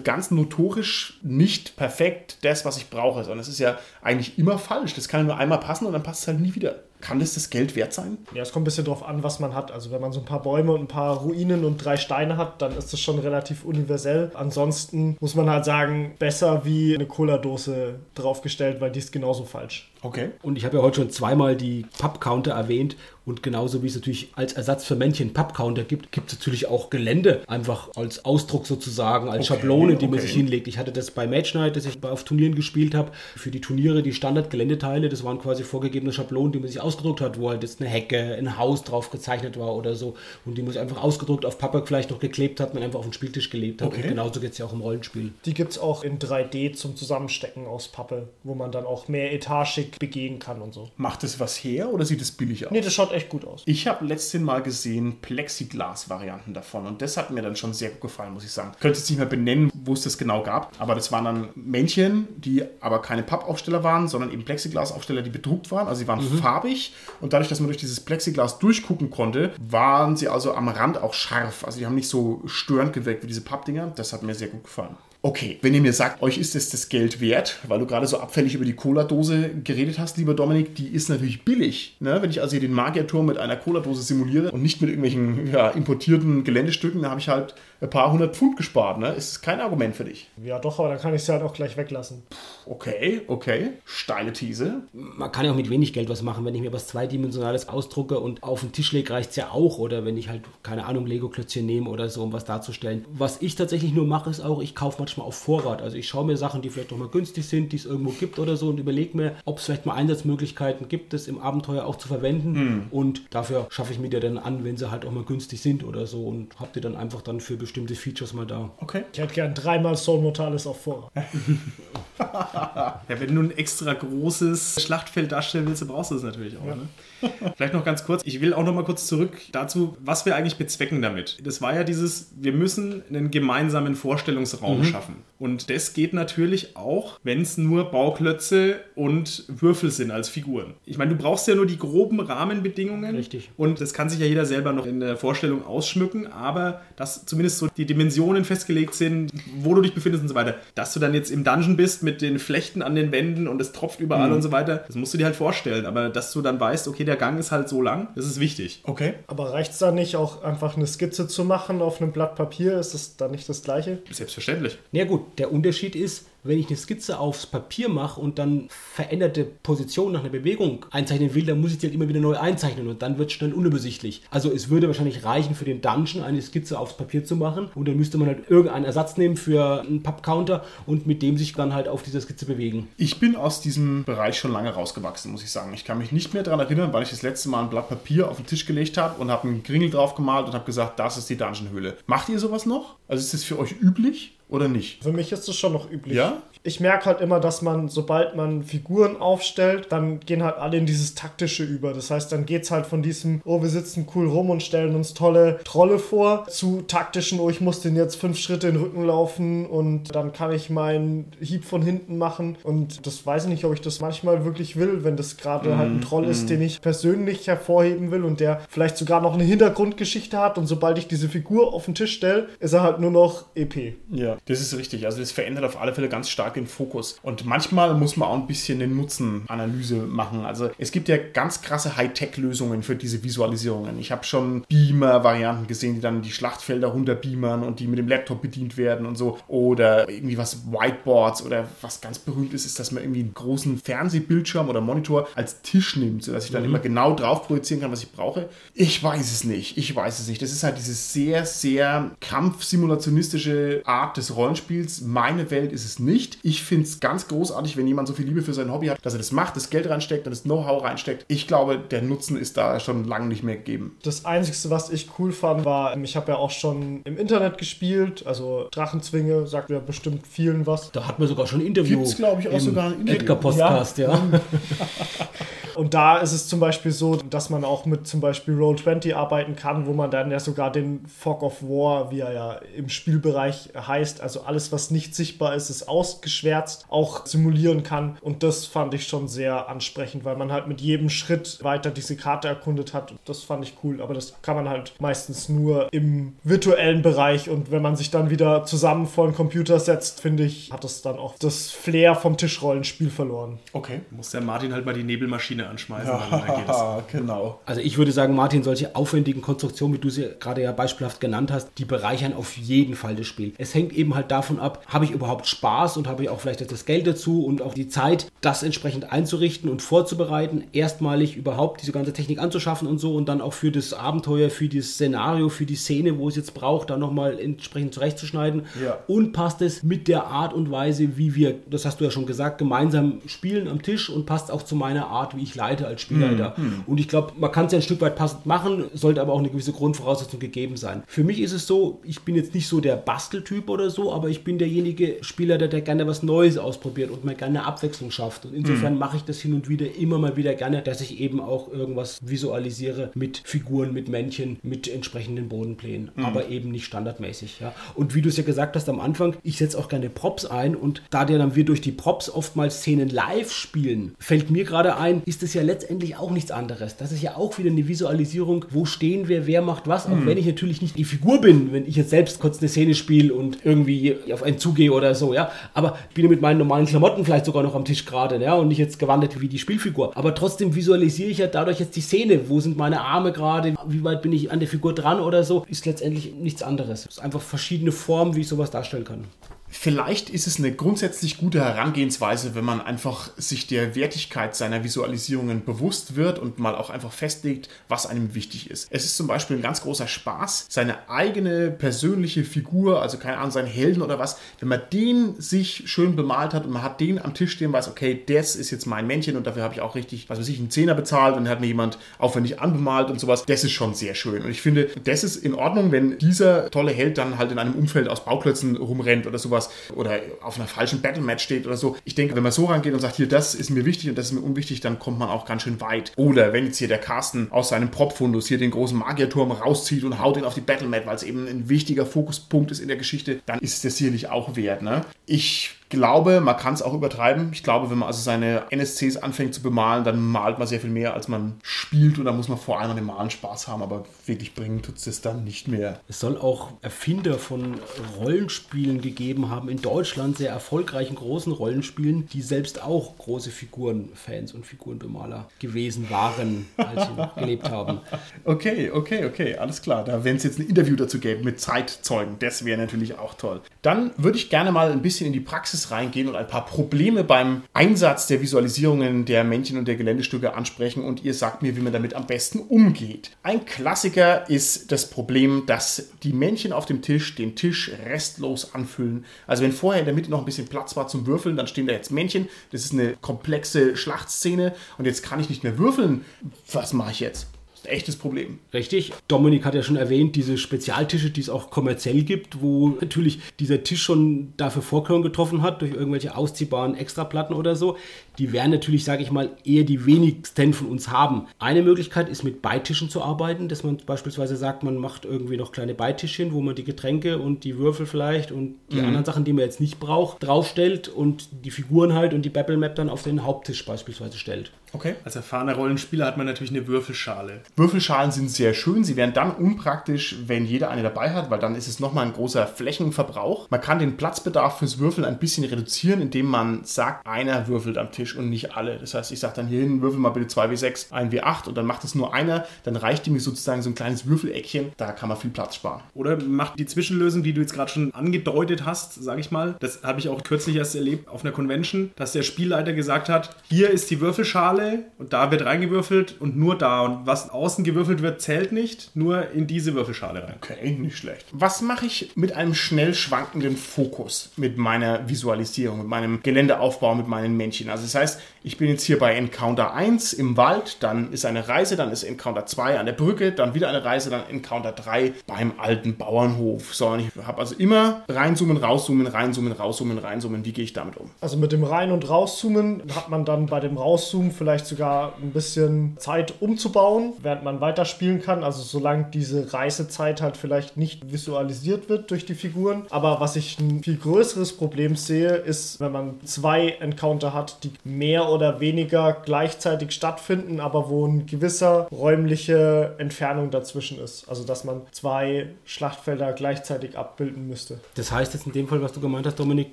ganz 0.00 0.30
notorisch 0.50 1.18
nicht 1.22 1.76
perfekt 1.76 2.38
das, 2.42 2.64
was 2.64 2.76
ich 2.76 2.90
brauche, 2.90 3.22
sondern 3.22 3.40
es 3.40 3.48
ist 3.48 3.60
ja 3.60 3.78
eigentlich 4.02 4.38
immer 4.38 4.58
falsch. 4.58 4.94
Das 4.94 5.08
kann 5.08 5.26
nur 5.26 5.36
einmal 5.36 5.60
passen 5.60 5.86
und 5.86 5.92
dann 5.92 6.02
passt 6.02 6.22
es 6.22 6.28
halt 6.28 6.40
nie 6.40 6.54
wieder. 6.54 6.80
Kann 7.00 7.20
das 7.20 7.34
das 7.34 7.50
Geld 7.50 7.76
wert 7.76 7.92
sein? 7.92 8.18
Ja, 8.34 8.42
es 8.42 8.52
kommt 8.52 8.62
ein 8.62 8.64
bisschen 8.64 8.84
drauf 8.84 9.02
an, 9.02 9.22
was 9.22 9.40
man 9.40 9.54
hat. 9.54 9.70
Also 9.70 9.90
wenn 9.90 10.00
man 10.00 10.12
so 10.12 10.20
ein 10.20 10.24
paar 10.24 10.42
Bäume 10.42 10.72
und 10.72 10.80
ein 10.80 10.88
paar 10.88 11.18
Ruinen 11.18 11.64
und 11.64 11.84
drei 11.84 11.96
Steine 11.96 12.36
hat, 12.36 12.60
dann 12.62 12.76
ist 12.76 12.92
das 12.92 13.00
schon 13.00 13.18
relativ 13.18 13.64
universell. 13.64 14.30
Ansonsten 14.34 15.16
muss 15.20 15.34
man 15.34 15.48
halt 15.48 15.64
sagen, 15.64 16.14
besser 16.18 16.64
wie 16.64 16.94
eine 16.94 17.06
Cola-Dose 17.06 18.00
draufgestellt, 18.14 18.80
weil 18.80 18.90
die 18.90 18.98
ist 18.98 19.12
genauso 19.12 19.44
falsch. 19.44 19.90
Okay. 20.02 20.30
Und 20.42 20.56
ich 20.56 20.64
habe 20.64 20.78
ja 20.78 20.82
heute 20.82 20.96
schon 20.96 21.10
zweimal 21.10 21.56
die 21.56 21.84
Papp-Counter 21.98 22.52
erwähnt 22.52 22.96
und 23.26 23.42
genauso 23.42 23.82
wie 23.82 23.86
es 23.86 23.94
natürlich 23.94 24.32
als 24.34 24.54
Ersatz 24.54 24.84
für 24.84 24.96
Männchen 24.96 25.32
Papp-Counter 25.32 25.84
gibt, 25.84 26.10
gibt 26.10 26.32
es 26.32 26.38
natürlich 26.38 26.66
auch 26.66 26.88
Gelände, 26.90 27.42
einfach 27.46 27.90
als 27.94 28.24
Ausdruck 28.24 28.66
sozusagen, 28.66 29.28
als 29.28 29.50
Okay, 29.50 29.60
Schablone, 29.60 29.96
die 29.96 30.06
man 30.06 30.14
okay. 30.14 30.26
sich 30.26 30.32
hinlegt. 30.32 30.68
Ich 30.68 30.78
hatte 30.78 30.90
das 30.90 31.10
bei 31.10 31.26
Mage 31.26 31.52
Night, 31.54 31.76
das 31.76 31.84
ich 31.84 32.02
auf 32.02 32.24
Turnieren 32.24 32.54
gespielt 32.54 32.94
habe, 32.94 33.10
für 33.36 33.50
die 33.50 33.60
Turniere 33.60 34.02
die 34.02 34.14
Standard-Geländeteile, 34.14 35.08
das 35.10 35.22
waren 35.22 35.38
quasi 35.38 35.64
vorgegebene 35.64 36.12
Schablonen, 36.12 36.52
die 36.52 36.58
man 36.58 36.68
sich 36.68 36.80
ausgedruckt 36.90 37.20
hat, 37.20 37.38
wo 37.38 37.50
halt 37.50 37.62
jetzt 37.62 37.80
eine 37.80 37.88
Hecke, 37.88 38.34
ein 38.34 38.58
Haus 38.58 38.82
drauf 38.82 39.10
gezeichnet 39.10 39.58
war 39.58 39.74
oder 39.74 39.94
so 39.94 40.14
und 40.44 40.58
die 40.58 40.62
man 40.62 40.72
sich 40.72 40.80
einfach 40.80 41.02
ausgedruckt 41.02 41.44
auf 41.46 41.58
Pappe 41.58 41.82
vielleicht 41.86 42.10
noch 42.10 42.18
geklebt 42.18 42.58
hat, 42.60 42.74
man 42.74 42.82
einfach 42.82 42.98
auf 42.98 43.06
den 43.06 43.12
Spieltisch 43.12 43.50
gelebt 43.50 43.80
hat 43.82 43.88
Okay. 43.88 44.02
und 44.02 44.08
genauso 44.08 44.40
geht 44.40 44.52
es 44.52 44.58
ja 44.58 44.66
auch 44.66 44.72
im 44.72 44.80
Rollenspiel. 44.80 45.32
Die 45.44 45.54
gibt 45.54 45.72
es 45.72 45.78
auch 45.78 46.02
in 46.02 46.18
3D 46.18 46.74
zum 46.74 46.96
Zusammenstecken 46.96 47.66
aus 47.66 47.88
Pappe, 47.88 48.28
wo 48.42 48.54
man 48.54 48.72
dann 48.72 48.84
auch 48.86 49.08
mehr 49.08 49.32
etagig 49.32 49.98
begehen 49.98 50.38
kann 50.38 50.60
und 50.62 50.74
so. 50.74 50.90
Macht 50.96 51.24
es 51.24 51.38
was 51.40 51.56
her 51.56 51.92
oder 51.92 52.04
sieht 52.04 52.20
es 52.20 52.32
billig 52.32 52.66
aus? 52.66 52.72
Nee, 52.72 52.80
das 52.80 52.92
schaut 52.92 53.12
echt 53.12 53.28
gut 53.28 53.44
aus. 53.44 53.62
Ich 53.66 53.86
habe 53.86 54.04
letztens 54.04 54.42
mal 54.44 54.62
gesehen 54.62 55.18
Plexiglas-Varianten 55.20 56.54
davon 56.54 56.86
und 56.86 57.02
das 57.02 57.16
hat 57.16 57.30
mir 57.30 57.42
dann 57.42 57.56
schon 57.56 57.72
sehr 57.74 57.90
gut 57.90 58.00
gefallen, 58.00 58.32
muss 58.34 58.44
ich 58.44 58.50
sagen. 58.50 58.72
Ich 58.74 58.80
könnte 58.80 58.98
jetzt 58.98 59.08
nicht 59.10 59.18
mehr 59.18 59.26
benennen, 59.26 59.70
wo 59.84 59.92
es 59.92 60.02
das 60.02 60.18
genau 60.18 60.42
gab, 60.42 60.72
aber 60.78 60.94
das 60.94 61.12
waren 61.12 61.24
dann 61.24 61.48
Männchen, 61.54 62.28
die 62.36 62.64
aber 62.80 63.00
keine 63.02 63.22
Pappaufsteller 63.22 63.84
waren, 63.84 64.08
sondern 64.08 64.32
eben 64.32 64.44
Plexiglas-Aufsteller, 64.44 65.22
die 65.22 65.30
bedruckt 65.30 65.70
waren. 65.70 65.86
Also 65.88 66.00
sie 66.00 66.08
waren 66.08 66.20
farbig 66.20 66.79
und 67.20 67.32
dadurch, 67.32 67.48
dass 67.48 67.60
man 67.60 67.68
durch 67.68 67.76
dieses 67.78 68.00
Plexiglas 68.00 68.58
durchgucken 68.58 69.10
konnte, 69.10 69.52
waren 69.60 70.16
sie 70.16 70.28
also 70.28 70.54
am 70.54 70.68
Rand 70.68 71.02
auch 71.02 71.14
scharf. 71.14 71.64
Also 71.64 71.78
die 71.78 71.86
haben 71.86 71.94
nicht 71.94 72.08
so 72.08 72.42
störend 72.46 72.92
gewirkt 72.92 73.22
wie 73.22 73.28
diese 73.28 73.42
Pappdinger. 73.42 73.92
Das 73.94 74.12
hat 74.12 74.22
mir 74.22 74.34
sehr 74.34 74.48
gut 74.48 74.64
gefallen. 74.64 74.96
Okay, 75.22 75.58
wenn 75.60 75.74
ihr 75.74 75.82
mir 75.82 75.92
sagt, 75.92 76.22
euch 76.22 76.38
ist 76.38 76.56
es 76.56 76.70
das 76.70 76.88
Geld 76.88 77.20
wert, 77.20 77.58
weil 77.68 77.78
du 77.78 77.84
gerade 77.84 78.06
so 78.06 78.20
abfällig 78.20 78.54
über 78.54 78.64
die 78.64 78.72
Cola-Dose 78.72 79.50
geredet 79.62 79.98
hast, 79.98 80.16
lieber 80.16 80.32
Dominik, 80.32 80.74
die 80.76 80.88
ist 80.88 81.10
natürlich 81.10 81.44
billig. 81.44 81.98
Ne? 82.00 82.22
Wenn 82.22 82.30
ich 82.30 82.40
also 82.40 82.52
hier 82.52 82.60
den 82.60 82.72
Magierturm 82.72 83.26
mit 83.26 83.36
einer 83.36 83.56
Cola-Dose 83.56 84.00
simuliere 84.00 84.50
und 84.50 84.62
nicht 84.62 84.80
mit 84.80 84.88
irgendwelchen 84.88 85.52
ja, 85.52 85.68
importierten 85.68 86.42
Geländestücken, 86.42 87.02
dann 87.02 87.10
habe 87.10 87.20
ich 87.20 87.28
halt 87.28 87.54
ein 87.82 87.90
paar 87.90 88.10
hundert 88.10 88.34
Pfund 88.34 88.56
gespart. 88.56 88.98
Ne? 88.98 89.08
Ist 89.08 89.42
kein 89.42 89.60
Argument 89.60 89.94
für 89.94 90.04
dich. 90.04 90.30
Ja, 90.42 90.58
doch, 90.58 90.78
aber 90.78 90.88
dann 90.88 90.98
kann 90.98 91.14
ich 91.14 91.22
sie 91.22 91.32
halt 91.32 91.42
auch 91.42 91.52
gleich 91.52 91.76
weglassen. 91.76 92.22
Okay, 92.66 93.22
okay. 93.26 93.70
Steile 93.84 94.32
These. 94.32 94.82
Man 94.92 95.32
kann 95.32 95.44
ja 95.44 95.52
auch 95.52 95.56
mit 95.56 95.70
wenig 95.70 95.92
Geld 95.92 96.08
was 96.08 96.22
machen. 96.22 96.44
Wenn 96.44 96.54
ich 96.54 96.60
mir 96.60 96.72
was 96.72 96.86
Zweidimensionales 96.88 97.68
ausdrucke 97.68 98.20
und 98.20 98.42
auf 98.42 98.60
den 98.60 98.72
Tisch 98.72 98.92
lege, 98.92 99.12
reicht 99.12 99.30
es 99.30 99.36
ja 99.36 99.50
auch. 99.50 99.78
Oder 99.78 100.04
wenn 100.04 100.16
ich 100.16 100.28
halt, 100.28 100.42
keine 100.62 100.86
Ahnung, 100.86 101.06
Lego-Klötzchen 101.06 101.66
nehme 101.66 101.88
oder 101.90 102.08
so, 102.08 102.22
um 102.22 102.32
was 102.32 102.44
darzustellen. 102.44 103.04
Was 103.12 103.42
ich 103.42 103.54
tatsächlich 103.54 103.92
nur 103.92 104.06
mache, 104.06 104.30
ist 104.30 104.40
auch, 104.40 104.60
ich 104.60 104.74
kaufe 104.74 104.96
manchmal 104.98 105.26
auf 105.26 105.34
Vorrat. 105.34 105.82
Also 105.82 105.96
ich 105.96 106.08
schaue 106.08 106.24
mir 106.24 106.36
Sachen, 106.36 106.62
die 106.62 106.70
vielleicht 106.70 106.92
doch 106.92 106.98
mal 106.98 107.08
günstig 107.08 107.46
sind, 107.46 107.72
die 107.72 107.76
es 107.76 107.86
irgendwo 107.86 108.10
gibt 108.10 108.38
oder 108.38 108.56
so 108.56 108.68
und 108.68 108.78
überlege 108.78 109.16
mir, 109.16 109.36
ob 109.44 109.58
es 109.58 109.64
vielleicht 109.64 109.86
mal 109.86 109.94
Einsatzmöglichkeiten 109.94 110.88
gibt, 110.88 111.12
das 111.12 111.28
im 111.28 111.38
Abenteuer 111.38 111.84
auch 111.86 111.96
zu 111.96 112.08
verwenden. 112.08 112.86
Und 112.90 113.22
dafür 113.30 113.66
schaffe 113.70 113.92
ich 113.92 113.98
mir 113.98 114.08
die 114.08 114.20
dann 114.20 114.38
an, 114.38 114.64
wenn 114.64 114.76
sie 114.76 114.90
halt 114.90 115.04
auch 115.04 115.10
mal 115.10 115.24
günstig 115.24 115.60
sind 115.60 115.84
oder 115.84 116.06
so 116.06 116.24
und 116.24 116.58
habe 116.60 116.70
die 116.74 116.80
dann 116.80 116.96
einfach 116.96 117.22
dann 117.22 117.40
für 117.40 117.56
bestimmte 117.56 117.94
Features 117.94 118.32
mal 118.34 118.46
da. 118.46 118.70
Okay. 118.78 119.04
Ich 119.12 119.18
hätte 119.18 119.34
gern 119.34 119.54
dreimal 119.54 119.96
Soul 119.96 120.20
Mortalis 120.20 120.66
auf 120.66 120.80
Vorrat. 120.82 121.10
Ja, 122.52 123.00
wenn 123.08 123.34
du 123.34 123.42
ein 123.42 123.50
extra 123.56 123.92
großes 123.94 124.82
Schlachtfeld 124.82 125.32
darstellen 125.32 125.66
willst, 125.66 125.82
dann 125.82 125.88
brauchst 125.88 126.10
du 126.10 126.16
das 126.16 126.24
natürlich 126.24 126.56
auch. 126.56 126.64
Ne? 126.64 126.88
Vielleicht 127.56 127.74
noch 127.74 127.84
ganz 127.84 128.04
kurz. 128.04 128.22
Ich 128.24 128.40
will 128.40 128.54
auch 128.54 128.64
noch 128.64 128.74
mal 128.74 128.84
kurz 128.84 129.06
zurück 129.06 129.32
dazu, 129.52 129.96
was 130.00 130.26
wir 130.26 130.36
eigentlich 130.36 130.56
bezwecken 130.56 131.02
damit. 131.02 131.38
Das 131.44 131.60
war 131.62 131.74
ja 131.74 131.84
dieses, 131.84 132.32
wir 132.36 132.52
müssen 132.52 133.02
einen 133.08 133.30
gemeinsamen 133.30 133.94
Vorstellungsraum 133.94 134.84
schaffen. 134.84 135.16
Und 135.38 135.70
das 135.70 135.94
geht 135.94 136.12
natürlich 136.12 136.76
auch, 136.76 137.18
wenn 137.22 137.40
es 137.40 137.56
nur 137.56 137.90
Bauklötze 137.90 138.76
und 138.94 139.44
Würfel 139.48 139.90
sind 139.90 140.10
als 140.10 140.28
Figuren. 140.28 140.74
Ich 140.84 140.98
meine, 140.98 141.12
du 141.12 141.16
brauchst 141.16 141.48
ja 141.48 141.54
nur 141.54 141.66
die 141.66 141.78
groben 141.78 142.20
Rahmenbedingungen. 142.20 143.16
Richtig. 143.16 143.50
Und 143.56 143.80
das 143.80 143.94
kann 143.94 144.10
sich 144.10 144.20
ja 144.20 144.26
jeder 144.26 144.44
selber 144.44 144.72
noch 144.72 144.86
in 144.86 145.00
der 145.00 145.16
Vorstellung 145.16 145.64
ausschmücken, 145.64 146.26
aber 146.26 146.82
dass 146.96 147.24
zumindest 147.24 147.58
so 147.58 147.68
die 147.68 147.86
Dimensionen 147.86 148.44
festgelegt 148.44 148.94
sind, 148.94 149.32
wo 149.56 149.74
du 149.74 149.80
dich 149.80 149.94
befindest 149.94 150.22
und 150.22 150.28
so 150.28 150.34
weiter. 150.34 150.56
Dass 150.74 150.92
du 150.92 151.00
dann 151.00 151.14
jetzt 151.14 151.30
im 151.30 151.44
Dungeon 151.44 151.76
bist 151.76 152.02
mit 152.02 152.20
den 152.20 152.38
Flechten 152.38 152.82
an 152.82 152.94
den 152.94 153.12
Wänden 153.12 153.48
und 153.48 153.60
es 153.60 153.72
tropft 153.72 154.00
überall 154.00 154.32
und 154.32 154.42
so 154.42 154.52
weiter, 154.52 154.84
das 154.86 154.96
musst 154.96 155.14
du 155.14 155.18
dir 155.18 155.24
halt 155.24 155.36
vorstellen. 155.36 155.86
Aber 155.86 156.10
dass 156.10 156.32
du 156.32 156.42
dann 156.42 156.60
weißt, 156.60 156.86
okay, 156.88 157.04
der 157.10 157.16
Gang 157.16 157.40
ist 157.40 157.50
halt 157.50 157.68
so 157.68 157.82
lang, 157.82 158.08
das 158.14 158.24
ist 158.24 158.38
wichtig. 158.38 158.82
Okay. 158.84 159.14
Aber 159.26 159.52
reicht 159.52 159.72
es 159.72 159.78
da 159.78 159.90
nicht 159.90 160.14
auch 160.14 160.44
einfach 160.44 160.76
eine 160.76 160.86
Skizze 160.86 161.26
zu 161.26 161.44
machen 161.44 161.82
auf 161.82 162.00
einem 162.00 162.12
Blatt 162.12 162.36
Papier? 162.36 162.78
Ist 162.78 162.94
das 162.94 163.16
dann 163.16 163.32
nicht 163.32 163.48
das 163.48 163.64
gleiche? 163.64 163.98
Selbstverständlich. 164.08 164.78
Ja 164.92 165.04
gut, 165.04 165.38
der 165.38 165.52
Unterschied 165.52 165.96
ist, 165.96 166.26
wenn 166.42 166.58
ich 166.58 166.68
eine 166.68 166.76
Skizze 166.76 167.18
aufs 167.18 167.46
Papier 167.46 167.88
mache 167.88 168.20
und 168.20 168.38
dann 168.38 168.68
veränderte 168.68 169.44
Position 169.44 170.12
nach 170.12 170.20
einer 170.20 170.30
Bewegung 170.30 170.86
einzeichnen 170.90 171.34
will, 171.34 171.44
dann 171.44 171.60
muss 171.60 171.72
ich 171.72 171.78
die 171.78 171.86
halt 171.86 171.94
immer 171.94 172.08
wieder 172.08 172.20
neu 172.20 172.36
einzeichnen 172.36 172.88
und 172.88 173.02
dann 173.02 173.18
wird 173.18 173.30
es 173.30 173.36
schnell 173.36 173.52
unübersichtlich. 173.52 174.22
Also 174.30 174.50
es 174.50 174.70
würde 174.70 174.86
wahrscheinlich 174.86 175.24
reichen 175.24 175.54
für 175.54 175.64
den 175.64 175.80
Dungeon 175.80 176.22
eine 176.22 176.40
Skizze 176.40 176.78
aufs 176.78 176.96
Papier 176.96 177.24
zu 177.24 177.36
machen 177.36 177.68
und 177.74 177.88
dann 177.88 177.96
müsste 177.96 178.18
man 178.18 178.28
halt 178.28 178.50
irgendeinen 178.50 178.84
Ersatz 178.84 179.16
nehmen 179.16 179.36
für 179.36 179.80
einen 179.80 180.02
Pappcounter 180.02 180.64
und 180.86 181.06
mit 181.06 181.22
dem 181.22 181.36
sich 181.36 181.52
dann 181.52 181.74
halt 181.74 181.88
auf 181.88 182.02
dieser 182.02 182.20
Skizze 182.20 182.46
bewegen. 182.46 182.88
Ich 182.96 183.20
bin 183.20 183.36
aus 183.36 183.60
diesem 183.60 184.04
Bereich 184.04 184.38
schon 184.38 184.52
lange 184.52 184.70
rausgewachsen, 184.70 185.32
muss 185.32 185.42
ich 185.42 185.50
sagen. 185.50 185.72
Ich 185.74 185.84
kann 185.84 185.98
mich 185.98 186.12
nicht 186.12 186.32
mehr 186.34 186.42
daran 186.42 186.60
erinnern, 186.60 186.92
weil 186.92 187.02
ich 187.02 187.10
das 187.10 187.22
letzte 187.22 187.48
Mal 187.48 187.62
ein 187.62 187.70
Blatt 187.70 187.88
Papier 187.88 188.28
auf 188.28 188.36
den 188.36 188.46
Tisch 188.46 188.66
gelegt 188.66 188.96
habe 188.96 189.20
und 189.20 189.30
habe 189.30 189.48
einen 189.48 189.62
Kringel 189.62 189.90
drauf 189.90 190.14
gemalt 190.14 190.46
und 190.46 190.54
habe 190.54 190.64
gesagt, 190.64 190.98
das 190.98 191.16
ist 191.16 191.28
die 191.28 191.36
Dungeon-Höhle. 191.36 191.96
Macht 192.06 192.28
ihr 192.28 192.38
sowas 192.38 192.66
noch? 192.66 192.96
Also 193.08 193.22
ist 193.22 193.34
das 193.34 193.44
für 193.44 193.58
euch 193.58 193.72
üblich 193.80 194.32
oder 194.50 194.68
nicht? 194.68 195.02
Für 195.02 195.12
mich 195.12 195.32
ist 195.32 195.48
das 195.48 195.56
schon 195.56 195.72
noch 195.72 195.90
üblich. 195.90 196.16
Ja? 196.16 196.42
Ich 196.62 196.80
merke 196.80 197.06
halt 197.06 197.20
immer, 197.20 197.40
dass 197.40 197.62
man, 197.62 197.88
sobald 197.88 198.36
man 198.36 198.64
Figuren 198.64 199.16
aufstellt, 199.16 199.86
dann 199.90 200.20
gehen 200.20 200.42
halt 200.42 200.56
alle 200.56 200.76
in 200.76 200.86
dieses 200.86 201.14
Taktische 201.14 201.64
über. 201.64 201.92
Das 201.92 202.10
heißt, 202.10 202.30
dann 202.32 202.44
geht 202.46 202.64
es 202.64 202.70
halt 202.70 202.86
von 202.86 203.02
diesem, 203.02 203.40
oh, 203.44 203.62
wir 203.62 203.68
sitzen 203.68 204.06
cool 204.14 204.28
rum 204.28 204.50
und 204.50 204.62
stellen 204.62 204.94
uns 204.94 205.14
tolle 205.14 205.60
Trolle 205.64 205.98
vor, 205.98 206.46
zu 206.48 206.82
taktischen, 206.82 207.40
oh, 207.40 207.48
ich 207.48 207.60
muss 207.60 207.80
den 207.80 207.96
jetzt 207.96 208.16
fünf 208.16 208.38
Schritte 208.38 208.68
in 208.68 208.74
den 208.74 208.82
Rücken 208.82 209.04
laufen 209.04 209.66
und 209.66 210.14
dann 210.14 210.32
kann 210.32 210.52
ich 210.52 210.70
meinen 210.70 211.30
Hieb 211.40 211.64
von 211.64 211.82
hinten 211.82 212.18
machen. 212.18 212.56
Und 212.62 213.06
das 213.06 213.24
weiß 213.24 213.44
ich 213.44 213.50
nicht, 213.50 213.64
ob 213.64 213.72
ich 213.72 213.80
das 213.80 214.00
manchmal 214.00 214.44
wirklich 214.44 214.76
will, 214.76 215.04
wenn 215.04 215.16
das 215.16 215.36
gerade 215.36 215.78
halt 215.78 215.90
ein 215.90 216.00
Troll 216.00 216.26
ist, 216.26 216.50
den 216.50 216.60
ich 216.60 216.80
persönlich 216.80 217.46
hervorheben 217.46 218.10
will 218.10 218.24
und 218.24 218.40
der 218.40 218.60
vielleicht 218.68 218.96
sogar 218.96 219.20
noch 219.20 219.34
eine 219.34 219.44
Hintergrundgeschichte 219.44 220.38
hat. 220.38 220.58
Und 220.58 220.66
sobald 220.66 220.98
ich 220.98 221.08
diese 221.08 221.28
Figur 221.28 221.72
auf 221.72 221.86
den 221.86 221.94
Tisch 221.94 222.14
stelle, 222.14 222.48
ist 222.58 222.72
er 222.72 222.82
halt 222.82 223.00
nur 223.00 223.10
noch 223.10 223.46
EP. 223.54 223.94
Ja, 224.10 224.36
das 224.44 224.60
ist 224.60 224.76
richtig. 224.76 225.06
Also 225.06 225.20
das 225.20 225.32
verändert 225.32 225.64
auf 225.64 225.80
alle 225.80 225.94
Fälle 225.94 226.08
ganz 226.08 226.28
stark 226.28 226.49
den 226.52 226.66
Fokus. 226.66 227.18
Und 227.22 227.44
manchmal 227.44 227.94
muss 227.94 228.16
man 228.16 228.28
auch 228.28 228.34
ein 228.34 228.46
bisschen 228.46 228.80
eine 228.80 228.92
Nutzenanalyse 228.92 229.96
machen. 229.96 230.44
Also 230.44 230.70
es 230.78 230.92
gibt 230.92 231.08
ja 231.08 231.16
ganz 231.16 231.62
krasse 231.62 231.96
Hightech-Lösungen 231.96 232.82
für 232.82 232.96
diese 232.96 233.22
Visualisierungen. 233.22 233.98
Ich 233.98 234.12
habe 234.12 234.24
schon 234.24 234.64
Beamer-Varianten 234.68 235.66
gesehen, 235.66 235.94
die 235.94 236.00
dann 236.00 236.22
die 236.22 236.32
Schlachtfelder 236.32 236.88
runterbeamern 236.88 237.62
und 237.62 237.80
die 237.80 237.86
mit 237.86 237.98
dem 237.98 238.08
Laptop 238.08 238.42
bedient 238.42 238.76
werden 238.76 239.06
und 239.06 239.16
so. 239.16 239.38
Oder 239.48 240.08
irgendwie 240.08 240.38
was 240.38 240.66
Whiteboards 240.66 241.44
oder 241.44 241.68
was 241.80 242.00
ganz 242.00 242.18
berühmt 242.18 242.54
ist, 242.54 242.66
ist, 242.66 242.78
dass 242.78 242.92
man 242.92 243.02
irgendwie 243.02 243.20
einen 243.20 243.34
großen 243.34 243.78
Fernsehbildschirm 243.78 244.68
oder 244.68 244.80
Monitor 244.80 245.28
als 245.34 245.62
Tisch 245.62 245.96
nimmt, 245.96 246.24
sodass 246.24 246.46
ich 246.46 246.52
dann 246.52 246.64
immer 246.64 246.78
genau 246.78 247.14
drauf 247.14 247.46
projizieren 247.46 247.82
kann, 247.82 247.92
was 247.92 248.02
ich 248.02 248.12
brauche. 248.12 248.48
Ich 248.74 249.02
weiß 249.02 249.32
es 249.32 249.44
nicht. 249.44 249.76
Ich 249.78 249.94
weiß 249.94 250.20
es 250.20 250.28
nicht. 250.28 250.42
Das 250.42 250.52
ist 250.52 250.62
halt 250.62 250.78
diese 250.78 250.94
sehr, 250.94 251.46
sehr 251.46 252.10
kampfsimulationistische 252.20 253.82
Art 253.84 254.16
des 254.16 254.36
Rollenspiels. 254.36 255.02
Meine 255.02 255.50
Welt 255.50 255.72
ist 255.72 255.84
es 255.84 255.98
nicht. 255.98 256.38
Ich 256.42 256.62
finde 256.62 256.84
es 256.84 257.00
ganz 257.00 257.28
großartig, 257.28 257.76
wenn 257.76 257.86
jemand 257.86 258.08
so 258.08 258.14
viel 258.14 258.26
Liebe 258.26 258.42
für 258.42 258.54
sein 258.54 258.72
Hobby 258.72 258.86
hat, 258.86 259.04
dass 259.04 259.14
er 259.14 259.18
das 259.18 259.32
macht, 259.32 259.56
das 259.56 259.70
Geld 259.70 259.88
reinsteckt 259.88 260.26
und 260.26 260.30
das 260.30 260.42
Know-how 260.42 260.82
reinsteckt. 260.82 261.24
Ich 261.28 261.46
glaube, 261.46 261.78
der 261.78 262.02
Nutzen 262.02 262.36
ist 262.36 262.56
da 262.56 262.80
schon 262.80 263.04
lange 263.04 263.26
nicht 263.26 263.42
mehr 263.42 263.56
gegeben. 263.56 263.96
Das 264.02 264.24
Einzige, 264.24 264.70
was 264.70 264.90
ich 264.90 265.08
cool 265.18 265.32
fand, 265.32 265.64
war, 265.64 265.96
ich 265.96 266.16
habe 266.16 266.32
ja 266.32 266.38
auch 266.38 266.50
schon 266.50 267.02
im 267.04 267.18
Internet 267.18 267.58
gespielt, 267.58 268.26
also 268.26 268.68
Drachenzwinge, 268.70 269.46
sagt 269.46 269.70
ja 269.70 269.78
bestimmt 269.78 270.26
vielen 270.26 270.66
was. 270.66 270.90
Da 270.92 271.06
hat 271.06 271.18
man 271.18 271.28
sogar 271.28 271.46
schon 271.46 271.60
ein 271.60 271.66
Interview. 271.66 271.98
Gibt's, 271.98 272.16
glaube 272.16 272.40
ich, 272.40 272.48
auch 272.48 272.52
im 272.52 272.60
sogar 272.60 272.86
ein 272.86 273.00
Interview. 273.00 273.20
Edgar-Podcast, 273.20 273.98
ja. 273.98 274.22
Und 275.74 275.94
da 275.94 276.18
ist 276.18 276.32
es 276.32 276.48
zum 276.48 276.60
Beispiel 276.60 276.92
so, 276.92 277.16
dass 277.16 277.50
man 277.50 277.64
auch 277.64 277.86
mit 277.86 278.06
zum 278.06 278.20
Beispiel 278.20 278.54
Roll20 278.54 279.14
arbeiten 279.14 279.56
kann, 279.56 279.86
wo 279.86 279.92
man 279.92 280.10
dann 280.10 280.30
ja 280.30 280.40
sogar 280.40 280.70
den 280.72 281.06
Fog 281.06 281.42
of 281.42 281.62
War, 281.62 282.10
wie 282.10 282.20
er 282.20 282.32
ja 282.32 282.52
im 282.76 282.88
Spielbereich 282.88 283.70
heißt, 283.74 284.20
also 284.20 284.42
alles, 284.42 284.72
was 284.72 284.90
nicht 284.90 285.14
sichtbar 285.14 285.54
ist, 285.54 285.70
ist 285.70 285.88
ausgeschwärzt, 285.88 286.86
auch 286.88 287.26
simulieren 287.26 287.82
kann. 287.82 288.18
Und 288.20 288.42
das 288.42 288.66
fand 288.66 288.94
ich 288.94 289.06
schon 289.06 289.28
sehr 289.28 289.68
ansprechend, 289.68 290.24
weil 290.24 290.36
man 290.36 290.52
halt 290.52 290.66
mit 290.66 290.80
jedem 290.80 291.08
Schritt 291.10 291.58
weiter 291.62 291.90
diese 291.90 292.16
Karte 292.16 292.48
erkundet 292.48 292.94
hat. 292.94 293.14
Das 293.24 293.42
fand 293.42 293.64
ich 293.64 293.74
cool, 293.82 294.00
aber 294.00 294.14
das 294.14 294.34
kann 294.42 294.56
man 294.56 294.68
halt 294.68 294.94
meistens 295.00 295.48
nur 295.48 295.92
im 295.92 296.34
virtuellen 296.44 297.02
Bereich. 297.02 297.48
Und 297.48 297.70
wenn 297.70 297.82
man 297.82 297.96
sich 297.96 298.10
dann 298.10 298.30
wieder 298.30 298.64
zusammen 298.64 299.06
vor 299.06 299.26
den 299.26 299.34
Computer 299.34 299.78
setzt, 299.78 300.20
finde 300.20 300.44
ich, 300.44 300.72
hat 300.72 300.84
das 300.84 301.02
dann 301.02 301.18
auch 301.18 301.36
das 301.38 301.70
Flair 301.70 302.14
vom 302.14 302.36
Tischrollenspiel 302.36 303.10
verloren. 303.10 303.58
Okay. 303.72 304.00
Muss 304.10 304.30
der 304.30 304.40
Martin 304.40 304.72
halt 304.72 304.84
mal 304.86 304.94
die 304.94 305.02
Nebelmaschine 305.02 305.59
anschmeißen, 305.68 306.12
geht 306.30 306.68
es. 306.68 306.76
Ja, 306.76 307.02
genau. 307.10 307.60
Also 307.66 307.80
ich 307.80 307.98
würde 307.98 308.12
sagen, 308.12 308.34
Martin, 308.34 308.62
solche 308.62 308.94
aufwendigen 308.96 309.42
Konstruktionen, 309.42 309.94
wie 309.94 310.00
du 310.00 310.10
sie 310.10 310.28
gerade 310.40 310.62
ja 310.62 310.72
beispielhaft 310.72 311.20
genannt 311.20 311.52
hast, 311.52 311.70
die 311.78 311.84
bereichern 311.84 312.32
auf 312.34 312.56
jeden 312.56 312.94
Fall 312.94 313.16
das 313.16 313.26
Spiel. 313.26 313.52
Es 313.58 313.74
hängt 313.74 313.92
eben 313.92 314.14
halt 314.14 314.30
davon 314.30 314.58
ab, 314.58 314.82
habe 314.86 315.04
ich 315.04 315.10
überhaupt 315.10 315.46
Spaß 315.46 315.96
und 315.96 316.08
habe 316.08 316.22
ich 316.22 316.28
auch 316.28 316.40
vielleicht 316.40 316.70
das 316.70 316.84
Geld 316.84 317.06
dazu 317.06 317.44
und 317.44 317.62
auch 317.62 317.74
die 317.74 317.88
Zeit, 317.88 318.26
das 318.40 318.62
entsprechend 318.62 319.12
einzurichten 319.12 319.70
und 319.70 319.82
vorzubereiten, 319.82 320.64
erstmalig 320.72 321.36
überhaupt 321.36 321.82
diese 321.82 321.92
ganze 321.92 322.12
Technik 322.12 322.38
anzuschaffen 322.38 322.86
und 322.86 322.98
so 322.98 323.14
und 323.14 323.28
dann 323.28 323.40
auch 323.40 323.52
für 323.52 323.70
das 323.70 323.92
Abenteuer, 323.92 324.50
für 324.50 324.68
das 324.68 324.94
Szenario, 324.94 325.48
für 325.48 325.66
die 325.66 325.76
Szene, 325.76 326.18
wo 326.18 326.28
es 326.28 326.36
jetzt 326.36 326.54
braucht, 326.54 326.90
dann 326.90 327.00
nochmal 327.00 327.38
entsprechend 327.38 327.94
zurechtzuschneiden. 327.94 328.66
Ja. 328.82 328.98
Und 329.06 329.32
passt 329.32 329.62
es 329.62 329.82
mit 329.82 330.08
der 330.08 330.26
Art 330.26 330.52
und 330.52 330.70
Weise, 330.70 331.16
wie 331.16 331.34
wir, 331.34 331.56
das 331.68 331.84
hast 331.84 332.00
du 332.00 332.04
ja 332.04 332.10
schon 332.10 332.26
gesagt, 332.26 332.58
gemeinsam 332.58 333.20
spielen 333.26 333.68
am 333.68 333.82
Tisch 333.82 334.10
und 334.10 334.26
passt 334.26 334.50
auch 334.50 334.62
zu 334.62 334.76
meiner 334.76 335.08
Art, 335.08 335.36
wie 335.36 335.42
ich 335.42 335.49
leite 335.54 335.86
als 335.86 336.02
Spielleiter. 336.02 336.54
Und 336.86 337.00
ich 337.00 337.08
glaube, 337.08 337.32
man 337.38 337.50
kann 337.50 337.66
es 337.66 337.72
ja 337.72 337.78
ein 337.78 337.82
Stück 337.82 338.00
weit 338.00 338.16
passend 338.16 338.46
machen, 338.46 338.84
sollte 338.94 339.20
aber 339.20 339.32
auch 339.32 339.38
eine 339.38 339.48
gewisse 339.48 339.72
Grundvoraussetzung 339.72 340.40
gegeben 340.40 340.76
sein. 340.76 341.02
Für 341.06 341.24
mich 341.24 341.40
ist 341.40 341.52
es 341.52 341.66
so, 341.66 342.00
ich 342.04 342.20
bin 342.22 342.34
jetzt 342.34 342.54
nicht 342.54 342.68
so 342.68 342.80
der 342.80 342.96
Basteltyp 342.96 343.68
oder 343.68 343.90
so, 343.90 344.12
aber 344.12 344.28
ich 344.28 344.44
bin 344.44 344.58
derjenige 344.58 345.16
Spielleiter, 345.22 345.68
der 345.68 345.80
gerne 345.80 346.06
was 346.06 346.22
Neues 346.22 346.58
ausprobiert 346.58 347.10
und 347.10 347.24
mal 347.24 347.34
gerne 347.34 347.64
Abwechslung 347.64 348.10
schafft. 348.10 348.44
Und 348.44 348.54
insofern 348.54 348.98
mache 348.98 349.16
ich 349.16 349.22
das 349.24 349.40
hin 349.40 349.54
und 349.54 349.68
wieder 349.68 349.96
immer 349.96 350.18
mal 350.18 350.36
wieder 350.36 350.54
gerne, 350.54 350.82
dass 350.82 351.00
ich 351.00 351.20
eben 351.20 351.40
auch 351.40 351.72
irgendwas 351.72 352.18
visualisiere 352.22 353.10
mit 353.14 353.42
Figuren, 353.44 353.92
mit 353.92 354.08
Männchen, 354.08 354.58
mit 354.62 354.88
entsprechenden 354.88 355.48
Bodenplänen, 355.48 356.10
aber 356.16 356.48
eben 356.48 356.70
nicht 356.70 356.84
standardmäßig. 356.84 357.60
Ja. 357.60 357.74
Und 357.94 358.14
wie 358.14 358.22
du 358.22 358.28
es 358.28 358.36
ja 358.36 358.42
gesagt 358.42 358.76
hast 358.76 358.88
am 358.88 359.00
Anfang, 359.00 359.36
ich 359.42 359.58
setze 359.58 359.78
auch 359.78 359.88
gerne 359.88 360.10
Props 360.10 360.44
ein 360.44 360.76
und 360.76 361.02
da 361.10 361.24
dann 361.38 361.54
wir 361.54 361.64
durch 361.64 361.80
die 361.80 361.92
Props 361.92 362.28
oftmals 362.30 362.78
Szenen 362.78 363.08
live 363.08 363.52
spielen, 363.52 364.14
fällt 364.18 364.50
mir 364.50 364.64
gerade 364.64 364.96
ein, 364.96 365.22
ist 365.26 365.39
ist 365.42 365.48
es 365.48 365.54
ja 365.54 365.62
letztendlich 365.62 366.16
auch 366.16 366.30
nichts 366.30 366.50
anderes. 366.50 366.98
Das 366.98 367.12
ist 367.12 367.22
ja 367.22 367.36
auch 367.36 367.56
wieder 367.56 367.70
eine 367.70 367.88
Visualisierung, 367.88 368.66
wo 368.68 368.84
stehen 368.84 369.26
wir, 369.26 369.46
wer 369.46 369.62
macht 369.62 369.88
was, 369.88 370.04
auch 370.06 370.26
wenn 370.26 370.36
ich 370.36 370.44
natürlich 370.44 370.82
nicht 370.82 370.98
die 370.98 371.04
Figur 371.04 371.40
bin, 371.40 371.72
wenn 371.72 371.86
ich 371.86 371.96
jetzt 371.96 372.10
selbst 372.10 372.40
kurz 372.40 372.58
eine 372.58 372.68
Szene 372.68 372.94
spiele 372.94 373.32
und 373.32 373.64
irgendwie 373.64 374.16
auf 374.32 374.42
einen 374.42 374.58
zugehe 374.58 374.92
oder 374.92 375.14
so, 375.14 375.32
ja. 375.32 375.50
Aber 375.72 375.96
ich 376.10 376.14
bin 376.14 376.28
mit 376.28 376.42
meinen 376.42 376.58
normalen 376.58 376.84
Klamotten 376.84 377.24
vielleicht 377.24 377.46
sogar 377.46 377.62
noch 377.62 377.74
am 377.74 377.86
Tisch 377.86 378.04
gerade, 378.04 378.36
ja, 378.36 378.52
und 378.52 378.68
nicht 378.68 378.76
jetzt 378.76 378.98
gewandelt 378.98 379.40
wie 379.40 379.48
die 379.48 379.58
Spielfigur. 379.58 380.14
Aber 380.14 380.34
trotzdem 380.34 380.74
visualisiere 380.74 381.30
ich 381.30 381.38
ja 381.38 381.46
dadurch 381.46 381.80
jetzt 381.80 381.96
die 381.96 382.02
Szene. 382.02 382.50
Wo 382.50 382.60
sind 382.60 382.76
meine 382.76 383.00
Arme 383.00 383.32
gerade? 383.32 383.74
Wie 383.86 384.04
weit 384.04 384.20
bin 384.20 384.32
ich 384.32 384.52
an 384.52 384.60
der 384.60 384.68
Figur 384.68 384.94
dran 384.94 385.20
oder 385.20 385.42
so? 385.42 385.64
Ist 385.68 385.86
letztendlich 385.86 386.34
nichts 386.34 386.62
anderes. 386.62 387.06
Es 387.06 387.12
ist 387.12 387.18
einfach 387.20 387.40
verschiedene 387.40 387.92
Formen, 387.92 388.36
wie 388.36 388.40
ich 388.40 388.48
sowas 388.48 388.70
darstellen 388.70 389.04
kann. 389.04 389.24
Vielleicht 389.72 390.30
ist 390.30 390.48
es 390.48 390.58
eine 390.58 390.72
grundsätzlich 390.72 391.38
gute 391.38 391.64
Herangehensweise, 391.64 392.54
wenn 392.56 392.64
man 392.64 392.80
einfach 392.80 393.30
sich 393.36 393.68
der 393.68 393.94
Wertigkeit 393.94 394.56
seiner 394.56 394.82
Visualisierungen 394.82 395.64
bewusst 395.64 396.16
wird 396.16 396.40
und 396.40 396.58
mal 396.58 396.74
auch 396.74 396.90
einfach 396.90 397.12
festlegt, 397.12 397.68
was 397.88 398.04
einem 398.04 398.34
wichtig 398.34 398.68
ist. 398.68 398.88
Es 398.90 399.04
ist 399.04 399.16
zum 399.16 399.28
Beispiel 399.28 399.56
ein 399.56 399.62
ganz 399.62 399.82
großer 399.82 400.08
Spaß, 400.08 400.66
seine 400.68 401.08
eigene 401.08 401.70
persönliche 401.70 402.42
Figur, 402.42 403.00
also 403.00 403.16
keine 403.16 403.38
Ahnung, 403.38 403.52
seinen 403.52 403.68
Helden 403.68 404.02
oder 404.02 404.18
was, 404.18 404.38
wenn 404.58 404.68
man 404.68 404.82
den 404.92 405.40
sich 405.40 405.84
schön 405.86 406.16
bemalt 406.16 406.52
hat 406.52 406.66
und 406.66 406.72
man 406.72 406.82
hat 406.82 407.00
den 407.00 407.22
am 407.22 407.32
Tisch 407.32 407.52
stehen, 407.52 407.72
weiß, 407.72 407.88
okay, 407.88 408.20
das 408.26 408.56
ist 408.56 408.70
jetzt 408.72 408.86
mein 408.86 409.06
Männchen 409.06 409.36
und 409.36 409.46
dafür 409.46 409.62
habe 409.62 409.74
ich 409.74 409.80
auch 409.80 409.94
richtig, 409.94 410.28
was 410.28 410.40
weiß 410.40 410.48
ich, 410.48 410.58
einen 410.58 410.70
Zehner 410.70 410.94
bezahlt 410.94 411.36
und 411.36 411.48
hat 411.48 411.60
mir 411.60 411.68
jemand 411.68 411.96
aufwendig 412.18 412.60
anbemalt 412.60 413.08
und 413.08 413.20
sowas. 413.20 413.44
Das 413.46 413.62
ist 413.62 413.72
schon 413.72 413.94
sehr 413.94 414.16
schön. 414.16 414.42
Und 414.42 414.50
ich 414.50 414.62
finde, 414.62 414.90
das 415.04 415.22
ist 415.22 415.36
in 415.36 415.54
Ordnung, 415.54 415.92
wenn 415.92 416.18
dieser 416.18 416.70
tolle 416.70 416.90
Held 416.90 417.18
dann 417.18 417.38
halt 417.38 417.52
in 417.52 417.58
einem 417.58 417.74
Umfeld 417.74 418.08
aus 418.08 418.24
Bauklötzen 418.24 418.76
rumrennt 418.76 419.28
oder 419.28 419.38
sowas 419.38 419.59
oder 419.94 420.20
auf 420.42 420.56
einer 420.56 420.66
falschen 420.66 421.02
Battle-Match 421.02 421.44
steht 421.44 421.66
oder 421.66 421.76
so. 421.76 421.96
Ich 422.04 422.14
denke, 422.14 422.34
wenn 422.36 422.42
man 422.42 422.52
so 422.52 422.66
rangeht 422.66 422.94
und 422.94 423.00
sagt, 423.00 423.16
hier, 423.16 423.28
das 423.28 423.54
ist 423.54 423.70
mir 423.70 423.84
wichtig 423.84 424.08
und 424.08 424.16
das 424.16 424.26
ist 424.26 424.32
mir 424.32 424.40
unwichtig, 424.40 424.80
dann 424.80 424.98
kommt 424.98 425.18
man 425.18 425.28
auch 425.28 425.44
ganz 425.44 425.62
schön 425.62 425.80
weit. 425.80 426.12
Oder 426.16 426.52
wenn 426.52 426.66
jetzt 426.66 426.78
hier 426.78 426.88
der 426.88 426.98
Carsten 426.98 427.50
aus 427.50 427.70
seinem 427.70 427.90
Prop-Fundus 427.90 428.48
hier 428.48 428.58
den 428.58 428.70
großen 428.70 428.96
Magierturm 428.96 429.52
rauszieht 429.52 430.04
und 430.04 430.20
haut 430.20 430.36
ihn 430.36 430.44
auf 430.44 430.54
die 430.54 430.60
Battle-Mat, 430.60 431.06
weil 431.06 431.16
es 431.16 431.22
eben 431.22 431.46
ein 431.46 431.68
wichtiger 431.68 432.06
Fokuspunkt 432.06 432.70
ist 432.70 432.80
in 432.80 432.88
der 432.88 432.96
Geschichte, 432.96 433.40
dann 433.46 433.58
ist 433.60 433.74
es 433.74 433.82
das 433.82 433.96
sicherlich 433.96 434.28
auch 434.28 434.56
wert. 434.56 434.82
Ne? 434.82 435.04
Ich 435.26 435.76
glaube, 435.90 436.40
man 436.40 436.56
kann 436.56 436.74
es 436.74 436.82
auch 436.82 436.94
übertreiben. 436.94 437.50
Ich 437.52 437.62
glaube, 437.62 437.90
wenn 437.90 437.98
man 437.98 438.06
also 438.06 438.22
seine 438.22 438.62
NSCs 438.70 439.18
anfängt 439.18 439.54
zu 439.54 439.62
bemalen, 439.62 440.04
dann 440.04 440.24
malt 440.24 440.58
man 440.58 440.66
sehr 440.66 440.80
viel 440.80 440.90
mehr, 440.90 441.14
als 441.14 441.28
man 441.28 441.60
spielt 441.62 442.18
und 442.18 442.24
da 442.24 442.32
muss 442.32 442.48
man 442.48 442.56
vor 442.56 442.80
allem 442.80 442.90
an 442.90 442.96
dem 442.96 443.06
Malen 443.06 443.30
Spaß 443.30 443.68
haben, 443.68 443.82
aber 443.82 444.04
wirklich 444.24 444.54
bringen 444.54 444.80
tut 444.82 444.96
es 444.96 445.04
das 445.04 445.20
dann 445.20 445.44
nicht 445.44 445.68
mehr. 445.68 446.00
Es 446.08 446.20
soll 446.20 446.38
auch 446.38 446.72
Erfinder 446.80 447.38
von 447.38 447.74
Rollenspielen 448.18 449.00
gegeben 449.00 449.50
haben, 449.50 449.68
in 449.68 449.82
Deutschland 449.82 450.38
sehr 450.38 450.50
erfolgreichen 450.50 451.16
großen 451.16 451.52
Rollenspielen, 451.52 452.28
die 452.28 452.42
selbst 452.42 452.82
auch 452.82 453.18
große 453.18 453.50
Figurenfans 453.50 454.54
und 454.54 454.64
Figurenbemaler 454.64 455.48
gewesen 455.58 456.08
waren, 456.10 456.66
als 456.76 457.06
sie 457.06 457.14
noch 457.14 457.34
gelebt 457.34 457.68
haben. 457.68 458.00
Okay, 458.44 458.90
okay, 458.90 459.24
okay, 459.24 459.56
alles 459.56 459.82
klar. 459.82 460.04
Da 460.04 460.24
wenn 460.24 460.36
es 460.36 460.44
jetzt 460.44 460.58
ein 460.58 460.66
Interview 460.66 460.96
dazu 460.96 461.18
gäbe 461.18 461.44
mit 461.44 461.60
Zeitzeugen, 461.60 462.36
das 462.38 462.64
wäre 462.64 462.80
natürlich 462.80 463.18
auch 463.18 463.34
toll. 463.34 463.60
Dann 463.82 464.12
würde 464.16 464.38
ich 464.38 464.50
gerne 464.50 464.72
mal 464.72 464.90
ein 464.92 465.02
bisschen 465.02 465.26
in 465.26 465.32
die 465.32 465.40
Praxis 465.40 465.79
reingehen 465.90 466.28
und 466.28 466.36
ein 466.36 466.46
paar 466.46 466.66
Probleme 466.66 467.24
beim 467.24 467.62
Einsatz 467.72 468.26
der 468.26 468.42
Visualisierungen 468.42 469.24
der 469.24 469.44
Männchen 469.44 469.78
und 469.78 469.88
der 469.88 469.96
Geländestücke 469.96 470.54
ansprechen 470.54 471.02
und 471.02 471.24
ihr 471.24 471.34
sagt 471.34 471.62
mir, 471.62 471.76
wie 471.76 471.80
man 471.80 471.92
damit 471.92 472.14
am 472.14 472.26
besten 472.26 472.60
umgeht. 472.60 473.30
Ein 473.42 473.64
Klassiker 473.64 474.48
ist 474.50 474.92
das 474.92 475.08
Problem, 475.08 475.64
dass 475.66 476.10
die 476.22 476.32
Männchen 476.32 476.72
auf 476.72 476.86
dem 476.86 477.02
Tisch 477.02 477.34
den 477.34 477.56
Tisch 477.56 477.90
restlos 478.04 478.74
anfüllen. 478.74 479.24
Also 479.46 479.62
wenn 479.62 479.72
vorher 479.72 480.00
in 480.00 480.06
der 480.06 480.14
Mitte 480.14 480.30
noch 480.30 480.40
ein 480.40 480.44
bisschen 480.44 480.68
Platz 480.68 480.96
war 480.96 481.08
zum 481.08 481.26
Würfeln, 481.26 481.56
dann 481.56 481.66
stehen 481.66 481.86
da 481.86 481.92
jetzt 481.92 482.10
Männchen. 482.10 482.48
Das 482.72 482.84
ist 482.84 482.92
eine 482.92 483.16
komplexe 483.20 483.96
Schlachtszene 483.96 484.74
und 484.98 485.04
jetzt 485.06 485.22
kann 485.22 485.40
ich 485.40 485.48
nicht 485.48 485.64
mehr 485.64 485.78
würfeln. 485.78 486.24
Was 486.72 486.92
mache 486.92 487.12
ich 487.12 487.20
jetzt? 487.20 487.46
Ein 487.84 487.92
echtes 487.92 488.16
Problem. 488.16 488.58
Richtig. 488.74 489.12
Dominik 489.28 489.64
hat 489.64 489.74
ja 489.74 489.82
schon 489.82 489.96
erwähnt, 489.96 490.36
diese 490.36 490.58
Spezialtische, 490.58 491.30
die 491.30 491.40
es 491.40 491.48
auch 491.48 491.70
kommerziell 491.70 492.22
gibt, 492.22 492.60
wo 492.60 492.90
natürlich 493.00 493.40
dieser 493.58 493.82
Tisch 493.82 494.02
schon 494.02 494.52
dafür 494.56 494.82
Vorkehrungen 494.82 495.22
getroffen 495.22 495.62
hat, 495.62 495.80
durch 495.80 495.92
irgendwelche 495.92 496.36
ausziehbaren 496.36 496.94
Extraplatten 496.94 497.54
oder 497.54 497.76
so. 497.76 497.96
Die 498.40 498.54
werden 498.54 498.70
natürlich, 498.70 499.04
sage 499.04 499.22
ich 499.22 499.30
mal, 499.30 499.50
eher 499.64 499.84
die 499.84 500.06
wenigsten 500.06 500.72
von 500.72 500.88
uns 500.88 501.10
haben. 501.10 501.46
Eine 501.58 501.82
Möglichkeit 501.82 502.26
ist 502.30 502.42
mit 502.42 502.62
Beitischen 502.62 503.10
zu 503.10 503.22
arbeiten, 503.22 503.68
dass 503.68 503.84
man 503.84 503.98
beispielsweise 503.98 504.56
sagt, 504.56 504.82
man 504.82 504.96
macht 504.96 505.26
irgendwie 505.26 505.58
noch 505.58 505.72
kleine 505.72 505.92
Beitischchen, 505.92 506.54
wo 506.54 506.62
man 506.62 506.74
die 506.74 506.84
Getränke 506.84 507.38
und 507.38 507.64
die 507.64 507.76
Würfel 507.76 508.06
vielleicht 508.06 508.50
und 508.50 508.76
die 508.90 509.00
anderen 509.00 509.26
Sachen, 509.26 509.44
die 509.44 509.52
man 509.52 509.64
jetzt 509.64 509.78
nicht 509.78 510.00
braucht, 510.00 510.42
draufstellt 510.42 511.08
und 511.08 511.48
die 511.66 511.70
Figuren 511.70 512.14
halt 512.14 512.32
und 512.32 512.42
die 512.42 512.48
Babble 512.48 512.78
Map 512.78 512.94
dann 512.94 513.10
auf 513.10 513.22
den 513.22 513.44
Haupttisch 513.44 513.84
beispielsweise 513.84 514.38
stellt. 514.38 514.72
Okay. 514.92 515.14
Als 515.24 515.36
erfahrener 515.36 515.74
Rollenspieler 515.74 516.26
hat 516.26 516.36
man 516.36 516.46
natürlich 516.46 516.72
eine 516.72 516.86
Würfelschale. 516.86 517.60
Würfelschalen 517.76 518.32
sind 518.32 518.50
sehr 518.50 518.74
schön. 518.74 519.04
Sie 519.04 519.16
wären 519.16 519.32
dann 519.32 519.54
unpraktisch, 519.54 520.36
wenn 520.46 520.66
jeder 520.66 520.90
eine 520.90 521.02
dabei 521.02 521.30
hat, 521.30 521.50
weil 521.50 521.60
dann 521.60 521.76
ist 521.76 521.86
es 521.86 522.00
nochmal 522.00 522.26
ein 522.26 522.32
großer 522.32 522.66
Flächenverbrauch. 522.66 523.70
Man 523.70 523.80
kann 523.80 524.00
den 524.00 524.16
Platzbedarf 524.16 524.78
fürs 524.78 524.98
Würfeln 524.98 525.24
ein 525.24 525.38
bisschen 525.38 525.64
reduzieren, 525.64 526.20
indem 526.20 526.46
man 526.46 526.84
sagt, 526.84 527.26
einer 527.26 527.68
würfelt 527.68 527.98
am 527.98 528.10
Tisch 528.10 528.29
und 528.36 528.50
nicht 528.50 528.76
alle. 528.76 528.98
Das 528.98 529.14
heißt, 529.14 529.32
ich 529.32 529.40
sage 529.40 529.54
dann 529.56 529.68
hier 529.68 529.80
hin, 529.80 530.02
würfel 530.02 530.20
mal 530.20 530.30
bitte 530.30 530.46
2W6, 530.46 531.10
1W8 531.10 531.68
und 531.68 531.76
dann 531.76 531.86
macht 531.86 532.04
es 532.04 532.14
nur 532.14 532.34
einer. 532.34 532.66
Dann 532.84 532.96
reicht 532.96 533.26
ihm 533.26 533.38
sozusagen 533.38 533.82
so 533.82 533.90
ein 533.90 533.94
kleines 533.94 534.26
Würfeleckchen. 534.26 534.92
Da 534.96 535.12
kann 535.12 535.28
man 535.28 535.38
viel 535.38 535.50
Platz 535.50 535.76
sparen. 535.76 536.02
Oder 536.14 536.42
macht 536.42 536.78
die 536.78 536.86
Zwischenlösung, 536.86 537.42
die 537.42 537.52
du 537.52 537.60
jetzt 537.60 537.74
gerade 537.74 537.90
schon 537.90 538.12
angedeutet 538.14 538.84
hast, 538.84 539.14
sage 539.22 539.40
ich 539.40 539.50
mal. 539.50 539.76
Das 539.80 540.02
habe 540.02 540.20
ich 540.20 540.28
auch 540.28 540.42
kürzlich 540.42 540.76
erst 540.76 540.94
erlebt 540.94 541.28
auf 541.28 541.44
einer 541.44 541.52
Convention, 541.52 542.10
dass 542.16 542.32
der 542.32 542.42
Spielleiter 542.42 542.92
gesagt 542.92 543.28
hat, 543.28 543.56
hier 543.68 543.90
ist 543.90 544.10
die 544.10 544.20
Würfelschale 544.20 545.04
und 545.18 545.32
da 545.32 545.50
wird 545.50 545.64
reingewürfelt 545.64 546.40
und 546.40 546.56
nur 546.56 546.76
da. 546.76 547.02
Und 547.02 547.26
was 547.26 547.50
außen 547.50 547.84
gewürfelt 547.84 548.22
wird, 548.22 548.40
zählt 548.40 548.72
nicht, 548.72 549.10
nur 549.14 549.50
in 549.50 549.66
diese 549.66 549.94
Würfelschale 549.94 550.42
rein. 550.42 550.54
Okay, 550.56 550.90
nicht 550.90 551.16
schlecht. 551.16 551.46
Was 551.52 551.82
mache 551.82 552.06
ich 552.06 552.32
mit 552.34 552.52
einem 552.52 552.74
schnell 552.74 553.14
schwankenden 553.14 553.76
Fokus, 553.76 554.50
mit 554.56 554.78
meiner 554.78 555.28
Visualisierung, 555.28 555.98
mit 555.98 556.08
meinem 556.08 556.42
Geländeaufbau, 556.42 557.14
mit 557.14 557.28
meinen 557.28 557.56
Männchen? 557.56 557.90
Also 557.90 558.04
das 558.04 558.14
heißt, 558.14 558.19
ich 558.62 558.76
bin 558.76 558.88
jetzt 558.88 559.04
hier 559.04 559.18
bei 559.18 559.34
Encounter 559.34 559.94
1 559.94 560.34
im 560.34 560.56
Wald, 560.56 560.98
dann 561.00 561.32
ist 561.32 561.46
eine 561.46 561.66
Reise, 561.66 561.96
dann 561.96 562.12
ist 562.12 562.24
Encounter 562.24 562.66
2 562.66 562.98
an 562.98 563.06
der 563.06 563.14
Brücke, 563.14 563.52
dann 563.52 563.74
wieder 563.74 563.88
eine 563.88 564.04
Reise, 564.04 564.28
dann 564.28 564.42
Encounter 564.50 564.92
3 564.92 565.32
beim 565.46 565.72
alten 565.78 566.16
Bauernhof. 566.16 566.94
So, 566.94 567.08
und 567.08 567.20
ich 567.20 567.28
habe 567.42 567.58
also 567.58 567.74
immer 567.76 568.22
reinzoomen, 568.28 568.76
rauszoomen, 568.76 569.26
reinzoomen, 569.26 569.72
rauszoomen, 569.72 570.18
reinzoomen. 570.18 570.64
Wie 570.64 570.72
gehe 570.72 570.84
ich 570.84 570.92
damit 570.92 571.16
um? 571.16 571.30
Also 571.40 571.56
mit 571.56 571.72
dem 571.72 571.84
Rein- 571.84 572.12
und 572.12 572.28
Rauszoomen 572.28 573.02
hat 573.14 573.30
man 573.30 573.44
dann 573.44 573.66
bei 573.66 573.80
dem 573.80 573.96
Rauszoomen 573.96 574.50
vielleicht 574.50 574.86
sogar 574.86 575.34
ein 575.42 575.52
bisschen 575.52 576.16
Zeit 576.18 576.54
umzubauen, 576.60 577.32
während 577.40 577.64
man 577.64 577.80
weiterspielen 577.80 578.42
kann. 578.42 578.62
Also 578.62 578.82
solange 578.82 579.28
diese 579.32 579.72
Reisezeit 579.72 580.42
halt 580.42 580.56
vielleicht 580.56 580.96
nicht 580.96 581.32
visualisiert 581.32 582.08
wird 582.08 582.30
durch 582.30 582.44
die 582.44 582.54
Figuren. 582.54 583.06
Aber 583.08 583.40
was 583.40 583.56
ich 583.56 583.78
ein 583.78 584.02
viel 584.02 584.16
größeres 584.16 584.76
Problem 584.76 585.16
sehe, 585.16 585.54
ist, 585.54 586.00
wenn 586.00 586.12
man 586.12 586.40
zwei 586.44 586.90
Encounter 587.00 587.54
hat, 587.54 587.82
die 587.84 587.92
mehr 588.04 588.48
oder 588.48 588.80
weniger 588.80 589.32
gleichzeitig 589.44 590.12
stattfinden, 590.12 590.80
aber 590.80 591.08
wo 591.08 591.26
ein 591.26 591.46
gewisser 591.46 592.08
räumliche 592.10 593.14
Entfernung 593.18 593.70
dazwischen 593.70 594.18
ist. 594.20 594.48
Also 594.48 594.64
dass 594.64 594.84
man 594.84 595.02
zwei 595.12 595.68
Schlachtfelder 595.84 596.52
gleichzeitig 596.52 597.16
abbilden 597.16 597.68
müsste. 597.68 598.00
Das 598.14 598.32
heißt 598.32 598.54
jetzt 598.54 598.66
in 598.66 598.72
dem 598.72 598.88
Fall, 598.88 599.02
was 599.02 599.12
du 599.12 599.20
gemeint 599.20 599.46
hast, 599.46 599.58
Dominik, 599.58 599.92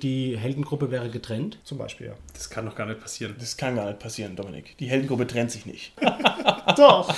die 0.00 0.36
Heldengruppe 0.36 0.90
wäre 0.90 1.08
getrennt. 1.08 1.58
Zum 1.64 1.78
Beispiel, 1.78 2.08
ja. 2.08 2.14
Das 2.32 2.50
kann 2.50 2.66
doch 2.66 2.74
gar 2.74 2.86
nicht 2.86 3.00
passieren. 3.00 3.34
Das 3.38 3.56
kann 3.56 3.76
gar 3.76 3.86
nicht 3.86 3.98
passieren, 3.98 4.36
Dominik. 4.36 4.76
Die 4.78 4.86
Heldengruppe 4.86 5.26
trennt 5.26 5.50
sich 5.50 5.66
nicht. 5.66 5.92
Doch. 6.76 7.14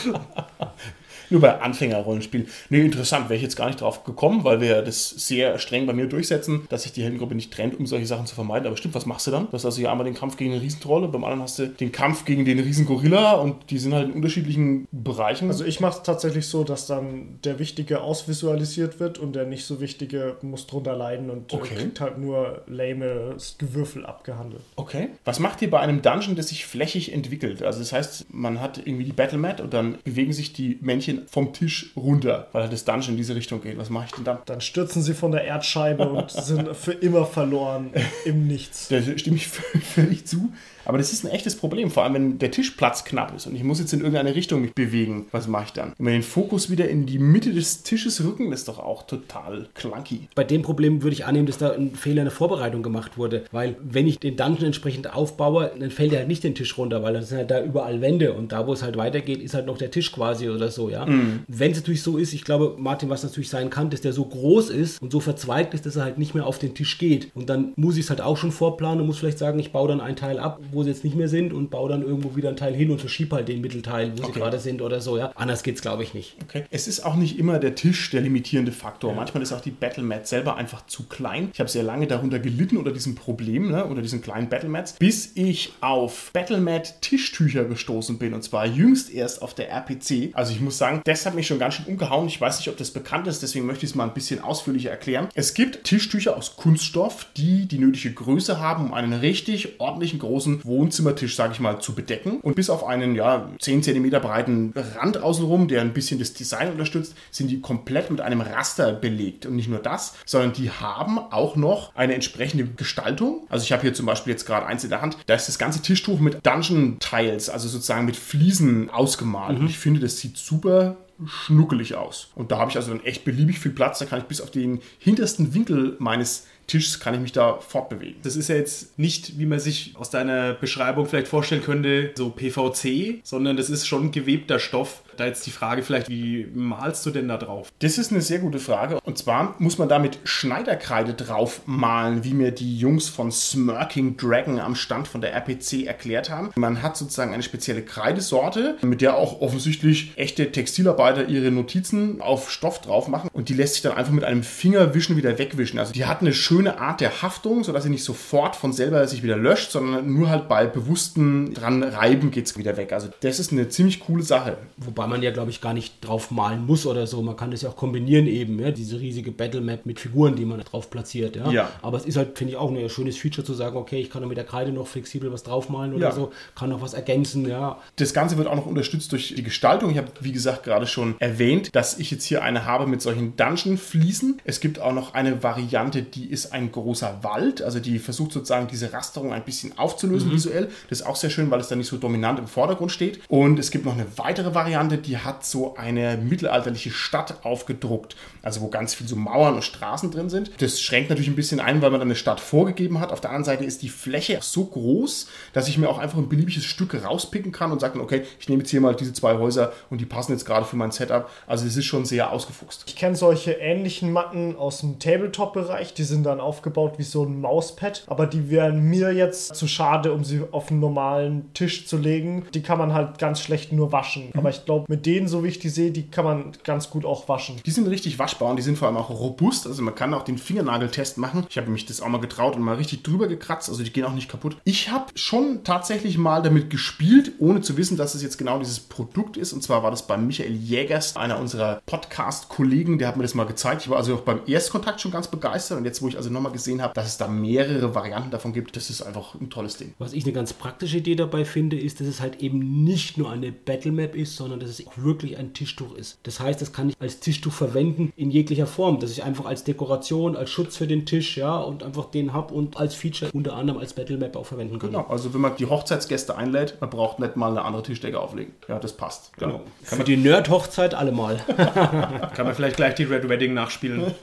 Nur 1.31 1.41
bei 1.41 1.61
Anfängerrollenspielen. 1.61 2.47
Nee, 2.69 2.81
interessant, 2.81 3.29
wäre 3.29 3.37
ich 3.37 3.43
jetzt 3.43 3.57
gar 3.57 3.67
nicht 3.67 3.81
drauf 3.81 4.05
gekommen, 4.05 4.45
weil 4.45 4.61
wir 4.61 4.83
das 4.83 5.09
sehr 5.11 5.59
streng 5.59 5.87
bei 5.87 5.93
mir 5.93 6.07
durchsetzen, 6.07 6.67
dass 6.69 6.83
sich 6.83 6.93
die 6.93 7.03
Heldengruppe 7.03 7.35
nicht 7.35 7.53
trennt, 7.53 7.79
um 7.79 7.87
solche 7.87 8.07
Sachen 8.07 8.27
zu 8.27 8.35
vermeiden. 8.35 8.67
Aber 8.67 8.77
stimmt, 8.77 8.95
was 8.95 9.07
machst 9.07 9.27
du 9.27 9.31
dann? 9.31 9.47
Du 9.47 9.53
hast 9.53 9.65
also 9.65 9.79
hier 9.79 9.91
einmal 9.91 10.05
den 10.05 10.15
Kampf 10.15 10.37
gegen 10.37 10.51
den 10.53 10.61
Riesentroll 10.61 11.05
und 11.05 11.13
beim 11.13 11.25
anderen 11.25 11.43
hast 11.43 11.59
du 11.59 11.69
den 11.69 11.93
Kampf 11.93 12.25
gegen 12.25 12.45
den 12.45 12.59
Riesengorilla 12.59 13.33
und 13.35 13.71
die 13.71 13.79
sind 13.79 13.95
halt 13.95 14.09
in 14.09 14.15
unterschiedlichen 14.15 14.89
Bereichen. 14.93 15.49
Also 15.49 15.65
ich 15.65 15.81
mache 15.81 15.99
es 15.99 16.03
tatsächlich 16.03 16.47
so, 16.47 16.65
dass 16.65 16.87
dann 16.87 17.39
der 17.45 17.59
Wichtige 17.59 18.01
ausvisualisiert 18.03 18.99
wird 19.01 19.19
und 19.19 19.35
der 19.35 19.47
nicht 19.47 19.65
so 19.65 19.81
Wichtige 19.81 20.37
muss 20.43 20.67
drunter 20.67 20.97
leiden 20.97 21.31
und 21.31 21.53
äh, 21.53 21.57
Okay. 21.61 21.75
kriegt 21.75 22.01
halt 22.01 22.19
nur 22.19 22.63
lames 22.67 23.57
Gewürfel 23.59 24.07
abgehandelt. 24.07 24.63
Okay. 24.77 25.11
Was 25.25 25.39
macht 25.39 25.61
ihr 25.63 25.71
bei 25.71 25.81
einem 25.81 26.03
Dungeon, 26.03 26.37
das 26.37 26.49
sich 26.49 26.65
flächig 26.67 27.13
entwickelt? 27.13 27.63
Also 27.63 27.81
das 27.81 27.93
heißt, 27.93 28.27
man 28.33 28.61
hat 28.61 28.79
irgendwie 28.85 29.05
die 29.05 29.13
Battlemat 29.13 29.61
und 29.61 29.75
dann 29.75 29.99
bewegen 30.05 30.33
sich 30.33 30.53
die 30.53 30.79
Männchen 30.81 31.20
vom 31.29 31.53
Tisch 31.53 31.93
runter, 31.97 32.49
weil 32.53 32.63
halt 32.63 32.73
das 32.73 32.85
Dungeon 32.85 33.13
in 33.13 33.17
diese 33.17 33.35
Richtung 33.35 33.63
geht. 33.63 33.79
Was 33.79 33.91
mache 33.91 34.07
ich 34.07 34.13
denn 34.13 34.25
dann? 34.25 34.39
Dann 34.47 34.61
stürzen 34.61 35.03
sie 35.03 35.15
von 35.15 35.33
der 35.33 35.45
Erdscheibe 35.45 36.09
und 36.09 36.31
sind 36.31 36.77
für 36.77 36.93
immer 36.93 37.27
verloren 37.27 37.91
im 38.25 38.47
Nichts. 38.47 38.89
Da 38.89 39.01
stimme 39.03 39.37
ich 39.37 39.49
völlig 39.95 40.27
zu. 40.27 40.53
Aber 40.85 40.99
das 40.99 41.13
ist 41.13 41.25
ein 41.25 41.31
echtes 41.31 41.57
Problem, 41.57 41.91
vor 41.91 42.05
allem 42.05 42.15
wenn 42.15 42.39
der 42.39 42.51
Tischplatz 42.51 43.05
knapp 43.05 43.35
ist 43.35 43.47
und 43.47 43.55
ich 43.55 43.65
muss 43.65 43.81
jetzt 43.81 43.93
in 43.93 44.01
irgendeine 44.01 44.35
Richtung 44.35 44.61
mich 44.61 44.75
bewegen. 44.75 45.27
Was 45.33 45.49
mache 45.49 45.65
ich 45.67 45.73
dann? 45.73 45.93
Wenn 45.99 46.07
wir 46.07 46.13
den 46.13 46.23
Fokus 46.23 46.71
wieder 46.71 46.89
in 46.89 47.07
die 47.07 47.19
Mitte 47.19 47.53
des 47.53 47.83
Tisches 47.83 48.25
rücken, 48.25 48.53
ist 48.53 48.69
doch 48.69 48.79
auch 48.79 49.05
total 49.05 49.69
clunky. 49.75 50.29
Bei 50.35 50.45
dem 50.45 50.63
Problem 50.63 51.03
würde 51.03 51.15
ich 51.15 51.25
annehmen, 51.27 51.47
dass 51.47 51.59
da 51.59 51.73
ein 51.73 51.95
Fehler 51.95 52.23
in 52.23 52.27
der 52.27 52.33
Vorbereitung 52.33 52.83
gemacht 52.83 53.19
wurde, 53.19 53.45
weil 53.53 53.77
wenn 53.83 54.07
ich 54.07 54.19
den 54.19 54.37
Dungeon 54.37 54.67
entsprechend 54.67 55.13
aufbaue, 55.13 55.71
dann 55.79 55.91
fällt 55.91 56.13
er 56.13 56.21
halt 56.21 56.29
nicht 56.29 56.45
den 56.45 56.55
Tisch 56.55 56.77
runter, 56.77 57.03
weil 57.03 57.15
dann 57.15 57.25
sind 57.25 57.39
halt 57.39 57.51
da 57.51 57.63
überall 57.63 58.01
Wände 58.01 58.33
und 58.33 58.53
da, 58.53 58.67
wo 58.67 58.73
es 58.73 58.83
halt 58.83 58.97
weitergeht, 58.97 59.43
ist 59.43 59.55
halt 59.55 59.67
noch 59.67 59.79
der 59.79 59.91
Tisch 59.91 60.13
quasi 60.13 60.49
oder 60.49 60.71
so, 60.71 60.89
ja. 60.89 61.07
Mhm. 61.07 61.41
Wenn 61.49 61.73
es 61.73 61.79
natürlich 61.79 62.03
so 62.03 62.17
ist, 62.17 62.33
ich 62.33 62.45
glaube, 62.45 62.77
Martin, 62.79 63.11
was 63.11 63.23
natürlich 63.23 63.51
sein 63.51 63.71
kann, 63.71 63.91
dass 63.91 64.01
der 64.01 64.13
so 64.13 64.25
groß 64.25 64.71
ist 64.71 65.01
und 65.03 65.13
so 65.13 65.21
verzweigt 65.21 65.75
ist, 65.75 65.87
dass 65.87 65.97
er 65.97 66.05
halt 66.05 66.19
nicht 66.19 66.35
mehr 66.35 66.47
auf 66.47 66.59
den 66.59 66.75
Tisch 66.75 66.99
geht. 66.99 67.31
Und 67.35 67.51
dann 67.51 67.73
muss 67.77 67.97
ich 67.97 68.05
es 68.05 68.11
halt 68.11 68.21
auch 68.21 68.37
schon 68.37 68.53
vorplanen 68.53 69.01
und 69.01 69.07
muss 69.07 69.19
vielleicht 69.19 69.39
sagen, 69.39 69.59
ich 69.59 69.73
baue 69.73 69.89
dann 69.89 70.01
ein 70.01 70.17
Teil 70.17 70.39
ab, 70.39 70.61
wo 70.73 70.83
sie 70.83 70.91
jetzt 70.91 71.05
nicht 71.05 71.17
mehr 71.17 71.29
sind 71.29 71.53
und 71.53 71.71
baue 71.71 71.89
dann 71.89 72.03
irgendwo 72.03 72.37
wieder 72.37 72.49
ein 72.49 72.57
Teil 72.57 72.75
hin 72.75 72.91
und 72.91 73.01
verschiebe 73.01 73.37
halt 73.37 73.49
den 73.49 73.61
Mittelteil, 73.61 74.13
wo 74.17 74.23
okay. 74.23 74.33
sie 74.33 74.41
gerade 74.41 74.59
sind 74.59 74.83
oder 74.83 75.01
so, 75.01 75.19
ja. 75.19 75.33
Anders 75.35 75.63
geht 75.63 75.77
es, 75.77 75.83
glaube 75.83 76.03
ich, 76.03 76.15
nicht. 76.15 76.37
Okay. 76.43 76.65
Es 76.71 76.89
ist 76.89 77.05
auch 77.05 77.17
nicht 77.17 77.39
immer 77.39 77.59
der 77.59 77.75
Tisch 77.75 78.11
der 78.11 78.21
limitierende 78.21 78.73
Faktor. 78.73 79.11
Ja. 79.11 79.17
Manchmal 79.17 79.43
ist 79.43 79.53
auch 79.53 79.61
die 79.61 79.71
Battlemat 79.71 80.27
selber 80.27 80.57
einfach 80.57 80.87
zu 80.87 81.05
klein. 81.05 81.51
Ich 81.53 81.61
habe 81.61 81.71
sehr 81.71 81.83
lange 81.83 82.07
darunter 82.07 82.39
gelitten 82.39 82.77
unter 82.77 82.93
diesem 82.93 83.15
Problem, 83.15 83.71
ne, 83.71 83.85
unter 83.85 84.03
diesen 84.03 84.23
kleinen 84.23 84.49
Battlemats, 84.49 84.95
bis 84.95 85.33
ich 85.35 85.73
auf 85.81 86.31
Battlemat 86.33 87.01
Tischtücher 87.03 87.65
gestoßen 87.65 88.19
bin 88.19 88.35
und 88.35 88.43
zwar 88.43 88.67
jüngst 88.67 89.13
erst 89.13 89.43
auf 89.43 89.55
der 89.55 89.71
RPC. 89.71 90.31
Also 90.33 90.53
ich 90.53 90.61
muss 90.61 90.79
sagen, 90.79 91.01
das 91.05 91.27
hat 91.27 91.35
mich 91.35 91.47
schon 91.47 91.59
ganz 91.59 91.75
schön 91.75 91.87
umgehauen. 91.87 92.27
Ich 92.27 92.41
weiß 92.41 92.59
nicht, 92.59 92.69
ob 92.69 92.77
das 92.77 92.91
bekannt 92.91 93.27
ist, 93.27 93.43
deswegen 93.43 93.67
möchte 93.67 93.85
ich 93.85 93.93
es 93.93 93.95
mal 93.95 94.05
ein 94.05 94.15
bisschen 94.15 94.41
ausführlicher 94.41 94.91
erklären. 94.91 95.29
Es 95.35 95.55
gibt 95.55 95.85
Tischtücher 95.85 96.37
aus 96.37 96.57
Kunststoff, 96.57 97.27
die 97.37 97.67
die 97.67 97.79
nötige 97.79 98.13
Größe 98.13 98.61
haben, 98.61 98.87
um 98.87 98.95
einen 98.95 99.13
richtig 99.13 99.81
ordentlichen 99.81 100.19
großen 100.19 100.60
Wohnzimmertisch, 100.65 101.37
sage 101.37 101.53
ich 101.55 101.61
mal, 101.61 101.81
zu 101.81 101.95
bedecken. 101.95 102.41
Und 102.41 102.57
bis 102.57 102.71
auf 102.71 102.85
einen 102.85 103.15
ja 103.15 103.49
10 103.59 103.83
cm 103.83 104.11
breiten 104.11 104.73
Rand 104.97 105.19
außenrum, 105.19 105.69
der 105.69 105.81
ein 105.81 105.93
bisschen 105.93 106.19
das 106.19 106.33
Design 106.33 106.71
unterstützt, 106.71 107.15
sind 107.31 107.51
die 107.51 107.61
komplett 107.61 108.11
mit 108.11 108.21
einem 108.21 108.41
Raster 108.41 108.93
belegt. 108.93 109.47
Und 109.47 109.57
nicht 109.57 109.69
nur 109.69 109.79
das, 109.79 110.15
sondern 110.27 110.53
die 110.53 110.71
haben 110.71 111.19
auch 111.19 111.57
noch 111.57 111.95
eine 111.95 112.15
entsprechende 112.15 112.65
Gestaltung. 112.65 113.47
Also 113.49 113.65
ich 113.65 113.73
habe 113.73 113.83
hier 113.83 113.95
zum 113.95 114.07
Beispiel 114.07 114.33
jetzt 114.33 114.47
gerade 114.47 114.67
eins 114.67 114.85
in 114.85 114.91
der 114.91 115.03
Hand. 115.03 115.17
Da 115.27 115.35
ist 115.35 115.49
das 115.49 115.59
ganze 115.59 115.83
Tischtuch 115.83 116.21
mit 116.21 116.45
Dungeon-Tiles, 116.47 117.51
also 117.51 117.69
sozusagen 117.69 118.07
mit 118.07 118.17
Fliesen 118.17 118.91
ausgemalt. 118.91 119.57
Mhm. 119.57 119.65
Und 119.65 119.71
ich 119.71 119.79
finde, 119.79 120.01
das 120.01 120.19
sieht 120.19 120.37
super 120.37 120.97
schnuckelig 121.27 121.95
aus. 121.95 122.29
Und 122.35 122.51
da 122.51 122.59
habe 122.59 122.71
ich 122.71 122.77
also 122.77 122.91
dann 122.91 123.05
echt 123.05 123.25
beliebig 123.25 123.59
viel 123.59 123.73
Platz. 123.73 123.99
Da 123.99 124.07
kann 124.07 124.21
ich 124.21 124.25
bis 124.25 124.41
auf 124.41 124.51
den 124.51 124.81
hintersten 124.99 125.55
Winkel 125.55 125.97
meines 125.99 126.47
Tischs 126.71 127.01
kann 127.01 127.15
ich 127.15 127.21
mich 127.21 127.33
da 127.33 127.55
fortbewegen. 127.57 128.21
Das 128.23 128.37
ist 128.37 128.49
ja 128.49 128.55
jetzt 128.55 128.97
nicht, 128.97 129.41
wie 129.41 129.47
man 129.47 129.59
sich 129.59 129.95
aus 129.97 130.11
deiner 130.11 130.53
Beschreibung 130.53 131.07
vielleicht 131.07 131.27
vorstellen 131.27 131.65
könnte, 131.65 132.13
so 132.15 132.31
PVC, 132.31 133.21
sondern 133.25 133.57
das 133.57 133.71
ist 133.71 133.89
schon 133.89 134.13
gewebter 134.13 134.61
Stoff, 134.61 135.03
da 135.21 135.27
jetzt 135.27 135.47
die 135.47 135.51
Frage 135.51 135.83
vielleicht, 135.83 136.09
wie 136.09 136.49
malst 136.55 137.05
du 137.07 137.11
denn 137.11 137.29
da 137.29 137.37
drauf? 137.37 137.73
Das 137.79 137.99
ist 137.99 138.11
eine 138.11 138.21
sehr 138.21 138.39
gute 138.39 138.59
Frage. 138.59 138.99
Und 139.05 139.19
zwar 139.19 139.55
muss 139.59 139.79
man 139.79 139.89
da 139.89 139.99
mit 139.99 140.19
Schneiderkreide 140.25 141.15
drauf 141.15 141.61
malen, 141.67 142.25
wie 142.25 142.35
mir 142.35 142.51
die 142.51 142.79
Jungs 142.79 143.09
von 143.09 143.31
Smirking 143.31 144.17
Dragon 144.17 144.59
am 144.59 144.75
Stand 144.75 145.09
von 145.09 145.21
der 145.21 145.35
RPC 145.35 145.87
erklärt 145.87 146.31
haben. 146.31 146.51
Man 146.57 146.83
hat 146.83 146.97
sozusagen 146.97 147.33
eine 147.35 147.43
spezielle 147.43 147.83
Kreidesorte, 147.83 148.77
mit 148.83 149.01
der 149.01 149.17
auch 149.17 149.41
offensichtlich 149.41 150.13
echte 150.17 150.51
Textilarbeiter 150.51 151.29
ihre 151.29 151.51
Notizen 151.51 152.21
auf 152.21 152.51
Stoff 152.51 152.81
drauf 152.81 153.09
machen. 153.09 153.31
Und 153.33 153.49
die 153.49 153.55
lässt 153.55 153.75
sich 153.75 153.83
dann 153.83 153.97
einfach 153.97 154.13
mit 154.13 154.25
einem 154.25 154.43
Fingerwischen 154.43 155.17
wieder 155.17 155.39
wegwischen. 155.39 155.79
Also 155.79 155.93
die 155.93 156.07
hat 156.07 156.21
eine 156.21 156.33
schöne 156.33 156.79
Art 156.79 157.01
der 157.01 157.23
Haftung, 157.23 157.65
sodass 157.65 157.85
sie 157.85 157.91
nicht 157.91 158.05
sofort 158.05 158.57
von 158.57 158.73
selber 158.73 159.07
sich 159.07 159.23
wieder 159.23 159.37
löscht, 159.37 159.71
sondern 159.71 160.13
nur 160.13 160.31
halt 160.31 160.49
bei 160.49 160.67
bewusstem 160.67 161.53
dran 161.55 161.83
reiben 161.83 162.31
geht 162.31 162.47
es 162.47 162.57
wieder 162.57 162.77
weg. 162.77 162.93
Also 162.93 163.09
das 163.21 163.39
ist 163.39 163.53
eine 163.53 163.69
ziemlich 163.69 164.01
coole 164.01 164.23
Sache. 164.23 164.57
Wobei 164.77 165.10
man 165.11 165.23
ja, 165.23 165.31
glaube 165.31 165.51
ich, 165.51 165.61
gar 165.61 165.75
nicht 165.75 165.95
drauf 166.01 166.31
malen 166.31 166.65
muss 166.65 166.87
oder 166.87 167.07
so. 167.07 167.21
Man 167.23 167.37
kann 167.37 167.51
das 167.51 167.63
ja 167.63 167.69
auch 167.69 167.77
kombinieren 167.77 168.27
eben, 168.27 168.59
ja, 168.59 168.71
diese 168.71 168.99
riesige 168.99 169.31
Battle 169.33 169.61
Map 169.61 169.85
mit 169.85 170.01
Figuren, 170.01 170.37
die 170.37 170.45
man 170.45 170.61
drauf 170.61 170.91
platziert. 170.91 171.37
Ja. 171.37 171.51
ja. 171.51 171.71
Aber 171.83 171.99
es 171.99 172.07
ist 172.07 172.17
halt, 172.17 172.39
finde 172.39 172.53
ich, 172.53 172.57
auch 172.57 172.71
ein 172.71 172.89
schönes 172.89 173.19
Feature 173.19 173.47
zu 173.47 173.55
sagen, 173.55 173.77
okay, 173.77 174.01
ich 174.01 174.11
kann 174.11 174.27
mit 174.27 174.37
der 174.37 174.45
Kreide 174.45 174.73
noch 174.73 174.87
flexibel 174.87 175.33
was 175.33 175.43
draufmalen 175.43 175.95
oder 175.95 176.09
ja. 176.09 176.13
so, 176.13 176.33
kann 176.55 176.71
noch 176.71 176.81
was 176.81 176.95
ergänzen, 176.95 177.49
ja. 177.49 177.79
Das 177.97 178.15
Ganze 178.15 178.39
wird 178.39 178.49
auch 178.49 178.57
noch 178.57 178.67
unterstützt 178.67 179.13
durch 179.13 179.35
die 179.35 179.43
Gestaltung. 179.43 179.91
Ich 179.91 179.99
habe, 179.99 180.09
wie 180.21 180.33
gesagt, 180.33 180.63
gerade 180.63 180.87
schon 180.87 181.17
erwähnt, 181.19 181.75
dass 181.75 181.99
ich 181.99 182.11
jetzt 182.11 182.25
hier 182.25 182.43
eine 182.43 182.65
habe 182.65 182.87
mit 182.87 183.03
solchen 183.03 183.37
Dungeon-Fliesen. 183.37 184.41
Es 184.45 184.61
gibt 184.61 184.79
auch 184.79 184.93
noch 184.93 185.15
eine 185.15 185.43
Variante, 185.43 186.03
die 186.03 186.27
ist 186.27 186.53
ein 186.53 186.73
großer 186.73 187.19
Wald, 187.23 187.63
also 187.63 187.81
die 187.81 187.99
versucht 187.99 188.33
sozusagen 188.33 188.69
diese 188.69 188.93
Rasterung 188.93 189.33
ein 189.33 189.45
bisschen 189.45 189.77
aufzulösen 189.79 190.31
mhm. 190.31 190.35
visuell. 190.35 190.69
Das 190.89 191.01
ist 191.01 191.07
auch 191.07 191.17
sehr 191.17 191.31
schön, 191.31 191.51
weil 191.51 191.61
es 191.61 191.69
dann 191.69 191.79
nicht 191.79 191.89
so 191.89 191.97
dominant 191.97 192.39
im 192.39 192.47
Vordergrund 192.47 192.93
steht. 192.93 193.21
Und 193.29 193.59
es 193.59 193.71
gibt 193.71 193.85
noch 193.85 193.95
eine 193.95 194.07
weitere 194.17 194.55
Variante, 194.55 194.99
die 195.07 195.19
hat 195.19 195.45
so 195.45 195.77
eine 195.77 196.17
mittelalterliche 196.17 196.91
Stadt 196.91 197.45
aufgedruckt, 197.45 198.17
also 198.43 198.61
wo 198.61 198.69
ganz 198.69 198.95
viel 198.95 199.07
so 199.09 199.17
Mauern 199.17 199.55
und 199.55 199.63
Straßen 199.63 200.11
drin 200.11 200.31
sind. 200.31 200.51
Das 200.61 200.81
schränkt 200.81 201.11
natürlich 201.11 201.29
ein 201.29 201.37
bisschen 201.37 201.61
ein, 201.61 201.83
weil 201.83 201.91
man 201.91 202.01
dann 202.01 202.09
eine 202.09 202.17
Stadt 202.17 202.41
vorgegeben 202.41 203.01
hat. 203.01 203.13
Auf 203.13 203.21
der 203.21 203.31
anderen 203.31 203.45
Seite 203.45 203.65
ist 203.65 203.83
die 203.83 203.89
Fläche 203.89 204.39
so 204.41 204.65
groß, 204.65 205.29
dass 205.53 205.69
ich 205.69 205.79
mir 205.79 205.89
auch 205.89 205.99
einfach 205.99 206.19
ein 206.19 206.29
beliebiges 206.29 206.65
Stück 206.65 206.95
rauspicken 206.95 207.53
kann 207.53 207.73
und 207.73 207.81
sagen, 207.81 208.01
okay, 208.01 208.23
ich 208.39 208.49
nehme 208.49 208.63
jetzt 208.63 208.71
hier 208.71 208.81
mal 208.81 208.95
diese 208.95 209.13
zwei 209.13 209.39
Häuser 209.39 209.73
und 209.91 210.01
die 210.01 210.07
passen 210.07 210.33
jetzt 210.33 210.45
gerade 210.45 210.65
für 210.65 210.77
mein 210.77 210.91
Setup. 210.91 211.31
Also 211.47 211.67
es 211.67 211.77
ist 211.77 211.85
schon 211.85 212.05
sehr 212.05 212.33
ausgefuchst. 212.33 212.85
Ich 212.87 212.97
kenne 212.97 213.17
solche 213.17 213.53
ähnlichen 213.53 214.13
Matten 214.13 214.57
aus 214.57 214.81
dem 214.81 214.99
Tabletop-Bereich, 214.99 215.95
die 215.95 216.05
sind 216.05 216.25
dann 216.25 216.41
aufgebaut 216.41 216.95
wie 216.99 217.03
so 217.03 217.25
ein 217.25 217.41
Mauspad, 217.41 218.05
aber 218.07 218.27
die 218.27 218.51
wären 218.51 218.83
mir 218.83 219.13
jetzt 219.13 219.55
zu 219.55 219.67
schade, 219.67 220.13
um 220.13 220.25
sie 220.25 220.43
auf 220.51 220.71
einen 220.71 220.81
normalen 220.81 221.53
Tisch 221.55 221.87
zu 221.87 221.97
legen. 221.97 222.47
Die 222.55 222.63
kann 222.63 222.79
man 222.79 222.95
halt 222.95 223.19
ganz 223.19 223.41
schlecht 223.41 223.73
nur 223.73 223.93
waschen. 223.93 224.27
Mhm. 224.33 224.39
Aber 224.39 224.51
ich 224.51 224.65
glaube, 224.65 224.80
mit 224.89 225.07
denen, 225.07 225.29
so 225.29 225.45
wie 225.45 225.49
ich 225.49 225.59
die 225.59 225.69
sehe, 225.69 225.91
die 225.91 226.09
kann 226.11 226.25
man 226.25 226.53
ganz 226.65 226.91
gut 226.91 227.05
auch 227.05 227.29
waschen. 227.29 227.61
Die 227.65 227.71
sind 227.71 227.87
richtig 227.87 228.19
waschbar 228.19 228.51
und 228.51 228.57
die 228.57 228.63
sind 228.63 228.79
vor 228.79 228.89
allem 228.89 228.97
auch 228.97 229.11
robust. 229.11 229.67
Also 229.67 229.83
man 229.83 229.95
kann 229.95 230.15
auch 230.15 230.23
den 230.23 230.39
Fingernageltest 230.39 231.19
machen. 231.19 231.47
Ich 231.49 231.59
habe 231.59 231.71
mich 231.71 231.87
das 231.87 232.01
auch 232.01 232.09
mal 232.09 232.21
getraut 232.21 232.57
und 232.57 232.63
mal 232.63 232.77
richtig 232.77 233.03
drüber 233.03 233.29
gekratzt. 233.29 233.69
Also 233.69 233.83
die 233.83 233.93
gehen 233.93 234.05
auch 234.05 234.15
nicht 234.15 234.29
kaputt. 234.29 234.57
Ich 234.65 234.91
habe 234.91 235.07
schon 235.15 235.65
tatsächlich 235.65 236.19
mal 236.19 236.43
damit 236.43 236.71
gespielt, 236.71 237.33
ohne 237.39 237.61
zu 237.61 237.77
wissen, 237.77 237.97
dass 237.97 238.15
es 238.15 238.23
jetzt 238.23 238.39
genau 238.39 238.59
dieses 238.59 238.81
Produkt 238.81 239.37
ist. 239.37 239.53
Und 239.53 239.63
zwar 239.63 239.83
war 239.83 239.91
das 239.91 240.07
bei 240.07 240.17
Michael 240.17 240.55
Jägers, 240.55 241.17
einer 241.17 241.39
unserer 241.39 241.83
Podcast-Kollegen, 241.87 242.99
der 242.99 243.09
hat 243.09 243.17
mir 243.17 243.23
das 243.23 243.35
mal 243.35 243.45
gezeigt. 243.45 243.83
Ich 243.83 243.91
war 243.91 243.99
also 243.99 244.15
auch 244.15 244.21
beim 244.21 244.41
Erstkontakt 244.47 245.01
schon 245.01 245.11
ganz 245.11 245.29
begeistert 245.29 245.79
und 245.79 245.85
jetzt, 245.85 246.03
wo 246.03 246.09
ich 246.09 246.17
also 246.17 246.31
nochmal 246.31 246.53
gesehen 246.53 246.83
habe, 246.83 246.95
dass 246.95 247.07
es 247.07 247.19
da 247.19 247.29
mehrere 247.29 247.95
Varianten 247.95 248.31
davon 248.31 248.53
gibt, 248.53 248.77
das 248.77 248.91
ist 248.91 249.03
einfach 249.03 249.35
ein 249.35 249.51
tolles 249.51 249.77
Ding. 249.77 249.95
Was 249.99 250.13
ich 250.13 250.25
eine 250.25 250.33
ganz 250.33 250.53
praktische 250.53 250.99
Idee 250.99 251.15
dabei 251.15 251.45
finde, 251.45 251.79
ist, 251.79 252.01
dass 252.01 252.07
es 252.07 252.21
halt 252.21 252.43
eben 252.43 252.85
nicht 252.85 253.19
nur 253.19 253.31
eine 253.31 253.53
Battle 253.53 253.93
Map 253.93 254.15
ist, 254.15 254.37
sondern 254.37 254.61
dass 254.61 254.70
es 254.71 254.87
auch 254.87 254.93
wirklich 254.97 255.37
ein 255.37 255.53
Tischtuch 255.53 255.95
ist. 255.95 256.19
Das 256.23 256.41
heißt, 256.41 256.61
das 256.61 256.73
kann 256.73 256.89
ich 256.89 256.97
als 257.01 257.21
Tischtuch 257.21 257.53
verwenden 257.53 258.13
in 258.17 258.31
jeglicher 258.31 258.67
Form, 258.67 259.01
dass 259.01 259.11
ich 259.11 259.23
einfach 259.23 259.45
als 259.45 259.65
Dekoration, 259.65 260.37
als 260.37 260.51
Schutz 260.51 260.77
für 260.77 260.87
den 260.87 261.05
Tisch, 261.07 261.37
ja, 261.37 261.59
und 261.59 261.83
einfach 261.83 262.11
den 262.11 262.33
habe 262.33 262.55
und 262.55 262.77
als 262.77 262.95
Feature 262.95 263.31
unter 263.33 263.55
anderem 263.55 263.81
als 263.81 263.93
Battle 263.95 264.17
Map 264.17 264.37
auch 264.37 264.47
verwenden 264.47 264.79
kann. 264.79 264.91
Genau, 264.91 265.07
also 265.09 265.35
wenn 265.35 265.41
man 265.41 265.57
die 265.57 265.67
Hochzeitsgäste 265.67 266.37
einlädt, 266.37 266.77
man 266.81 266.91
braucht 266.91 267.19
nicht 267.19 267.37
mal 267.37 267.51
eine 267.51 267.63
andere 267.63 267.83
Tischdecke 267.83 268.21
auflegen. 268.21 268.55
Ja, 268.69 268.79
das 268.79 268.93
passt. 268.93 269.37
Genau. 269.37 269.59
genau. 269.59 269.65
Für 269.83 270.05
die 270.05 270.17
Nerd-Hochzeit 270.17 270.95
allemal. 270.95 271.37
kann 271.57 272.47
man 272.47 272.55
vielleicht 272.55 272.77
gleich 272.77 272.95
die 272.95 273.05
Red 273.05 273.29
Wedding 273.29 273.55
nachspielen. 273.55 274.15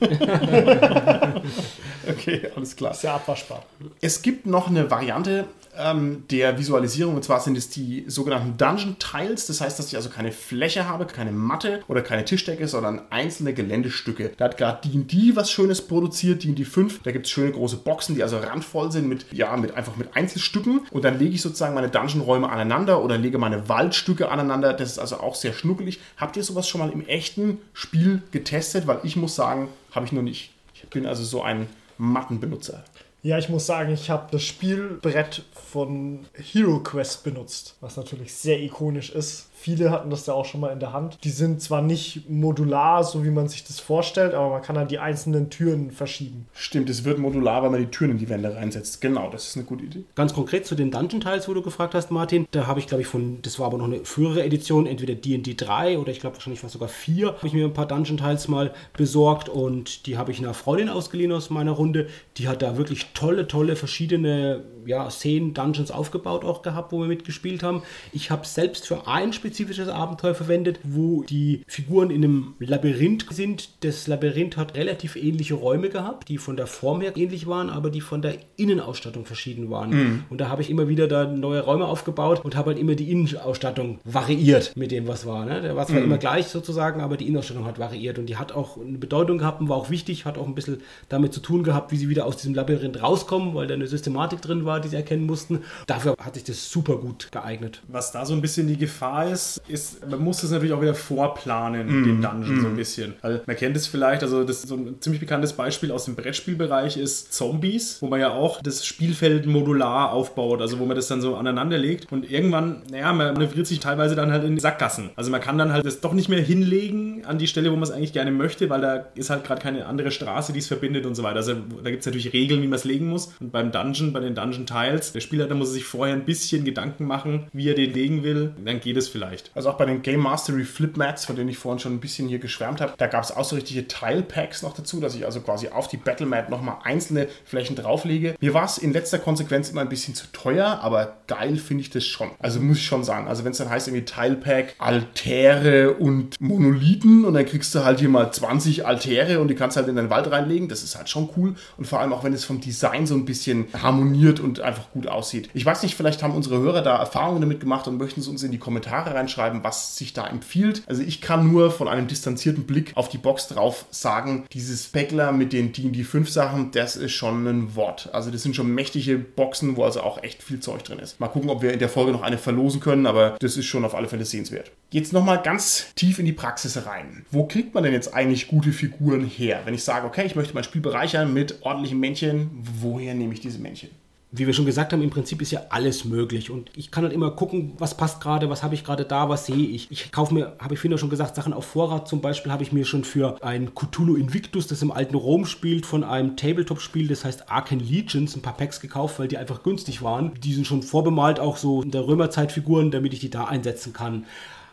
okay, 2.08 2.50
alles 2.56 2.76
klar. 2.76 2.94
Sehr 2.94 3.14
abwaschbar. 3.14 3.64
Es 4.00 4.22
gibt 4.22 4.46
noch 4.46 4.68
eine 4.68 4.90
Variante, 4.90 5.46
ähm, 5.78 6.24
der 6.30 6.58
Visualisierung. 6.58 7.14
Und 7.14 7.24
zwar 7.24 7.40
sind 7.40 7.56
es 7.56 7.70
die 7.70 8.04
sogenannten 8.08 8.56
Dungeon 8.56 8.96
Tiles. 8.98 9.46
Das 9.46 9.60
heißt, 9.60 9.78
dass 9.78 9.88
ich 9.88 9.96
also 9.96 10.08
keine 10.10 10.32
Fläche 10.32 10.88
habe, 10.88 11.06
keine 11.06 11.32
Matte 11.32 11.82
oder 11.88 12.02
keine 12.02 12.24
Tischdecke, 12.24 12.68
sondern 12.68 13.02
einzelne 13.10 13.54
Geländestücke. 13.54 14.32
Da 14.36 14.46
hat 14.46 14.58
gerade 14.58 14.88
D&D 14.88 15.36
was 15.36 15.50
Schönes 15.50 15.80
produziert, 15.80 16.44
D&D 16.44 16.64
5. 16.64 17.02
Da 17.02 17.12
gibt 17.12 17.26
es 17.26 17.32
schöne 17.32 17.52
große 17.52 17.76
Boxen, 17.78 18.14
die 18.14 18.22
also 18.22 18.38
randvoll 18.38 18.92
sind 18.92 19.08
mit, 19.08 19.26
ja, 19.32 19.56
mit 19.56 19.74
einfach 19.74 19.96
mit 19.96 20.16
Einzelstücken. 20.16 20.80
Und 20.90 21.04
dann 21.04 21.18
lege 21.18 21.34
ich 21.34 21.42
sozusagen 21.42 21.74
meine 21.74 21.88
Dungeon-Räume 21.88 22.48
aneinander 22.48 23.02
oder 23.02 23.16
lege 23.16 23.38
meine 23.38 23.68
Waldstücke 23.68 24.30
aneinander. 24.30 24.72
Das 24.72 24.90
ist 24.90 24.98
also 24.98 25.20
auch 25.20 25.34
sehr 25.34 25.52
schnuckelig. 25.52 26.00
Habt 26.16 26.36
ihr 26.36 26.42
sowas 26.42 26.68
schon 26.68 26.80
mal 26.80 26.90
im 26.90 27.06
echten 27.06 27.58
Spiel 27.72 28.22
getestet? 28.32 28.86
Weil 28.86 29.00
ich 29.04 29.16
muss 29.16 29.34
sagen, 29.34 29.68
habe 29.92 30.06
ich 30.06 30.12
noch 30.12 30.22
nicht. 30.22 30.50
Ich 30.74 30.88
bin 30.88 31.06
also 31.06 31.24
so 31.24 31.42
ein 31.42 31.68
Mattenbenutzer. 31.98 32.84
Ja, 33.28 33.36
ich 33.36 33.50
muss 33.50 33.66
sagen, 33.66 33.92
ich 33.92 34.08
habe 34.08 34.28
das 34.30 34.42
Spielbrett 34.42 35.42
von 35.52 36.24
Hero 36.32 36.80
Quest 36.80 37.24
benutzt, 37.24 37.76
was 37.82 37.98
natürlich 37.98 38.32
sehr 38.32 38.58
ikonisch 38.58 39.10
ist. 39.10 39.50
Viele 39.60 39.90
hatten 39.90 40.08
das 40.08 40.24
ja 40.26 40.34
auch 40.34 40.44
schon 40.44 40.60
mal 40.60 40.68
in 40.68 40.78
der 40.78 40.92
Hand. 40.92 41.18
Die 41.24 41.30
sind 41.30 41.60
zwar 41.60 41.82
nicht 41.82 42.30
modular, 42.30 43.02
so 43.02 43.24
wie 43.24 43.30
man 43.30 43.48
sich 43.48 43.64
das 43.64 43.80
vorstellt, 43.80 44.32
aber 44.32 44.50
man 44.50 44.62
kann 44.62 44.76
dann 44.76 44.86
die 44.86 45.00
einzelnen 45.00 45.50
Türen 45.50 45.90
verschieben. 45.90 46.46
Stimmt, 46.52 46.88
es 46.88 47.04
wird 47.04 47.18
modular, 47.18 47.64
weil 47.64 47.70
man 47.70 47.80
die 47.80 47.90
Türen 47.90 48.12
in 48.12 48.18
die 48.18 48.28
Wände 48.28 48.54
reinsetzt. 48.54 49.00
Genau, 49.00 49.30
das 49.30 49.48
ist 49.48 49.56
eine 49.56 49.64
gute 49.64 49.84
Idee. 49.84 50.04
Ganz 50.14 50.32
konkret 50.32 50.64
zu 50.64 50.76
den 50.76 50.92
Dungeon-Teils, 50.92 51.48
wo 51.48 51.54
du 51.54 51.62
gefragt 51.62 51.94
hast, 51.94 52.12
Martin, 52.12 52.46
da 52.52 52.68
habe 52.68 52.78
ich, 52.78 52.86
glaube 52.86 53.02
ich, 53.02 53.08
von, 53.08 53.42
das 53.42 53.58
war 53.58 53.66
aber 53.66 53.78
noch 53.78 53.86
eine 53.86 54.04
frühere 54.04 54.44
Edition, 54.44 54.86
entweder 54.86 55.16
D&D 55.16 55.54
3 55.54 55.98
oder 55.98 56.12
ich 56.12 56.20
glaube 56.20 56.36
wahrscheinlich 56.36 56.62
war 56.62 56.70
sogar 56.70 56.88
4, 56.88 57.26
habe 57.26 57.46
ich 57.48 57.52
mir 57.52 57.64
ein 57.64 57.72
paar 57.72 57.88
Dungeon-Teils 57.88 58.46
mal 58.46 58.72
besorgt 58.96 59.48
und 59.48 60.06
die 60.06 60.18
habe 60.18 60.30
ich 60.30 60.38
einer 60.38 60.54
Freundin 60.54 60.88
ausgeliehen 60.88 61.32
aus 61.32 61.50
meiner 61.50 61.72
Runde. 61.72 62.06
Die 62.36 62.46
hat 62.46 62.62
da 62.62 62.76
wirklich 62.76 63.06
tolle, 63.12 63.48
tolle 63.48 63.74
verschiedene 63.74 64.62
ja, 64.86 65.10
Szenen, 65.10 65.52
Dungeons 65.52 65.90
aufgebaut 65.90 66.44
auch 66.44 66.62
gehabt, 66.62 66.92
wo 66.92 67.00
wir 67.00 67.06
mitgespielt 67.06 67.62
haben. 67.62 67.82
Ich 68.12 68.30
habe 68.30 68.46
selbst 68.46 68.86
für 68.86 69.06
ein 69.06 69.32
spezifisches 69.48 69.88
Abenteuer 69.88 70.34
verwendet, 70.34 70.78
wo 70.82 71.22
die 71.22 71.62
Figuren 71.66 72.10
in 72.10 72.22
einem 72.22 72.54
Labyrinth 72.58 73.26
sind. 73.30 73.70
Das 73.80 74.06
Labyrinth 74.06 74.58
hat 74.58 74.76
relativ 74.76 75.16
ähnliche 75.16 75.54
Räume 75.54 75.88
gehabt, 75.88 76.28
die 76.28 76.36
von 76.36 76.56
der 76.56 76.66
Form 76.66 77.00
her 77.00 77.16
ähnlich 77.16 77.46
waren, 77.46 77.70
aber 77.70 77.88
die 77.88 78.02
von 78.02 78.20
der 78.20 78.34
Innenausstattung 78.56 79.24
verschieden 79.24 79.70
waren. 79.70 79.90
Mhm. 79.90 80.24
Und 80.28 80.42
da 80.42 80.50
habe 80.50 80.60
ich 80.60 80.68
immer 80.68 80.88
wieder 80.88 81.08
da 81.08 81.24
neue 81.24 81.62
Räume 81.62 81.86
aufgebaut 81.86 82.44
und 82.44 82.56
habe 82.56 82.70
halt 82.70 82.78
immer 82.78 82.94
die 82.94 83.10
Innenausstattung 83.10 84.00
variiert 84.04 84.76
mit 84.76 84.90
dem, 84.90 85.08
was 85.08 85.24
war. 85.24 85.46
Ne? 85.46 85.62
Der 85.62 85.76
war 85.76 85.86
zwar 85.86 86.00
mhm. 86.00 86.04
immer 86.04 86.18
gleich 86.18 86.48
sozusagen, 86.48 87.00
aber 87.00 87.16
die 87.16 87.26
Innenausstattung 87.26 87.64
hat 87.64 87.78
variiert 87.78 88.18
und 88.18 88.26
die 88.26 88.36
hat 88.36 88.52
auch 88.52 88.76
eine 88.78 88.98
Bedeutung 88.98 89.38
gehabt 89.38 89.62
und 89.62 89.70
war 89.70 89.78
auch 89.78 89.88
wichtig, 89.88 90.26
hat 90.26 90.36
auch 90.36 90.46
ein 90.46 90.54
bisschen 90.54 90.82
damit 91.08 91.32
zu 91.32 91.40
tun 91.40 91.62
gehabt, 91.62 91.90
wie 91.90 91.96
sie 91.96 92.10
wieder 92.10 92.26
aus 92.26 92.36
diesem 92.36 92.54
Labyrinth 92.54 93.02
rauskommen, 93.02 93.54
weil 93.54 93.66
da 93.66 93.74
eine 93.74 93.86
Systematik 93.86 94.42
drin 94.42 94.66
war, 94.66 94.80
die 94.80 94.88
sie 94.88 94.96
erkennen 94.96 95.24
mussten. 95.24 95.62
Dafür 95.86 96.16
hat 96.20 96.34
sich 96.34 96.44
das 96.44 96.70
super 96.70 96.98
gut 96.98 97.32
geeignet. 97.32 97.80
Was 97.88 98.12
da 98.12 98.26
so 98.26 98.34
ein 98.34 98.42
bisschen 98.42 98.66
die 98.66 98.76
Gefahr 98.76 99.30
ist, 99.30 99.37
ist, 99.68 100.08
man 100.08 100.20
muss 100.20 100.40
das 100.40 100.50
natürlich 100.50 100.72
auch 100.72 100.82
wieder 100.82 100.94
vorplanen, 100.94 101.86
mm. 101.86 102.04
den 102.04 102.22
Dungeon 102.22 102.58
mm. 102.58 102.60
so 102.60 102.66
ein 102.66 102.76
bisschen. 102.76 103.14
Weil 103.22 103.42
man 103.46 103.56
kennt 103.56 103.76
es 103.76 103.86
vielleicht, 103.86 104.22
also 104.22 104.44
das 104.44 104.58
ist 104.58 104.68
so 104.68 104.76
ein 104.76 104.96
ziemlich 105.00 105.20
bekanntes 105.20 105.52
Beispiel 105.52 105.92
aus 105.92 106.04
dem 106.04 106.14
Brettspielbereich 106.14 106.96
ist 106.96 107.32
Zombies, 107.32 107.98
wo 108.00 108.06
man 108.06 108.20
ja 108.20 108.32
auch 108.32 108.60
das 108.62 108.84
Spielfeld 108.84 109.46
modular 109.46 110.12
aufbaut, 110.12 110.60
also 110.60 110.78
wo 110.78 110.86
man 110.86 110.96
das 110.96 111.08
dann 111.08 111.20
so 111.20 111.36
aneinander 111.36 111.78
legt 111.78 112.10
und 112.12 112.30
irgendwann, 112.30 112.82
naja, 112.90 113.12
man 113.12 113.34
manövriert 113.34 113.66
sich 113.66 113.80
teilweise 113.80 114.14
dann 114.14 114.32
halt 114.32 114.44
in 114.44 114.58
Sackgassen. 114.58 115.10
Also 115.16 115.30
man 115.30 115.40
kann 115.40 115.58
dann 115.58 115.72
halt 115.72 115.86
das 115.86 116.00
doch 116.00 116.12
nicht 116.12 116.28
mehr 116.28 116.40
hinlegen 116.40 117.24
an 117.24 117.38
die 117.38 117.46
Stelle, 117.46 117.70
wo 117.70 117.74
man 117.74 117.84
es 117.84 117.90
eigentlich 117.90 118.12
gerne 118.12 118.30
möchte, 118.30 118.68
weil 118.70 118.80
da 118.80 119.06
ist 119.14 119.30
halt 119.30 119.44
gerade 119.44 119.60
keine 119.60 119.86
andere 119.86 120.10
Straße, 120.10 120.52
die 120.52 120.58
es 120.58 120.66
verbindet 120.66 121.06
und 121.06 121.14
so 121.14 121.22
weiter. 121.22 121.36
Also 121.36 121.54
da 121.54 121.90
gibt 121.90 122.00
es 122.00 122.06
natürlich 122.06 122.32
Regeln, 122.32 122.62
wie 122.62 122.66
man 122.66 122.78
es 122.78 122.84
legen 122.84 123.08
muss. 123.08 123.32
Und 123.40 123.52
beim 123.52 123.70
Dungeon, 123.72 124.12
bei 124.12 124.20
den 124.20 124.34
Dungeon 124.34 124.66
Tiles, 124.66 125.12
der 125.12 125.20
Spieler, 125.20 125.46
da 125.46 125.54
muss 125.54 125.72
sich 125.72 125.84
vorher 125.84 126.14
ein 126.14 126.24
bisschen 126.24 126.64
Gedanken 126.64 127.04
machen, 127.06 127.46
wie 127.52 127.68
er 127.68 127.74
den 127.74 127.92
legen 127.92 128.22
will. 128.22 128.52
Dann 128.64 128.80
geht 128.80 128.96
es 128.96 129.08
vielleicht. 129.08 129.27
Also 129.54 129.70
auch 129.70 129.76
bei 129.76 129.84
den 129.84 130.02
Game 130.02 130.20
Mastery 130.20 130.64
Flip 130.64 130.96
Mats, 130.96 131.24
von 131.24 131.36
denen 131.36 131.48
ich 131.48 131.58
vorhin 131.58 131.78
schon 131.78 131.94
ein 131.94 132.00
bisschen 132.00 132.28
hier 132.28 132.38
geschwärmt 132.38 132.80
habe, 132.80 132.94
da 132.96 133.06
gab 133.06 133.24
es 133.24 133.34
auch 133.34 133.44
so 133.44 133.56
richtige 133.56 133.86
Tile 133.88 134.22
Packs 134.22 134.62
noch 134.62 134.74
dazu, 134.74 135.00
dass 135.00 135.14
ich 135.14 135.24
also 135.24 135.40
quasi 135.40 135.68
auf 135.68 135.88
die 135.88 135.96
Battle 135.96 136.26
Mat 136.26 136.50
nochmal 136.50 136.76
einzelne 136.84 137.28
Flächen 137.44 137.76
drauflege. 137.76 138.34
Mir 138.40 138.54
war 138.54 138.64
es 138.64 138.78
in 138.78 138.92
letzter 138.92 139.18
Konsequenz 139.18 139.70
immer 139.70 139.80
ein 139.80 139.88
bisschen 139.88 140.14
zu 140.14 140.26
teuer, 140.32 140.80
aber 140.82 141.18
geil 141.26 141.56
finde 141.56 141.82
ich 141.82 141.90
das 141.90 142.04
schon. 142.04 142.30
Also 142.38 142.60
muss 142.60 142.78
ich 142.78 142.86
schon 142.86 143.04
sagen. 143.04 143.28
Also 143.28 143.44
wenn 143.44 143.52
es 143.52 143.58
dann 143.58 143.70
heißt 143.70 143.88
irgendwie 143.88 144.04
Tile 144.04 144.36
Pack, 144.36 144.74
Altäre 144.78 145.94
und 145.94 146.40
Monolithen 146.40 147.24
und 147.24 147.34
dann 147.34 147.46
kriegst 147.46 147.74
du 147.74 147.84
halt 147.84 148.00
hier 148.00 148.08
mal 148.08 148.30
20 148.30 148.86
Altäre 148.86 149.40
und 149.40 149.48
die 149.48 149.54
kannst 149.54 149.76
halt 149.76 149.88
in 149.88 149.96
deinen 149.96 150.10
Wald 150.10 150.30
reinlegen, 150.30 150.68
das 150.68 150.82
ist 150.82 150.96
halt 150.96 151.08
schon 151.08 151.30
cool. 151.36 151.54
Und 151.76 151.86
vor 151.86 152.00
allem 152.00 152.12
auch 152.12 152.24
wenn 152.24 152.32
es 152.32 152.44
vom 152.44 152.60
Design 152.60 153.06
so 153.06 153.14
ein 153.14 153.24
bisschen 153.24 153.66
harmoniert 153.82 154.40
und 154.40 154.60
einfach 154.60 154.90
gut 154.92 155.06
aussieht. 155.06 155.50
Ich 155.54 155.64
weiß 155.64 155.82
nicht, 155.82 155.96
vielleicht 155.96 156.22
haben 156.22 156.34
unsere 156.34 156.58
Hörer 156.58 156.82
da 156.82 156.96
Erfahrungen 156.96 157.40
damit 157.40 157.60
gemacht 157.60 157.88
und 157.88 157.98
möchten 157.98 158.20
es 158.20 158.28
uns 158.28 158.42
in 158.42 158.52
die 158.52 158.58
Kommentare 158.58 159.14
reinschreiben, 159.18 159.64
was 159.64 159.96
sich 159.96 160.12
da 160.12 160.26
empfiehlt. 160.26 160.82
Also 160.86 161.02
ich 161.02 161.20
kann 161.20 161.50
nur 161.50 161.70
von 161.70 161.88
einem 161.88 162.06
distanzierten 162.06 162.64
Blick 162.64 162.92
auf 162.94 163.08
die 163.08 163.18
Box 163.18 163.48
drauf 163.48 163.86
sagen, 163.90 164.46
dieses 164.52 164.86
Speckler 164.86 165.32
mit 165.32 165.52
den 165.52 165.72
D&D 165.72 166.04
5 166.04 166.30
Sachen, 166.30 166.70
das 166.70 166.96
ist 166.96 167.12
schon 167.12 167.46
ein 167.46 167.74
Wort. 167.74 168.10
Also 168.12 168.30
das 168.30 168.42
sind 168.42 168.56
schon 168.56 168.72
mächtige 168.72 169.18
Boxen, 169.18 169.76
wo 169.76 169.84
also 169.84 170.00
auch 170.00 170.22
echt 170.22 170.42
viel 170.42 170.60
Zeug 170.60 170.84
drin 170.84 170.98
ist. 170.98 171.20
Mal 171.20 171.28
gucken, 171.28 171.50
ob 171.50 171.62
wir 171.62 171.72
in 171.72 171.78
der 171.78 171.88
Folge 171.88 172.12
noch 172.12 172.22
eine 172.22 172.38
verlosen 172.38 172.80
können, 172.80 173.06
aber 173.06 173.36
das 173.40 173.56
ist 173.56 173.66
schon 173.66 173.84
auf 173.84 173.94
alle 173.94 174.08
Fälle 174.08 174.24
sehenswert. 174.24 174.70
Jetzt 174.90 175.12
nochmal 175.12 175.42
ganz 175.42 175.86
tief 175.94 176.18
in 176.18 176.26
die 176.26 176.32
Praxis 176.32 176.86
rein. 176.86 177.26
Wo 177.30 177.44
kriegt 177.46 177.74
man 177.74 177.84
denn 177.84 177.92
jetzt 177.92 178.14
eigentlich 178.14 178.48
gute 178.48 178.72
Figuren 178.72 179.24
her? 179.24 179.60
Wenn 179.64 179.74
ich 179.74 179.84
sage, 179.84 180.06
okay, 180.06 180.24
ich 180.24 180.36
möchte 180.36 180.54
mein 180.54 180.64
Spiel 180.64 180.80
bereichern 180.80 181.32
mit 181.34 181.62
ordentlichen 181.62 182.00
Männchen, 182.00 182.50
woher 182.80 183.14
nehme 183.14 183.34
ich 183.34 183.40
diese 183.40 183.58
Männchen? 183.58 183.90
Wie 184.30 184.46
wir 184.46 184.52
schon 184.52 184.66
gesagt 184.66 184.92
haben, 184.92 185.02
im 185.02 185.08
Prinzip 185.08 185.40
ist 185.40 185.52
ja 185.52 185.62
alles 185.70 186.04
möglich. 186.04 186.50
Und 186.50 186.70
ich 186.76 186.90
kann 186.90 187.02
halt 187.02 187.14
immer 187.14 187.30
gucken, 187.30 187.72
was 187.78 187.96
passt 187.96 188.20
gerade, 188.20 188.50
was 188.50 188.62
habe 188.62 188.74
ich 188.74 188.84
gerade 188.84 189.06
da, 189.06 189.30
was 189.30 189.46
sehe 189.46 189.66
ich. 189.66 189.90
Ich 189.90 190.12
kaufe 190.12 190.34
mir, 190.34 190.54
habe 190.58 190.74
ich 190.74 190.80
vorhin 190.80 190.98
schon 190.98 191.08
gesagt, 191.08 191.34
Sachen 191.34 191.54
auf 191.54 191.64
Vorrat. 191.64 192.08
Zum 192.08 192.20
Beispiel 192.20 192.52
habe 192.52 192.62
ich 192.62 192.70
mir 192.70 192.84
schon 192.84 193.04
für 193.04 193.42
ein 193.42 193.74
Cthulhu 193.74 194.16
Invictus, 194.16 194.66
das 194.66 194.82
im 194.82 194.92
alten 194.92 195.14
Rom 195.14 195.46
spielt, 195.46 195.86
von 195.86 196.04
einem 196.04 196.36
Tabletop-Spiel, 196.36 197.08
das 197.08 197.24
heißt 197.24 197.50
Arcan 197.50 197.80
Legions, 197.80 198.36
ein 198.36 198.42
paar 198.42 198.56
Packs 198.56 198.80
gekauft, 198.80 199.18
weil 199.18 199.28
die 199.28 199.38
einfach 199.38 199.62
günstig 199.62 200.02
waren. 200.02 200.34
Die 200.42 200.52
sind 200.52 200.66
schon 200.66 200.82
vorbemalt, 200.82 201.40
auch 201.40 201.56
so 201.56 201.80
in 201.82 201.90
der 201.90 202.06
Römerzeitfiguren, 202.06 202.90
damit 202.90 203.14
ich 203.14 203.20
die 203.20 203.30
da 203.30 203.46
einsetzen 203.46 203.94
kann. 203.94 204.26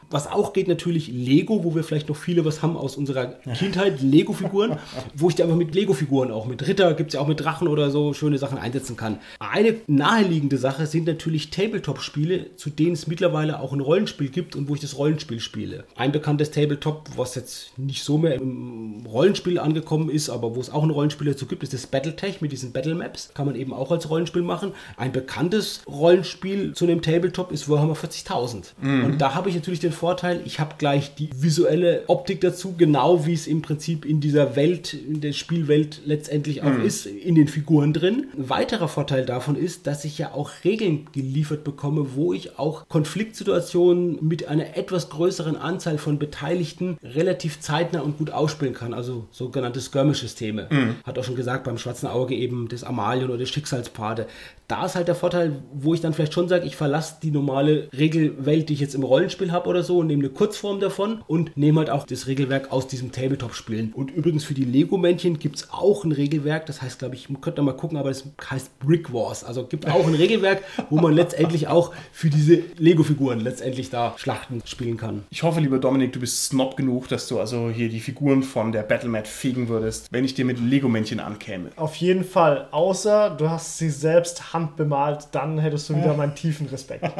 Was 0.09 0.27
auch 0.27 0.53
geht 0.53 0.67
natürlich 0.67 1.07
Lego, 1.07 1.63
wo 1.63 1.75
wir 1.75 1.83
vielleicht 1.83 2.09
noch 2.09 2.15
viele 2.15 2.45
was 2.45 2.61
haben 2.61 2.77
aus 2.77 2.95
unserer 2.95 3.25
Kindheit, 3.57 4.01
Lego-Figuren, 4.01 4.77
wo 5.15 5.29
ich 5.29 5.35
die 5.35 5.43
einfach 5.43 5.55
mit 5.55 5.73
Lego-Figuren 5.73 6.31
auch, 6.31 6.45
mit 6.45 6.67
Ritter, 6.67 6.93
gibt 6.93 7.09
es 7.09 7.13
ja 7.15 7.21
auch 7.21 7.27
mit 7.27 7.39
Drachen 7.39 7.67
oder 7.67 7.89
so, 7.89 8.13
schöne 8.13 8.37
Sachen 8.37 8.57
einsetzen 8.57 8.95
kann. 8.97 9.19
Eine 9.39 9.75
naheliegende 9.87 10.57
Sache 10.57 10.85
sind 10.85 11.07
natürlich 11.07 11.49
Tabletop-Spiele, 11.49 12.55
zu 12.55 12.69
denen 12.69 12.93
es 12.93 13.07
mittlerweile 13.07 13.59
auch 13.59 13.73
ein 13.73 13.79
Rollenspiel 13.79 14.29
gibt 14.29 14.55
und 14.55 14.69
wo 14.69 14.75
ich 14.75 14.81
das 14.81 14.97
Rollenspiel 14.97 15.39
spiele. 15.39 15.85
Ein 15.95 16.11
bekanntes 16.11 16.51
Tabletop, 16.51 17.09
was 17.15 17.35
jetzt 17.35 17.77
nicht 17.77 18.03
so 18.03 18.17
mehr 18.17 18.35
im 18.35 19.05
Rollenspiel 19.05 19.59
angekommen 19.59 20.09
ist, 20.09 20.29
aber 20.29 20.55
wo 20.55 20.59
es 20.59 20.69
auch 20.69 20.83
ein 20.83 20.89
Rollenspiel 20.89 21.27
dazu 21.27 21.45
gibt, 21.45 21.63
ist 21.63 21.73
das 21.73 21.87
Battletech 21.87 22.41
mit 22.41 22.51
diesen 22.51 22.71
Battle 22.71 22.95
Maps. 22.95 23.31
Kann 23.33 23.45
man 23.45 23.55
eben 23.55 23.73
auch 23.73 23.91
als 23.91 24.09
Rollenspiel 24.09 24.41
machen. 24.41 24.73
Ein 24.97 25.11
bekanntes 25.11 25.81
Rollenspiel 25.87 26.73
zu 26.73 26.85
einem 26.85 27.01
Tabletop 27.01 27.51
ist 27.51 27.69
Warhammer 27.69 27.95
40.000. 27.95 28.73
Mhm. 28.81 29.05
Und 29.05 29.17
da 29.19 29.33
habe 29.33 29.49
ich 29.49 29.55
natürlich 29.55 29.79
den 29.79 29.91
Vorteil, 29.95 30.41
ich 30.45 30.59
habe 30.59 30.75
gleich 30.77 31.15
die 31.15 31.29
visuelle 31.35 32.03
Optik 32.07 32.41
dazu, 32.41 32.75
genau 32.77 33.25
wie 33.25 33.33
es 33.33 33.47
im 33.47 33.61
Prinzip 33.61 34.05
in 34.05 34.19
dieser 34.19 34.55
Welt, 34.55 34.93
in 34.93 35.21
der 35.21 35.33
Spielwelt 35.33 36.01
letztendlich 36.05 36.61
auch 36.61 36.69
mhm. 36.69 36.85
ist, 36.85 37.05
in 37.05 37.35
den 37.35 37.47
Figuren 37.47 37.93
drin. 37.93 38.27
Ein 38.37 38.49
weiterer 38.49 38.87
Vorteil 38.87 39.25
davon 39.25 39.55
ist, 39.55 39.87
dass 39.87 40.05
ich 40.05 40.17
ja 40.17 40.33
auch 40.33 40.51
Regeln 40.63 41.07
geliefert 41.13 41.63
bekomme, 41.63 42.15
wo 42.15 42.33
ich 42.33 42.59
auch 42.59 42.87
Konfliktsituationen 42.87 44.19
mit 44.21 44.47
einer 44.47 44.77
etwas 44.77 45.09
größeren 45.09 45.55
Anzahl 45.55 45.97
von 45.97 46.19
Beteiligten 46.19 46.97
relativ 47.03 47.59
zeitnah 47.59 48.01
und 48.01 48.17
gut 48.17 48.31
ausspielen 48.31 48.73
kann. 48.73 48.93
Also 48.93 49.25
sogenannte 49.31 49.81
Skirmish-Systeme. 49.81 50.67
Mhm. 50.69 50.95
Hat 51.03 51.17
auch 51.17 51.23
schon 51.23 51.35
gesagt, 51.35 51.63
beim 51.63 51.77
Schwarzen 51.77 52.07
Auge 52.07 52.35
eben 52.35 52.67
das 52.67 52.83
Amalien 52.83 53.25
oder 53.25 53.37
das 53.37 53.49
Schicksalspade. 53.49 54.27
Da 54.67 54.85
ist 54.85 54.95
halt 54.95 55.07
der 55.07 55.15
Vorteil, 55.15 55.63
wo 55.73 55.93
ich 55.93 56.01
dann 56.01 56.13
vielleicht 56.13 56.33
schon 56.33 56.47
sage, 56.47 56.65
ich 56.65 56.75
verlasse 56.75 57.15
die 57.21 57.31
normale 57.31 57.87
Regelwelt, 57.95 58.69
die 58.69 58.73
ich 58.73 58.79
jetzt 58.79 58.95
im 58.95 59.03
Rollenspiel 59.03 59.51
habe 59.51 59.69
oder 59.69 59.83
so 59.83 59.99
und 59.99 60.07
nehme 60.07 60.23
eine 60.23 60.33
Kurzform 60.33 60.79
davon 60.79 61.23
und 61.27 61.55
nehme 61.55 61.79
halt 61.79 61.89
auch 61.89 62.05
das 62.05 62.27
Regelwerk 62.27 62.71
aus 62.71 62.87
diesem 62.87 63.11
Tabletop-Spielen. 63.11 63.93
Und 63.93 64.11
übrigens 64.11 64.43
für 64.43 64.55
die 64.55 64.65
Lego-Männchen 64.65 65.37
gibt 65.37 65.57
es 65.57 65.69
auch 65.71 66.03
ein 66.03 66.11
Regelwerk, 66.11 66.65
das 66.65 66.81
heißt, 66.81 66.99
glaube 66.99 67.15
ich, 67.15 67.29
man 67.29 67.41
könnte 67.41 67.61
mal 67.61 67.73
gucken, 67.73 67.97
aber 67.97 68.09
das 68.09 68.25
heißt 68.49 68.79
Brick 68.79 69.13
Wars. 69.13 69.43
Also 69.43 69.65
gibt 69.65 69.87
auch 69.87 70.07
ein 70.07 70.15
Regelwerk, 70.15 70.63
wo 70.89 70.97
man 70.97 71.13
letztendlich 71.13 71.67
auch 71.67 71.93
für 72.11 72.29
diese 72.29 72.63
Lego-Figuren 72.77 73.41
letztendlich 73.41 73.89
da 73.89 74.15
Schlachten 74.17 74.61
spielen 74.65 74.97
kann. 74.97 75.23
Ich 75.29 75.43
hoffe, 75.43 75.59
lieber 75.59 75.77
Dominik, 75.77 76.13
du 76.13 76.19
bist 76.19 76.45
snob 76.45 76.75
genug, 76.75 77.07
dass 77.07 77.27
du 77.27 77.39
also 77.39 77.69
hier 77.69 77.89
die 77.89 77.99
Figuren 77.99 78.41
von 78.41 78.71
der 78.71 78.83
Battlemat 78.83 79.27
fegen 79.27 79.69
würdest, 79.69 80.07
wenn 80.11 80.25
ich 80.25 80.33
dir 80.33 80.45
mit 80.45 80.59
Lego-Männchen 80.59 81.19
ankäme. 81.19 81.69
Auf 81.75 81.95
jeden 81.97 82.23
Fall, 82.23 82.67
außer 82.71 83.35
du 83.37 83.49
hast 83.49 83.77
sie 83.77 83.89
selbst 83.89 84.53
handbemalt, 84.55 85.27
dann 85.33 85.59
hättest 85.59 85.89
du 85.89 85.95
wieder 85.95 86.15
meinen 86.15 86.33
tiefen 86.33 86.67
Respekt. 86.67 87.05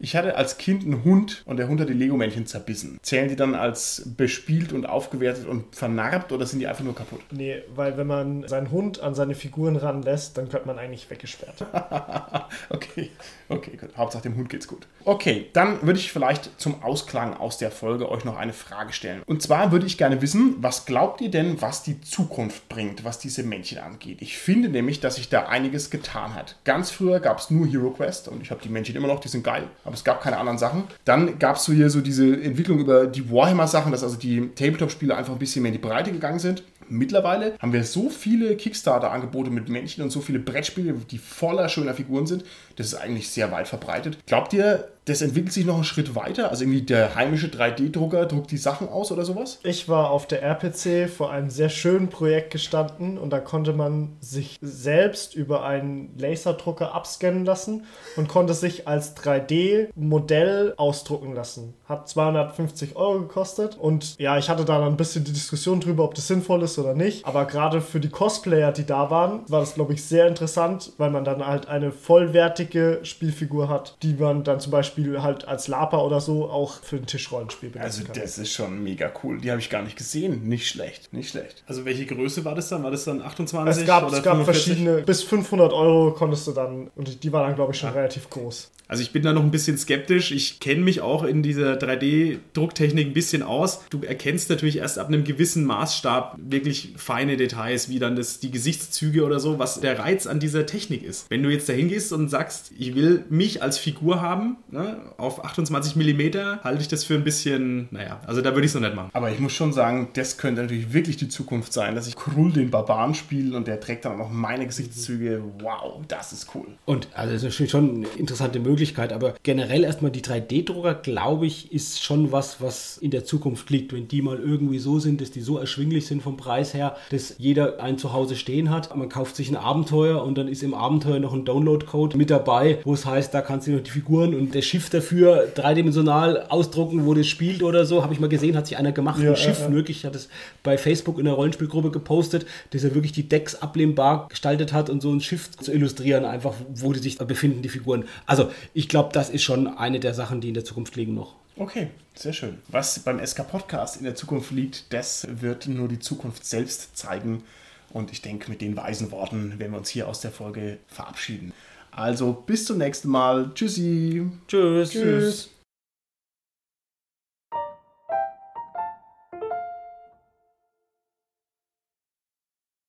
Ich 0.00 0.14
hatte 0.16 0.36
als 0.36 0.58
Kind 0.58 0.84
einen 0.84 1.02
Hund 1.02 1.42
und 1.46 1.56
der 1.56 1.66
Hund 1.66 1.80
hat 1.80 1.88
die 1.88 1.94
Lego-Männchen 1.94 2.44
zerbissen. 2.44 2.98
Zählen 3.00 3.28
die 3.28 3.36
dann 3.36 3.54
als 3.54 4.02
bespielt 4.18 4.74
und 4.74 4.84
aufgewertet 4.84 5.46
und 5.46 5.74
vernarbt 5.74 6.30
oder 6.30 6.44
sind 6.44 6.58
die 6.58 6.66
einfach 6.66 6.84
nur 6.84 6.94
kaputt? 6.94 7.22
Nee, 7.30 7.62
weil 7.74 7.96
wenn 7.96 8.06
man 8.06 8.46
seinen 8.46 8.70
Hund 8.70 9.00
an 9.00 9.14
seine 9.14 9.34
Figuren 9.34 9.76
ranlässt, 9.76 10.36
dann 10.36 10.50
könnte 10.50 10.66
man 10.66 10.78
eigentlich 10.78 11.08
weggesperrt. 11.08 11.64
okay, 12.68 13.12
okay, 13.48 13.78
gut. 13.80 13.96
Hauptsache 13.96 14.24
dem 14.24 14.36
Hund 14.36 14.50
geht's 14.50 14.68
gut. 14.68 14.86
Okay, 15.06 15.46
dann 15.54 15.80
würde 15.80 15.98
ich 15.98 16.12
vielleicht 16.12 16.60
zum 16.60 16.82
Ausklang 16.82 17.34
aus 17.34 17.56
der 17.56 17.70
Folge 17.70 18.10
euch 18.10 18.26
noch 18.26 18.36
eine 18.36 18.52
Frage 18.52 18.92
stellen. 18.92 19.22
Und 19.24 19.40
zwar 19.40 19.72
würde 19.72 19.86
ich 19.86 19.96
gerne 19.96 20.20
wissen, 20.20 20.56
was 20.58 20.84
glaubt 20.84 21.22
ihr 21.22 21.30
denn, 21.30 21.62
was 21.62 21.82
die 21.82 22.02
Zukunft 22.02 22.68
bringt, 22.68 23.04
was 23.04 23.18
diese 23.18 23.42
Männchen 23.42 23.78
angeht? 23.78 24.20
Ich 24.20 24.36
finde 24.36 24.68
nämlich, 24.68 25.00
dass 25.00 25.16
sich 25.16 25.30
da 25.30 25.46
einiges 25.46 25.88
getan 25.88 26.34
hat. 26.34 26.56
Ganz 26.74 26.90
früher 26.90 27.20
gab 27.20 27.38
es 27.38 27.52
nur 27.52 27.68
Hero 27.68 27.90
Quest 27.90 28.26
und 28.26 28.42
ich 28.42 28.50
habe 28.50 28.60
die 28.60 28.68
Männchen 28.68 28.96
immer 28.96 29.06
noch, 29.06 29.20
die 29.20 29.28
sind 29.28 29.44
geil, 29.44 29.68
aber 29.84 29.94
es 29.94 30.02
gab 30.02 30.20
keine 30.20 30.38
anderen 30.38 30.58
Sachen. 30.58 30.82
Dann 31.04 31.38
gab 31.38 31.54
es 31.54 31.62
so 31.66 31.72
hier 31.72 31.88
so 31.88 32.00
diese 32.00 32.24
Entwicklung 32.42 32.80
über 32.80 33.06
die 33.06 33.30
Warhammer-Sachen, 33.30 33.92
dass 33.92 34.02
also 34.02 34.16
die 34.16 34.50
Tabletop-Spiele 34.56 35.14
einfach 35.14 35.34
ein 35.34 35.38
bisschen 35.38 35.62
mehr 35.62 35.68
in 35.72 35.80
die 35.80 35.86
Breite 35.86 36.10
gegangen 36.10 36.40
sind. 36.40 36.64
Mittlerweile 36.88 37.56
haben 37.60 37.72
wir 37.72 37.84
so 37.84 38.10
viele 38.10 38.56
Kickstarter-Angebote 38.56 39.50
mit 39.50 39.68
Männchen 39.68 40.02
und 40.02 40.10
so 40.10 40.20
viele 40.20 40.40
Brettspiele, 40.40 40.94
die 41.08 41.18
voller 41.18 41.68
schöner 41.68 41.94
Figuren 41.94 42.26
sind. 42.26 42.44
Das 42.76 42.88
ist 42.88 42.94
eigentlich 42.94 43.30
sehr 43.30 43.50
weit 43.52 43.68
verbreitet. 43.68 44.18
Glaubt 44.26 44.52
ihr, 44.52 44.88
das 45.06 45.20
entwickelt 45.20 45.52
sich 45.52 45.66
noch 45.66 45.74
einen 45.74 45.84
Schritt 45.84 46.14
weiter. 46.14 46.50
Also 46.50 46.64
irgendwie 46.64 46.82
der 46.82 47.14
heimische 47.14 47.48
3D-Drucker 47.48 48.26
druckt 48.26 48.50
die 48.50 48.56
Sachen 48.56 48.88
aus 48.88 49.12
oder 49.12 49.24
sowas. 49.24 49.58
Ich 49.62 49.88
war 49.88 50.10
auf 50.10 50.26
der 50.26 50.42
RPC 50.42 51.10
vor 51.10 51.30
einem 51.30 51.50
sehr 51.50 51.68
schönen 51.68 52.08
Projekt 52.08 52.50
gestanden 52.50 53.18
und 53.18 53.30
da 53.30 53.40
konnte 53.40 53.74
man 53.74 54.16
sich 54.20 54.58
selbst 54.62 55.34
über 55.34 55.64
einen 55.64 56.16
Laserdrucker 56.18 56.94
abscannen 56.94 57.44
lassen 57.44 57.84
und 58.16 58.28
konnte 58.28 58.54
sich 58.54 58.88
als 58.88 59.14
3D-Modell 59.16 60.74
ausdrucken 60.76 61.34
lassen. 61.34 61.74
Hat 61.86 62.08
250 62.08 62.96
Euro 62.96 63.20
gekostet 63.20 63.76
und 63.78 64.18
ja, 64.18 64.38
ich 64.38 64.48
hatte 64.48 64.64
da 64.64 64.78
dann 64.78 64.88
ein 64.92 64.96
bisschen 64.96 65.24
die 65.24 65.32
Diskussion 65.32 65.80
drüber, 65.80 66.04
ob 66.04 66.14
das 66.14 66.26
sinnvoll 66.28 66.62
ist 66.62 66.78
oder 66.78 66.94
nicht. 66.94 67.26
Aber 67.26 67.44
gerade 67.44 67.80
für 67.80 68.00
die 68.00 68.08
Cosplayer, 68.08 68.72
die 68.72 68.86
da 68.86 69.10
waren, 69.10 69.40
war 69.48 69.60
das, 69.60 69.74
glaube 69.74 69.92
ich, 69.92 70.02
sehr 70.02 70.26
interessant, 70.26 70.92
weil 70.98 71.10
man 71.10 71.24
dann 71.24 71.46
halt 71.46 71.68
eine 71.68 71.92
vollwertige 71.92 73.00
Spielfigur 73.02 73.68
hat, 73.68 73.96
die 74.02 74.14
man 74.14 74.44
dann 74.44 74.60
zum 74.60 74.72
Beispiel 74.72 75.22
halt 75.22 75.46
als 75.46 75.68
Lapa 75.68 75.98
oder 75.98 76.20
so 76.20 76.48
auch 76.48 76.74
für 76.82 76.96
ein 76.96 77.06
Tischrollenspiel 77.06 77.70
benutzen 77.70 77.84
Also 77.84 78.04
kann. 78.04 78.20
das 78.22 78.38
ist 78.38 78.52
schon 78.52 78.82
mega 78.82 79.10
cool. 79.22 79.40
Die 79.40 79.50
habe 79.50 79.60
ich 79.60 79.70
gar 79.70 79.82
nicht 79.82 79.96
gesehen. 79.96 80.48
Nicht 80.48 80.68
schlecht, 80.68 81.12
nicht 81.12 81.30
schlecht. 81.30 81.62
Also 81.66 81.84
welche 81.84 82.06
Größe 82.06 82.44
war 82.44 82.54
das 82.54 82.68
dann? 82.70 82.82
War 82.82 82.90
das 82.90 83.04
dann 83.04 83.20
28 83.22 83.82
Es 83.82 83.86
gab, 83.86 84.04
oder 84.06 84.16
es 84.16 84.22
gab 84.22 84.34
45? 84.36 84.44
verschiedene, 84.74 85.02
bis 85.02 85.22
500 85.22 85.72
Euro 85.72 86.12
konntest 86.12 86.46
du 86.46 86.52
dann, 86.52 86.90
und 86.96 87.22
die 87.22 87.32
waren 87.32 87.46
dann, 87.46 87.54
glaube 87.56 87.72
ich, 87.72 87.78
schon 87.78 87.90
relativ 87.90 88.30
groß. 88.30 88.70
Also 88.86 89.02
ich 89.02 89.12
bin 89.12 89.22
da 89.22 89.32
noch 89.32 89.42
ein 89.42 89.50
bisschen 89.50 89.78
skeptisch. 89.78 90.30
Ich 90.30 90.60
kenne 90.60 90.82
mich 90.82 91.00
auch 91.00 91.24
in 91.24 91.42
dieser 91.42 91.73
3D-Drucktechnik 91.80 93.08
ein 93.08 93.12
bisschen 93.12 93.42
aus. 93.42 93.84
Du 93.90 94.02
erkennst 94.02 94.50
natürlich 94.50 94.78
erst 94.78 94.98
ab 94.98 95.08
einem 95.08 95.24
gewissen 95.24 95.64
Maßstab 95.64 96.36
wirklich 96.38 96.94
feine 96.96 97.36
Details, 97.36 97.88
wie 97.88 97.98
dann 97.98 98.16
das, 98.16 98.40
die 98.40 98.50
Gesichtszüge 98.50 99.24
oder 99.24 99.40
so, 99.40 99.58
was 99.58 99.80
der 99.80 99.98
Reiz 99.98 100.26
an 100.26 100.40
dieser 100.40 100.66
Technik 100.66 101.02
ist. 101.02 101.30
Wenn 101.30 101.42
du 101.42 101.50
jetzt 101.50 101.68
dahin 101.68 101.88
gehst 101.88 102.12
und 102.12 102.28
sagst, 102.28 102.72
ich 102.78 102.94
will 102.94 103.24
mich 103.30 103.62
als 103.62 103.78
Figur 103.78 104.20
haben, 104.20 104.56
ne, 104.70 104.96
auf 105.16 105.44
28 105.44 105.96
mm, 105.96 106.62
halte 106.62 106.80
ich 106.80 106.88
das 106.88 107.04
für 107.04 107.14
ein 107.14 107.24
bisschen, 107.24 107.88
naja, 107.90 108.20
also 108.26 108.40
da 108.40 108.54
würde 108.54 108.62
ich 108.62 108.70
es 108.70 108.74
noch 108.74 108.82
nicht 108.82 108.94
machen. 108.94 109.10
Aber 109.12 109.30
ich 109.30 109.38
muss 109.38 109.52
schon 109.52 109.72
sagen, 109.72 110.08
das 110.14 110.38
könnte 110.38 110.62
natürlich 110.62 110.92
wirklich 110.92 111.16
die 111.16 111.28
Zukunft 111.28 111.72
sein, 111.72 111.94
dass 111.94 112.06
ich 112.06 112.16
Krull 112.16 112.52
den 112.52 112.70
Barbaren 112.70 113.14
spiele 113.14 113.56
und 113.56 113.66
der 113.66 113.80
trägt 113.80 114.04
dann 114.04 114.12
auch 114.12 114.18
noch 114.18 114.30
meine 114.30 114.66
Gesichtszüge. 114.66 115.42
Wow, 115.60 116.02
das 116.08 116.32
ist 116.32 116.54
cool. 116.54 116.66
Und 116.84 117.08
also 117.14 117.32
das 117.32 117.42
ist 117.42 117.50
natürlich 117.50 117.72
schon 117.72 117.94
eine 117.96 118.06
interessante 118.16 118.60
Möglichkeit, 118.60 119.12
aber 119.12 119.34
generell 119.42 119.84
erstmal 119.84 120.10
die 120.10 120.22
3D-Drucker, 120.22 120.94
glaube 120.94 121.46
ich, 121.46 121.63
ist 121.72 122.02
schon 122.02 122.32
was, 122.32 122.60
was 122.60 122.98
in 122.98 123.10
der 123.10 123.24
Zukunft 123.24 123.70
liegt. 123.70 123.92
Wenn 123.92 124.08
die 124.08 124.22
mal 124.22 124.38
irgendwie 124.38 124.78
so 124.78 124.98
sind, 124.98 125.20
dass 125.20 125.30
die 125.30 125.40
so 125.40 125.58
erschwinglich 125.58 126.06
sind 126.06 126.22
vom 126.22 126.36
Preis 126.36 126.74
her, 126.74 126.96
dass 127.10 127.34
jeder 127.38 127.80
ein 127.82 127.98
Zuhause 127.98 128.36
stehen 128.36 128.70
hat. 128.70 128.94
Man 128.96 129.08
kauft 129.08 129.36
sich 129.36 129.48
ein 129.48 129.56
Abenteuer 129.56 130.22
und 130.22 130.36
dann 130.36 130.48
ist 130.48 130.62
im 130.62 130.74
Abenteuer 130.74 131.18
noch 131.18 131.32
ein 131.32 131.44
Download-Code 131.44 132.16
mit 132.16 132.30
dabei, 132.30 132.78
wo 132.84 132.94
es 132.94 133.06
heißt, 133.06 133.32
da 133.34 133.40
kannst 133.40 133.66
du 133.66 133.72
noch 133.72 133.82
die 133.82 133.90
Figuren 133.90 134.34
und 134.34 134.54
das 134.54 134.64
Schiff 134.64 134.90
dafür 134.90 135.48
dreidimensional 135.54 136.46
ausdrucken, 136.48 137.06
wo 137.06 137.14
das 137.14 137.26
spielt 137.26 137.62
oder 137.62 137.84
so. 137.84 138.02
Habe 138.02 138.14
ich 138.14 138.20
mal 138.20 138.28
gesehen, 138.28 138.56
hat 138.56 138.66
sich 138.66 138.76
einer 138.76 138.92
gemacht, 138.92 139.22
Ja, 139.22 139.30
ein 139.30 139.36
Schiff 139.36 139.60
ja, 139.60 139.68
ja. 139.68 139.72
wirklich, 139.74 140.04
hat 140.04 140.14
es 140.14 140.28
bei 140.62 140.78
Facebook 140.78 141.18
in 141.18 141.24
der 141.24 141.34
Rollenspielgruppe 141.34 141.90
gepostet, 141.90 142.46
dass 142.70 142.84
er 142.84 142.94
wirklich 142.94 143.12
die 143.12 143.28
Decks 143.28 143.54
ablehnbar 143.54 144.28
gestaltet 144.28 144.72
hat 144.72 144.90
und 144.90 145.02
so 145.02 145.12
ein 145.12 145.20
Schiff 145.20 145.50
zu 145.50 145.72
illustrieren, 145.72 146.24
einfach 146.24 146.54
wo 146.74 146.92
die 146.92 147.00
sich 147.00 147.16
da 147.16 147.24
befinden, 147.24 147.62
die 147.62 147.68
Figuren. 147.68 148.04
Also 148.26 148.50
ich 148.72 148.88
glaube, 148.88 149.10
das 149.12 149.30
ist 149.30 149.42
schon 149.42 149.66
eine 149.66 150.00
der 150.00 150.14
Sachen, 150.14 150.40
die 150.40 150.48
in 150.48 150.54
der 150.54 150.64
Zukunft 150.64 150.96
liegen 150.96 151.14
noch. 151.14 151.34
Okay, 151.56 151.90
sehr 152.14 152.32
schön. 152.32 152.58
Was 152.68 152.98
beim 152.98 153.24
SK 153.24 153.48
Podcast 153.48 153.96
in 153.96 154.04
der 154.04 154.16
Zukunft 154.16 154.50
liegt, 154.50 154.92
das 154.92 155.26
wird 155.40 155.68
nur 155.68 155.88
die 155.88 156.00
Zukunft 156.00 156.44
selbst 156.44 156.96
zeigen. 156.96 157.44
Und 157.90 158.10
ich 158.10 158.22
denke, 158.22 158.50
mit 158.50 158.60
den 158.60 158.76
weisen 158.76 159.12
Worten 159.12 159.58
werden 159.58 159.72
wir 159.72 159.78
uns 159.78 159.88
hier 159.88 160.08
aus 160.08 160.20
der 160.20 160.32
Folge 160.32 160.78
verabschieden. 160.88 161.52
Also 161.92 162.32
bis 162.32 162.64
zum 162.64 162.78
nächsten 162.78 163.08
Mal. 163.08 163.52
Tschüssi. 163.54 164.26
Tschüss. 164.48 164.90
Tschüss. 164.90 165.53